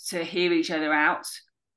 to 0.09 0.23
hear 0.23 0.53
each 0.53 0.71
other 0.71 0.93
out 0.93 1.27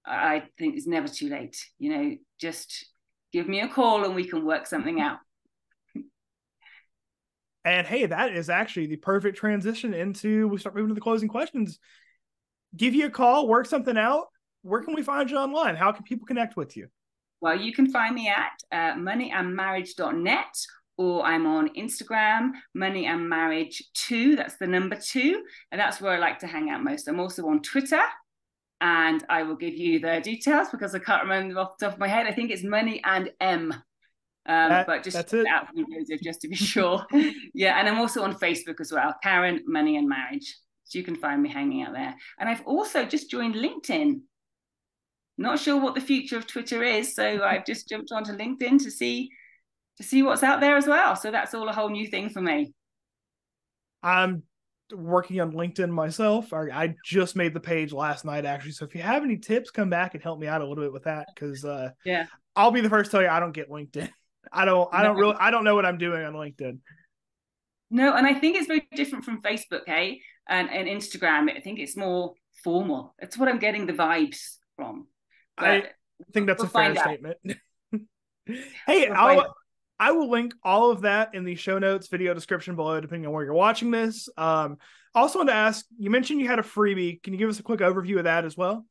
i 0.05 0.43
think 0.57 0.76
it's 0.76 0.88
never 0.88 1.07
too 1.07 1.30
late 1.30 1.55
you 1.78 1.89
know 1.91 2.16
just 2.39 2.86
give 3.32 3.47
me 3.47 3.62
a 3.62 3.68
call 3.68 4.03
and 4.03 4.16
we 4.16 4.26
can 4.26 4.45
work 4.45 4.66
something 4.68 4.99
out 4.99 5.20
and 7.74 7.88
hey 7.88 8.05
that 8.05 8.34
is 8.34 8.49
actually 8.49 8.88
the 8.88 8.97
perfect 8.97 9.38
transition 9.38 9.93
into 9.93 10.47
we 10.47 10.57
start 10.57 10.76
moving 10.76 10.89
to 10.89 10.95
the 10.95 11.01
closing 11.01 11.30
questions 11.30 11.80
give 12.76 12.93
you 12.93 13.05
a 13.07 13.09
call 13.09 13.47
work 13.47 13.65
something 13.65 13.97
out 13.97 14.28
where 14.61 14.82
can 14.82 14.93
we 14.93 15.03
find 15.03 15.30
you 15.30 15.38
online 15.38 15.76
how 15.76 15.91
can 15.91 16.03
people 16.03 16.26
connect 16.26 16.55
with 16.55 16.76
you 16.76 16.88
well 17.41 17.59
you 17.59 17.74
can 17.74 17.91
find 17.91 18.15
me 18.15 18.28
at 18.28 18.51
uh, 18.72 18.97
moneyandmarriage.net 18.97 20.55
or 20.99 21.24
I'm 21.24 21.45
on 21.45 21.70
Instagram, 21.76 22.51
Money 22.76 23.05
and 23.05 23.30
Marriage 23.30 23.82
2. 23.93 24.36
That's 24.36 24.57
the 24.57 24.67
number 24.67 24.97
two. 24.97 25.43
And 25.72 25.80
that's 25.80 26.01
where 26.01 26.11
I 26.11 26.20
like 26.20 26.39
to 26.39 26.47
hang 26.47 26.70
out 26.70 26.84
most. 26.84 27.07
I'm 27.07 27.22
also 27.22 27.47
on 27.47 27.61
Twitter. 27.61 28.01
And 28.82 29.24
I 29.30 29.43
will 29.43 29.55
give 29.55 29.76
you 29.76 29.99
the 30.01 30.20
details 30.22 30.67
because 30.70 30.93
I 30.93 30.99
can't 30.99 31.24
remember 31.24 31.57
off 31.57 31.78
the 31.80 31.86
top 31.86 31.93
of 31.93 31.99
my 32.01 32.09
head. 32.09 32.28
I 32.28 32.34
think 32.34 32.51
it's 32.51 32.65
Money 32.65 33.01
and 33.05 33.32
M. 33.39 33.74
Um, 34.50 34.70
that, 34.70 34.88
but 34.88 35.04
just 35.04 35.16
that's 35.16 35.32
it. 35.32 35.45
out 35.45 35.68
just 36.24 36.41
to 36.41 36.47
be 36.47 36.56
sure. 36.74 37.06
yeah, 37.54 37.80
and 37.80 37.88
I'm 37.88 38.00
also 38.00 38.24
on 38.24 38.34
Facebook 38.34 38.82
as 38.82 38.91
well, 38.91 39.14
Karen 39.22 39.62
Money 39.68 39.95
and 39.97 40.10
Marriage. 40.10 40.58
So 40.86 40.97
you 40.97 41.06
can 41.06 41.16
find 41.16 41.43
me 41.43 41.50
hanging 41.50 41.84
out 41.84 41.93
there. 41.93 42.16
And 42.39 42.50
I've 42.50 42.66
also 42.66 43.06
just 43.06 43.30
joined 43.30 43.54
LinkedIn. 43.54 44.22
Not 45.38 45.60
sure 45.60 45.80
what 45.80 45.93
the 45.93 46.02
future 46.02 46.36
of 46.36 46.47
Twitter 46.47 46.84
is, 46.84 47.14
so 47.14 47.43
I've 47.43 47.64
just 47.64 47.88
jumped 47.88 48.12
onto 48.12 48.36
LinkedIn 48.36 48.82
to 48.84 48.89
see 48.89 49.30
to 49.97 50.04
see 50.04 50.24
what's 50.24 50.41
out 50.41 50.62
there 50.62 50.78
as 50.78 50.88
well. 50.88 51.16
So 51.16 51.30
that's 51.30 51.54
all 51.54 51.70
a 51.70 51.74
whole 51.74 51.89
new 51.89 52.08
thing 52.08 52.30
for 52.30 52.41
me. 52.41 52.74
I'm 54.02 54.41
working 54.91 55.41
on 55.41 55.52
LinkedIn 55.52 55.89
myself. 55.89 56.54
I, 56.54 56.95
just 57.06 57.36
made 57.36 57.54
the 57.54 57.60
page 57.60 57.93
last 57.93 58.26
night 58.26 58.45
actually. 58.45 58.72
So 58.72 58.86
if 58.86 58.95
you 58.95 59.02
have 59.04 59.24
any 59.24 59.38
tips, 59.38 59.70
come 59.70 59.91
back 59.91 60.16
and 60.16 60.24
help 60.24 60.39
me 60.39 60.47
out 60.47 60.62
a 60.62 60.66
little 60.66 60.84
bit 60.84 60.93
with 60.93 61.04
that 61.04 61.28
because 61.36 61.64
uh, 61.66 61.91
yeah, 62.04 62.26
I'll 62.56 62.72
be 62.72 62.82
the 62.82 62.89
first 62.89 63.12
to 63.12 63.18
tell 63.18 63.22
you 63.22 63.30
I 63.30 63.39
don't 63.39 63.52
get 63.52 63.70
LinkedIn. 63.70 64.10
I 64.52 64.66
don't. 64.66 64.90
I 64.94 65.04
don't 65.04 65.18
really. 65.18 65.36
I 65.40 65.52
don't 65.52 65.64
know 65.64 65.76
what 65.76 65.86
I'm 65.86 65.98
doing 65.98 66.24
on 66.24 66.34
LinkedIn. 66.34 66.80
No, 67.92 68.16
and 68.16 68.26
I 68.26 68.34
think 68.34 68.56
it's 68.56 68.68
very 68.68 68.88
different 68.96 69.26
from 69.26 69.42
Facebook, 69.42 69.82
hey, 69.86 70.12
eh? 70.12 70.16
and 70.48 70.70
and 70.70 70.88
Instagram. 70.88 71.56
I 71.56 71.60
think 71.60 71.80
it's 71.80 71.98
more 71.98 72.34
formal. 72.64 73.16
It's 73.20 73.38
what 73.38 73.50
I'm 73.50 73.60
getting 73.60 73.86
the 73.86 73.94
vibes 73.94 74.58
from. 74.76 75.08
But 75.58 75.68
I 75.68 75.84
think 76.34 76.48
that's 76.48 76.60
we'll 76.60 76.68
a 76.68 76.94
fair 76.94 76.96
statement. 76.96 77.38
hey, 78.86 79.10
we'll 79.10 79.14
I'll, 79.14 79.56
I 80.00 80.12
will 80.12 80.30
link 80.30 80.54
all 80.64 80.92
of 80.92 81.02
that 81.02 81.36
in 81.36 81.44
the 81.44 81.56
show 81.56 81.78
notes, 81.78 82.08
video 82.08 82.34
description 82.34 82.76
below, 82.76 83.02
depending 83.02 83.28
on 83.28 83.34
where 83.34 83.44
you're 83.44 83.54
watching 83.54 83.92
this. 83.92 84.30
Um, 84.38 84.78
also, 85.14 85.40
want 85.40 85.50
to 85.50 85.56
ask 85.56 85.86
you 85.98 86.10
mentioned 86.10 86.40
you 86.40 86.48
had 86.48 86.60
a 86.60 86.64
freebie. 86.64 87.22
Can 87.22 87.34
you 87.34 87.40
give 87.40 87.50
us 87.50 87.60
a 87.60 87.64
quick 87.64 87.82
overview 87.82 88.18
of 88.18 88.24
that 88.24 88.46
as 88.46 88.56
well? 88.56 88.86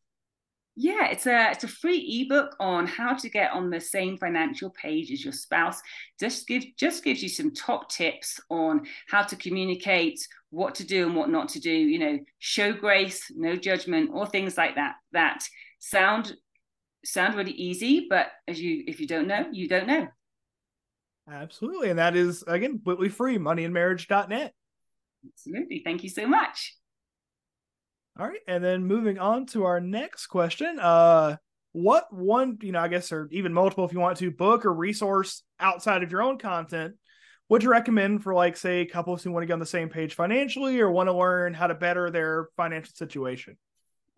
Yeah, 0.81 1.09
it's 1.09 1.27
a 1.27 1.51
it's 1.51 1.65
a 1.65 1.69
free 1.69 2.23
ebook 2.23 2.55
on 2.61 2.87
how 2.87 3.17
to 3.17 3.29
get 3.29 3.51
on 3.51 3.69
the 3.69 3.81
same 3.81 4.17
financial 4.17 4.71
page 4.71 5.11
as 5.11 5.25
your 5.25 5.33
spouse. 5.33 5.83
Just 6.21 6.47
give 6.47 6.65
just 6.77 7.03
gives 7.03 7.21
you 7.21 7.29
some 7.29 7.53
top 7.53 7.91
tips 7.91 8.39
on 8.49 8.87
how 9.09 9.25
to 9.25 9.35
communicate, 9.35 10.21
what 10.51 10.77
to 10.77 10.87
do 10.87 11.05
and 11.09 11.17
what 11.17 11.31
not 11.31 11.49
to 11.49 11.61
do. 11.61 11.73
You 11.73 11.99
know, 11.99 12.19
show 12.39 12.73
grace, 12.73 13.29
no 13.35 13.57
judgment, 13.57 14.11
or 14.13 14.25
things 14.25 14.57
like 14.57 14.77
that. 14.77 14.95
That 15.11 15.43
sound 15.81 16.37
sound 17.05 17.35
really 17.35 17.51
easy, 17.51 18.07
but 18.09 18.29
as 18.47 18.61
you 18.61 18.85
if 18.87 19.01
you 19.01 19.09
don't 19.09 19.27
know, 19.27 19.47
you 19.51 19.69
don't 19.69 19.89
know. 19.89 20.07
Absolutely, 21.29 21.91
and 21.91 21.99
that 21.99 22.15
is 22.15 22.45
again 22.47 22.75
completely 22.75 23.09
free. 23.09 23.37
Moneyandmarriage.net. 23.37 24.55
Absolutely, 25.27 25.83
thank 25.85 26.05
you 26.05 26.09
so 26.09 26.25
much. 26.25 26.78
All 28.19 28.27
right, 28.27 28.41
and 28.49 28.65
then 28.65 28.85
moving 28.85 29.19
on 29.19 29.47
to 29.47 29.65
our 29.65 29.81
next 29.81 30.27
question. 30.27 30.79
Uh 30.79 31.37
what 31.73 32.13
one, 32.13 32.59
you 32.63 32.73
know, 32.73 32.81
I 32.81 32.89
guess 32.89 33.13
or 33.13 33.29
even 33.31 33.53
multiple 33.53 33.85
if 33.85 33.93
you 33.93 34.01
want 34.01 34.19
to, 34.19 34.31
book 34.31 34.65
or 34.65 34.73
resource 34.73 35.43
outside 35.61 36.03
of 36.03 36.11
your 36.11 36.23
own 36.23 36.39
content 36.39 36.95
would 37.49 37.63
you 37.63 37.71
recommend 37.71 38.23
for 38.23 38.35
like 38.35 38.57
say 38.57 38.85
couples 38.85 39.23
who 39.23 39.33
want 39.33 39.43
to 39.43 39.47
get 39.47 39.55
on 39.55 39.59
the 39.59 39.67
same 39.67 39.89
page 39.89 40.15
financially 40.15 40.81
or 40.81 40.91
want 40.91 41.09
to 41.09 41.15
learn 41.15 41.55
how 41.55 41.67
to 41.67 41.75
better 41.75 42.11
their 42.11 42.49
financial 42.57 42.93
situation? 42.95 43.57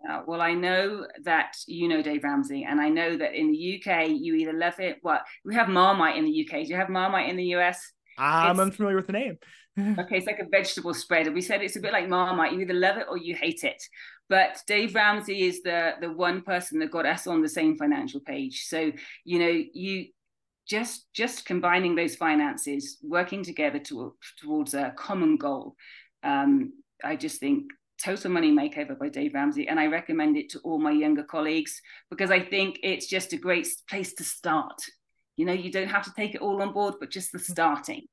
Uh, 0.09 0.23
well, 0.27 0.41
I 0.41 0.55
know 0.55 1.07
that 1.25 1.57
you 1.67 1.87
know 1.87 2.03
Dave 2.03 2.25
Ramsey, 2.25 2.65
and 2.65 2.81
I 2.81 2.89
know 2.89 3.17
that 3.17 3.35
in 3.35 3.53
the 3.53 3.83
UK 3.83 4.09
you 4.09 4.35
either 4.35 4.53
love 4.53 4.81
it. 4.81 4.99
What 5.03 5.23
we 5.45 5.55
have 5.55 5.69
Marmite 5.69 6.17
in 6.17 6.25
the 6.25 6.47
UK. 6.47 6.65
Do 6.65 6.71
you 6.71 6.77
have 6.77 6.89
Marmite 6.89 7.29
in 7.29 7.37
the 7.37 7.55
US? 7.57 7.93
I'm 8.19 8.53
it's, 8.53 8.61
unfamiliar 8.61 8.97
with 8.97 9.07
the 9.07 9.13
name. 9.13 9.39
Okay, 9.79 10.17
it's 10.17 10.27
like 10.27 10.41
a 10.41 10.49
vegetable 10.51 10.95
spread. 10.95 11.27
And 11.27 11.35
we 11.35 11.41
said 11.41 11.63
it's 11.63 11.77
a 11.77 11.81
bit 11.81 11.93
like 11.93 12.09
Marmite. 12.09 12.53
You 12.53 12.61
either 12.61 12.75
love 12.75 12.97
it 12.97 13.07
or 13.09 13.17
you 13.17 13.35
hate 13.35 13.65
it. 13.65 13.83
But 14.29 14.63
Dave 14.67 14.95
Ramsey 14.95 15.43
is 15.43 15.63
the 15.63 15.95
the 16.01 16.13
one 16.13 16.43
person 16.43 16.79
that 16.81 16.91
got 16.91 17.07
us 17.07 17.27
on 17.27 17.43
the 17.43 17.49
same 17.49 17.77
financial 17.77 18.21
page. 18.21 18.65
So 18.67 18.93
you 19.25 19.39
know, 19.39 19.63
you 19.73 20.07
just 20.69 21.13
just 21.13 21.47
combining 21.47 21.95
those 21.95 22.17
finances, 22.17 22.99
working 23.03 23.43
together 23.43 23.79
to, 23.81 24.15
towards 24.41 24.75
a 24.75 24.95
common 24.97 25.37
goal. 25.37 25.75
Um, 26.23 26.73
I 27.03 27.17
just 27.17 27.41
think 27.41 27.73
Total 28.03 28.31
Money 28.31 28.53
Makeover 28.53 28.99
by 28.99 29.09
Dave 29.09 29.35
Ramsey, 29.35 29.69
and 29.69 29.81
I 29.81 29.87
recommend 29.87 30.37
it 30.37 30.49
to 30.51 30.61
all 30.61 30.79
my 30.79 30.93
younger 30.93 31.25
colleagues 31.25 31.81
because 32.09 32.31
I 32.31 32.41
think 32.41 32.79
it's 32.83 33.07
just 33.07 33.33
a 33.33 33.37
great 33.37 33.67
place 33.89 34.15
to 34.15 34.25
start. 34.25 34.81
You 35.37 35.47
know, 35.47 35.53
you 35.53 35.73
don't 35.73 35.89
have 35.89 36.05
to 36.05 36.13
take 36.17 36.35
it 36.35 36.41
all 36.41 36.63
on 36.63 36.73
board, 36.73 36.95
but 37.01 37.11
just 37.11 37.33
the 37.33 37.39
starting. 37.39 38.07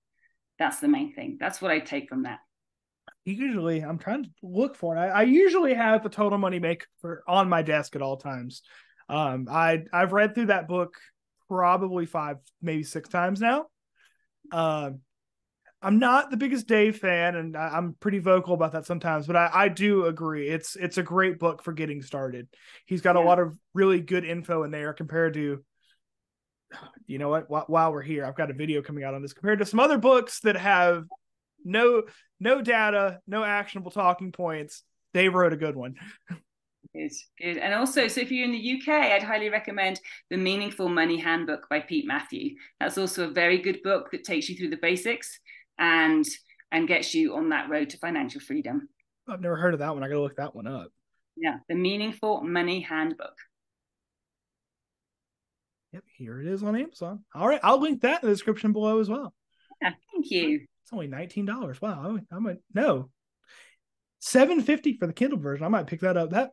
That's 0.60 0.80
the 0.80 0.88
main 0.88 1.14
thing. 1.14 1.38
That's 1.39 1.62
what 1.62 1.72
I 1.72 1.80
take 1.80 2.10
from 2.10 2.24
that. 2.24 2.39
Usually, 3.26 3.82
I'm 3.82 3.97
trying 3.97 4.24
to 4.24 4.30
look 4.41 4.76
for 4.76 4.95
it. 4.95 4.99
I, 4.99 5.08
I 5.08 5.22
usually 5.24 5.74
have 5.74 6.01
the 6.01 6.10
Total 6.10 6.38
Money 6.38 6.60
Makeover 6.60 7.20
on 7.28 7.49
my 7.49 7.62
desk 7.62 7.95
at 7.95 8.01
all 8.01 8.18
times. 8.18 8.62
Um, 9.10 9.47
I 9.49 9.84
I've 9.91 10.14
read 10.14 10.34
through 10.34 10.47
that 10.47 10.68
book 10.68 10.95
probably 11.47 12.05
five, 12.05 12.38
maybe 12.62 12.84
six 12.84 13.10
times 13.10 13.41
now. 13.41 13.66
Um, 14.51 15.01
I'm 15.82 15.99
not 15.99 16.32
the 16.32 16.38
biggest 16.38 16.68
Dave 16.68 16.97
fan, 16.97 17.36
and 17.36 17.55
I, 17.55 17.78
am 17.78 17.95
pretty 17.99 18.20
vocal 18.20 18.53
about 18.53 18.72
that 18.72 18.86
sometimes. 18.86 19.28
But 19.28 19.36
I, 19.36 19.49
I, 19.53 19.68
do 19.70 20.05
agree 20.05 20.49
it's 20.49 20.76
it's 20.76 20.97
a 20.97 21.03
great 21.03 21.38
book 21.38 21.62
for 21.62 21.72
getting 21.72 22.01
started. 22.01 22.47
He's 22.86 23.01
got 23.01 23.16
yeah. 23.16 23.24
a 23.24 23.26
lot 23.26 23.39
of 23.39 23.58
really 23.74 24.01
good 24.01 24.26
info 24.26 24.64
in 24.64 24.72
there 24.72 24.93
compared 24.93 25.36
to 25.36 25.64
you 27.07 27.18
know 27.18 27.30
what? 27.30 27.70
While 27.70 27.91
we're 27.91 28.01
here 28.01 28.26
i've 28.26 28.36
got 28.36 28.51
a 28.51 28.53
video 28.53 28.82
coming 28.82 29.03
out 29.03 29.13
on 29.13 29.22
this 29.22 29.34
compared 29.34 29.59
to 29.59 29.65
some 29.65 29.80
other 29.80 29.97
books 29.97 30.39
that 30.41 30.57
have 30.57 31.05
no 31.63 32.03
no 32.39 32.61
data 32.61 33.20
no 33.28 33.43
actionable 33.43 33.91
talking 33.91 34.32
points. 34.32 34.84
They 35.13 35.30
wrote 35.30 35.53
a 35.53 35.57
good 35.57 35.76
one. 35.76 35.95
Good 36.93 37.11
good. 37.39 37.57
And 37.57 37.74
also 37.74 38.07
so 38.07 38.22
if 38.22 38.32
you're 38.32 38.45
in 38.45 38.51
the 38.51 38.78
uk 38.78 38.88
i'd 38.88 39.24
highly 39.24 39.49
recommend 39.49 39.99
the 40.30 40.38
meaningful 40.38 40.89
money 40.89 41.18
handbook 41.18 41.68
by 41.70 41.80
pete 41.80 42.07
matthew. 42.07 42.55
That's 42.80 42.97
also 42.97 43.28
a 43.30 43.34
very 43.34 43.59
good 43.59 43.82
book 43.84 44.11
that 44.11 44.24
takes 44.24 44.49
you 44.49 44.55
through 44.55 44.70
the 44.70 44.78
basics 44.78 45.39
and 45.78 46.26
and 46.72 46.88
gets 46.88 47.13
you 47.13 47.36
on 47.36 47.49
that 47.49 47.70
road 47.70 47.89
to 47.91 47.97
financial 47.97 48.41
freedom. 48.41 48.89
I've 49.28 49.41
never 49.41 49.55
heard 49.55 49.74
of 49.74 49.80
that 49.80 49.93
one. 49.93 50.03
I 50.03 50.07
gotta 50.07 50.22
look 50.22 50.38
that 50.38 50.55
one 50.55 50.68
up. 50.68 50.91
Yeah 51.36 51.57
the 51.70 51.76
meaningful 51.76 52.41
money 52.41 52.82
handbook 52.82 53.36
Yep, 55.93 56.03
here 56.17 56.41
it 56.41 56.47
is 56.47 56.63
on 56.63 56.75
Amazon. 56.75 57.23
All 57.33 57.47
right, 57.47 57.61
I'll 57.63 57.79
link 57.79 58.01
that 58.01 58.21
in 58.21 58.29
the 58.29 58.35
description 58.35 58.73
below 58.73 58.99
as 58.99 59.09
well. 59.09 59.33
Yeah, 59.81 59.93
thank 60.11 60.29
you. 60.31 60.65
It's 60.83 60.93
only 60.93 61.07
nineteen 61.07 61.45
dollars. 61.45 61.81
Wow, 61.81 62.17
I, 62.31 62.39
might 62.39 62.57
no 62.73 63.09
seven 64.19 64.61
fifty 64.61 64.97
for 64.97 65.07
the 65.07 65.13
Kindle 65.13 65.39
version. 65.39 65.65
I 65.65 65.69
might 65.69 65.88
pick 65.88 66.01
that 66.01 66.17
up. 66.17 66.31
That 66.31 66.51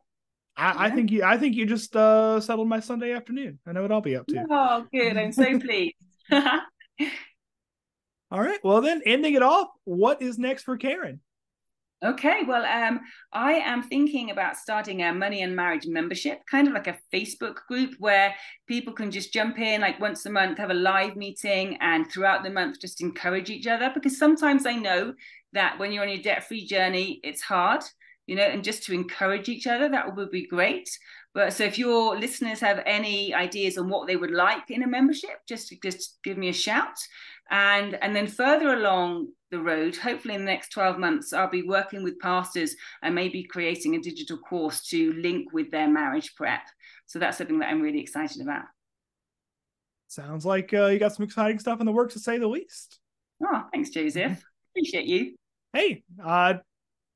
I, 0.57 0.67
yeah. 0.67 0.73
I 0.77 0.89
think 0.91 1.11
you. 1.11 1.23
I 1.23 1.37
think 1.37 1.55
you 1.55 1.65
just 1.65 1.95
uh, 1.95 2.39
settled 2.39 2.67
my 2.67 2.79
Sunday 2.79 3.13
afternoon. 3.13 3.59
I 3.67 3.73
know 3.73 3.81
what 3.81 3.91
I'll 3.91 4.01
be 4.01 4.15
up 4.15 4.27
to. 4.27 4.45
Oh, 4.49 4.85
good! 4.93 5.17
I'm 5.17 5.31
so 5.31 5.59
pleased. 5.59 5.95
All 8.31 8.41
right. 8.41 8.59
Well, 8.63 8.81
then, 8.81 9.01
ending 9.05 9.35
it 9.35 9.43
off. 9.43 9.67
What 9.83 10.21
is 10.21 10.37
next 10.37 10.63
for 10.63 10.77
Karen? 10.77 11.21
Okay, 12.05 12.43
well, 12.47 12.63
um, 12.63 12.99
I 13.33 13.53
am 13.53 13.81
thinking 13.81 14.29
about 14.29 14.57
starting 14.57 15.01
a 15.01 15.11
money 15.11 15.41
and 15.41 15.55
marriage 15.55 15.87
membership, 15.87 16.39
kind 16.45 16.67
of 16.67 16.75
like 16.75 16.85
a 16.85 16.99
Facebook 17.11 17.61
group 17.67 17.95
where 17.97 18.35
people 18.67 18.93
can 18.93 19.09
just 19.09 19.33
jump 19.33 19.57
in 19.57 19.81
like 19.81 19.99
once 19.99 20.23
a 20.27 20.29
month, 20.29 20.59
have 20.59 20.69
a 20.69 20.75
live 20.75 21.15
meeting, 21.15 21.77
and 21.81 22.09
throughout 22.11 22.43
the 22.43 22.51
month 22.51 22.79
just 22.79 23.01
encourage 23.01 23.49
each 23.49 23.65
other. 23.65 23.89
Because 23.91 24.19
sometimes 24.19 24.67
I 24.67 24.75
know 24.75 25.15
that 25.53 25.79
when 25.79 25.91
you're 25.91 26.03
on 26.03 26.09
your 26.09 26.21
debt 26.21 26.47
free 26.47 26.67
journey, 26.67 27.19
it's 27.23 27.41
hard, 27.41 27.81
you 28.27 28.35
know, 28.35 28.43
and 28.43 28.63
just 28.63 28.83
to 28.83 28.93
encourage 28.93 29.49
each 29.49 29.65
other, 29.65 29.89
that 29.89 30.15
would 30.15 30.29
be 30.29 30.45
great. 30.45 30.87
But 31.33 31.53
so 31.53 31.63
if 31.63 31.79
your 31.79 32.19
listeners 32.19 32.59
have 32.59 32.83
any 32.85 33.33
ideas 33.33 33.79
on 33.79 33.89
what 33.89 34.07
they 34.07 34.15
would 34.15 34.31
like 34.31 34.69
in 34.69 34.83
a 34.83 34.87
membership, 34.87 35.39
just 35.49 35.73
just 35.81 36.19
give 36.23 36.37
me 36.37 36.49
a 36.49 36.53
shout. 36.53 36.97
And 37.49 37.95
and 38.01 38.15
then 38.15 38.27
further 38.27 38.73
along 38.73 39.27
the 39.51 39.59
road, 39.59 39.95
hopefully 39.95 40.33
in 40.33 40.41
the 40.41 40.51
next 40.51 40.69
12 40.69 40.97
months, 40.97 41.33
I'll 41.33 41.49
be 41.49 41.63
working 41.63 42.03
with 42.03 42.19
pastors 42.19 42.75
and 43.03 43.13
maybe 43.13 43.43
creating 43.43 43.95
a 43.95 44.01
digital 44.01 44.37
course 44.37 44.81
to 44.87 45.13
link 45.13 45.53
with 45.53 45.71
their 45.71 45.87
marriage 45.87 46.33
prep. 46.35 46.61
So 47.05 47.19
that's 47.19 47.37
something 47.37 47.59
that 47.59 47.69
I'm 47.69 47.81
really 47.81 48.01
excited 48.01 48.41
about. 48.41 48.65
Sounds 50.07 50.45
like 50.45 50.73
uh, 50.73 50.87
you 50.87 50.99
got 50.99 51.13
some 51.13 51.25
exciting 51.25 51.59
stuff 51.59 51.79
in 51.79 51.85
the 51.85 51.91
works 51.91 52.13
to 52.13 52.19
say 52.19 52.37
the 52.37 52.47
least. 52.47 52.99
Oh, 53.43 53.63
thanks, 53.73 53.89
Joseph. 53.89 54.43
Appreciate 54.71 55.05
you. 55.05 55.35
Hey, 55.73 56.03
uh, 56.23 56.55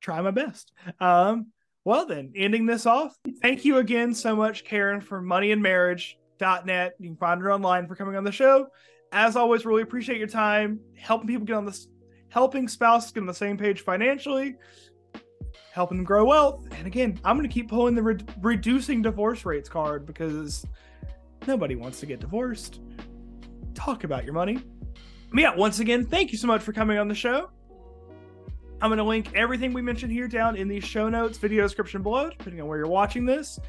try 0.01 0.21
my 0.21 0.31
best. 0.31 0.71
Um, 0.99 1.47
well 1.85 2.05
then, 2.05 2.33
ending 2.35 2.65
this 2.65 2.85
off, 2.85 3.15
thank 3.41 3.63
you 3.63 3.77
again 3.77 4.13
so 4.13 4.35
much, 4.35 4.65
Karen, 4.65 5.01
for 5.01 5.21
moneyandmarriage.net. 5.21 6.93
You 6.99 7.09
can 7.09 7.17
find 7.17 7.41
her 7.41 7.51
online 7.51 7.87
for 7.87 7.95
coming 7.95 8.15
on 8.15 8.23
the 8.23 8.31
show. 8.31 8.67
As 9.11 9.35
always, 9.35 9.65
really 9.65 9.81
appreciate 9.81 10.19
your 10.19 10.27
time 10.27 10.79
helping 10.95 11.27
people 11.27 11.45
get 11.45 11.55
on 11.55 11.65
this, 11.65 11.87
helping 12.29 12.67
spouses 12.67 13.11
get 13.11 13.21
on 13.21 13.27
the 13.27 13.33
same 13.33 13.57
page 13.57 13.81
financially, 13.81 14.55
helping 15.73 15.97
them 15.97 16.05
grow 16.05 16.25
wealth. 16.25 16.67
And 16.71 16.85
again, 16.85 17.19
I'm 17.23 17.35
going 17.35 17.47
to 17.47 17.53
keep 17.53 17.69
pulling 17.69 17.95
the 17.95 18.03
re- 18.03 18.17
reducing 18.41 19.01
divorce 19.01 19.45
rates 19.45 19.67
card 19.67 20.05
because 20.05 20.65
nobody 21.47 21.75
wants 21.75 21.99
to 22.01 22.05
get 22.05 22.19
divorced. 22.19 22.81
Talk 23.73 24.03
about 24.03 24.25
your 24.25 24.33
money. 24.33 24.59
But 25.31 25.41
yeah, 25.41 25.55
once 25.55 25.79
again, 25.79 26.05
thank 26.05 26.31
you 26.31 26.37
so 26.37 26.47
much 26.47 26.61
for 26.61 26.73
coming 26.73 26.97
on 26.97 27.07
the 27.07 27.15
show. 27.15 27.49
I'm 28.81 28.89
going 28.89 28.97
to 28.97 29.03
link 29.03 29.33
everything 29.35 29.73
we 29.73 29.81
mentioned 29.81 30.11
here 30.11 30.27
down 30.27 30.55
in 30.55 30.67
the 30.67 30.79
show 30.79 31.09
notes, 31.09 31.37
video 31.37 31.63
description 31.63 32.01
below, 32.01 32.29
depending 32.29 32.61
on 32.61 32.67
where 32.67 32.77
you're 32.77 32.87
watching 32.87 33.25
this. 33.25 33.59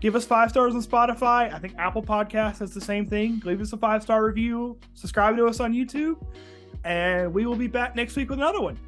Give 0.00 0.16
us 0.16 0.24
five 0.24 0.50
stars 0.50 0.74
on 0.74 0.82
Spotify. 0.82 1.52
I 1.52 1.58
think 1.58 1.74
Apple 1.76 2.02
Podcast 2.02 2.58
has 2.58 2.72
the 2.72 2.80
same 2.80 3.06
thing. 3.06 3.42
Leave 3.44 3.60
us 3.60 3.72
a 3.72 3.76
five 3.76 4.02
star 4.02 4.24
review. 4.24 4.78
Subscribe 4.94 5.36
to 5.36 5.46
us 5.46 5.60
on 5.60 5.72
YouTube. 5.72 6.16
And 6.84 7.34
we 7.34 7.44
will 7.44 7.56
be 7.56 7.66
back 7.66 7.94
next 7.94 8.16
week 8.16 8.30
with 8.30 8.38
another 8.38 8.60
one. 8.60 8.78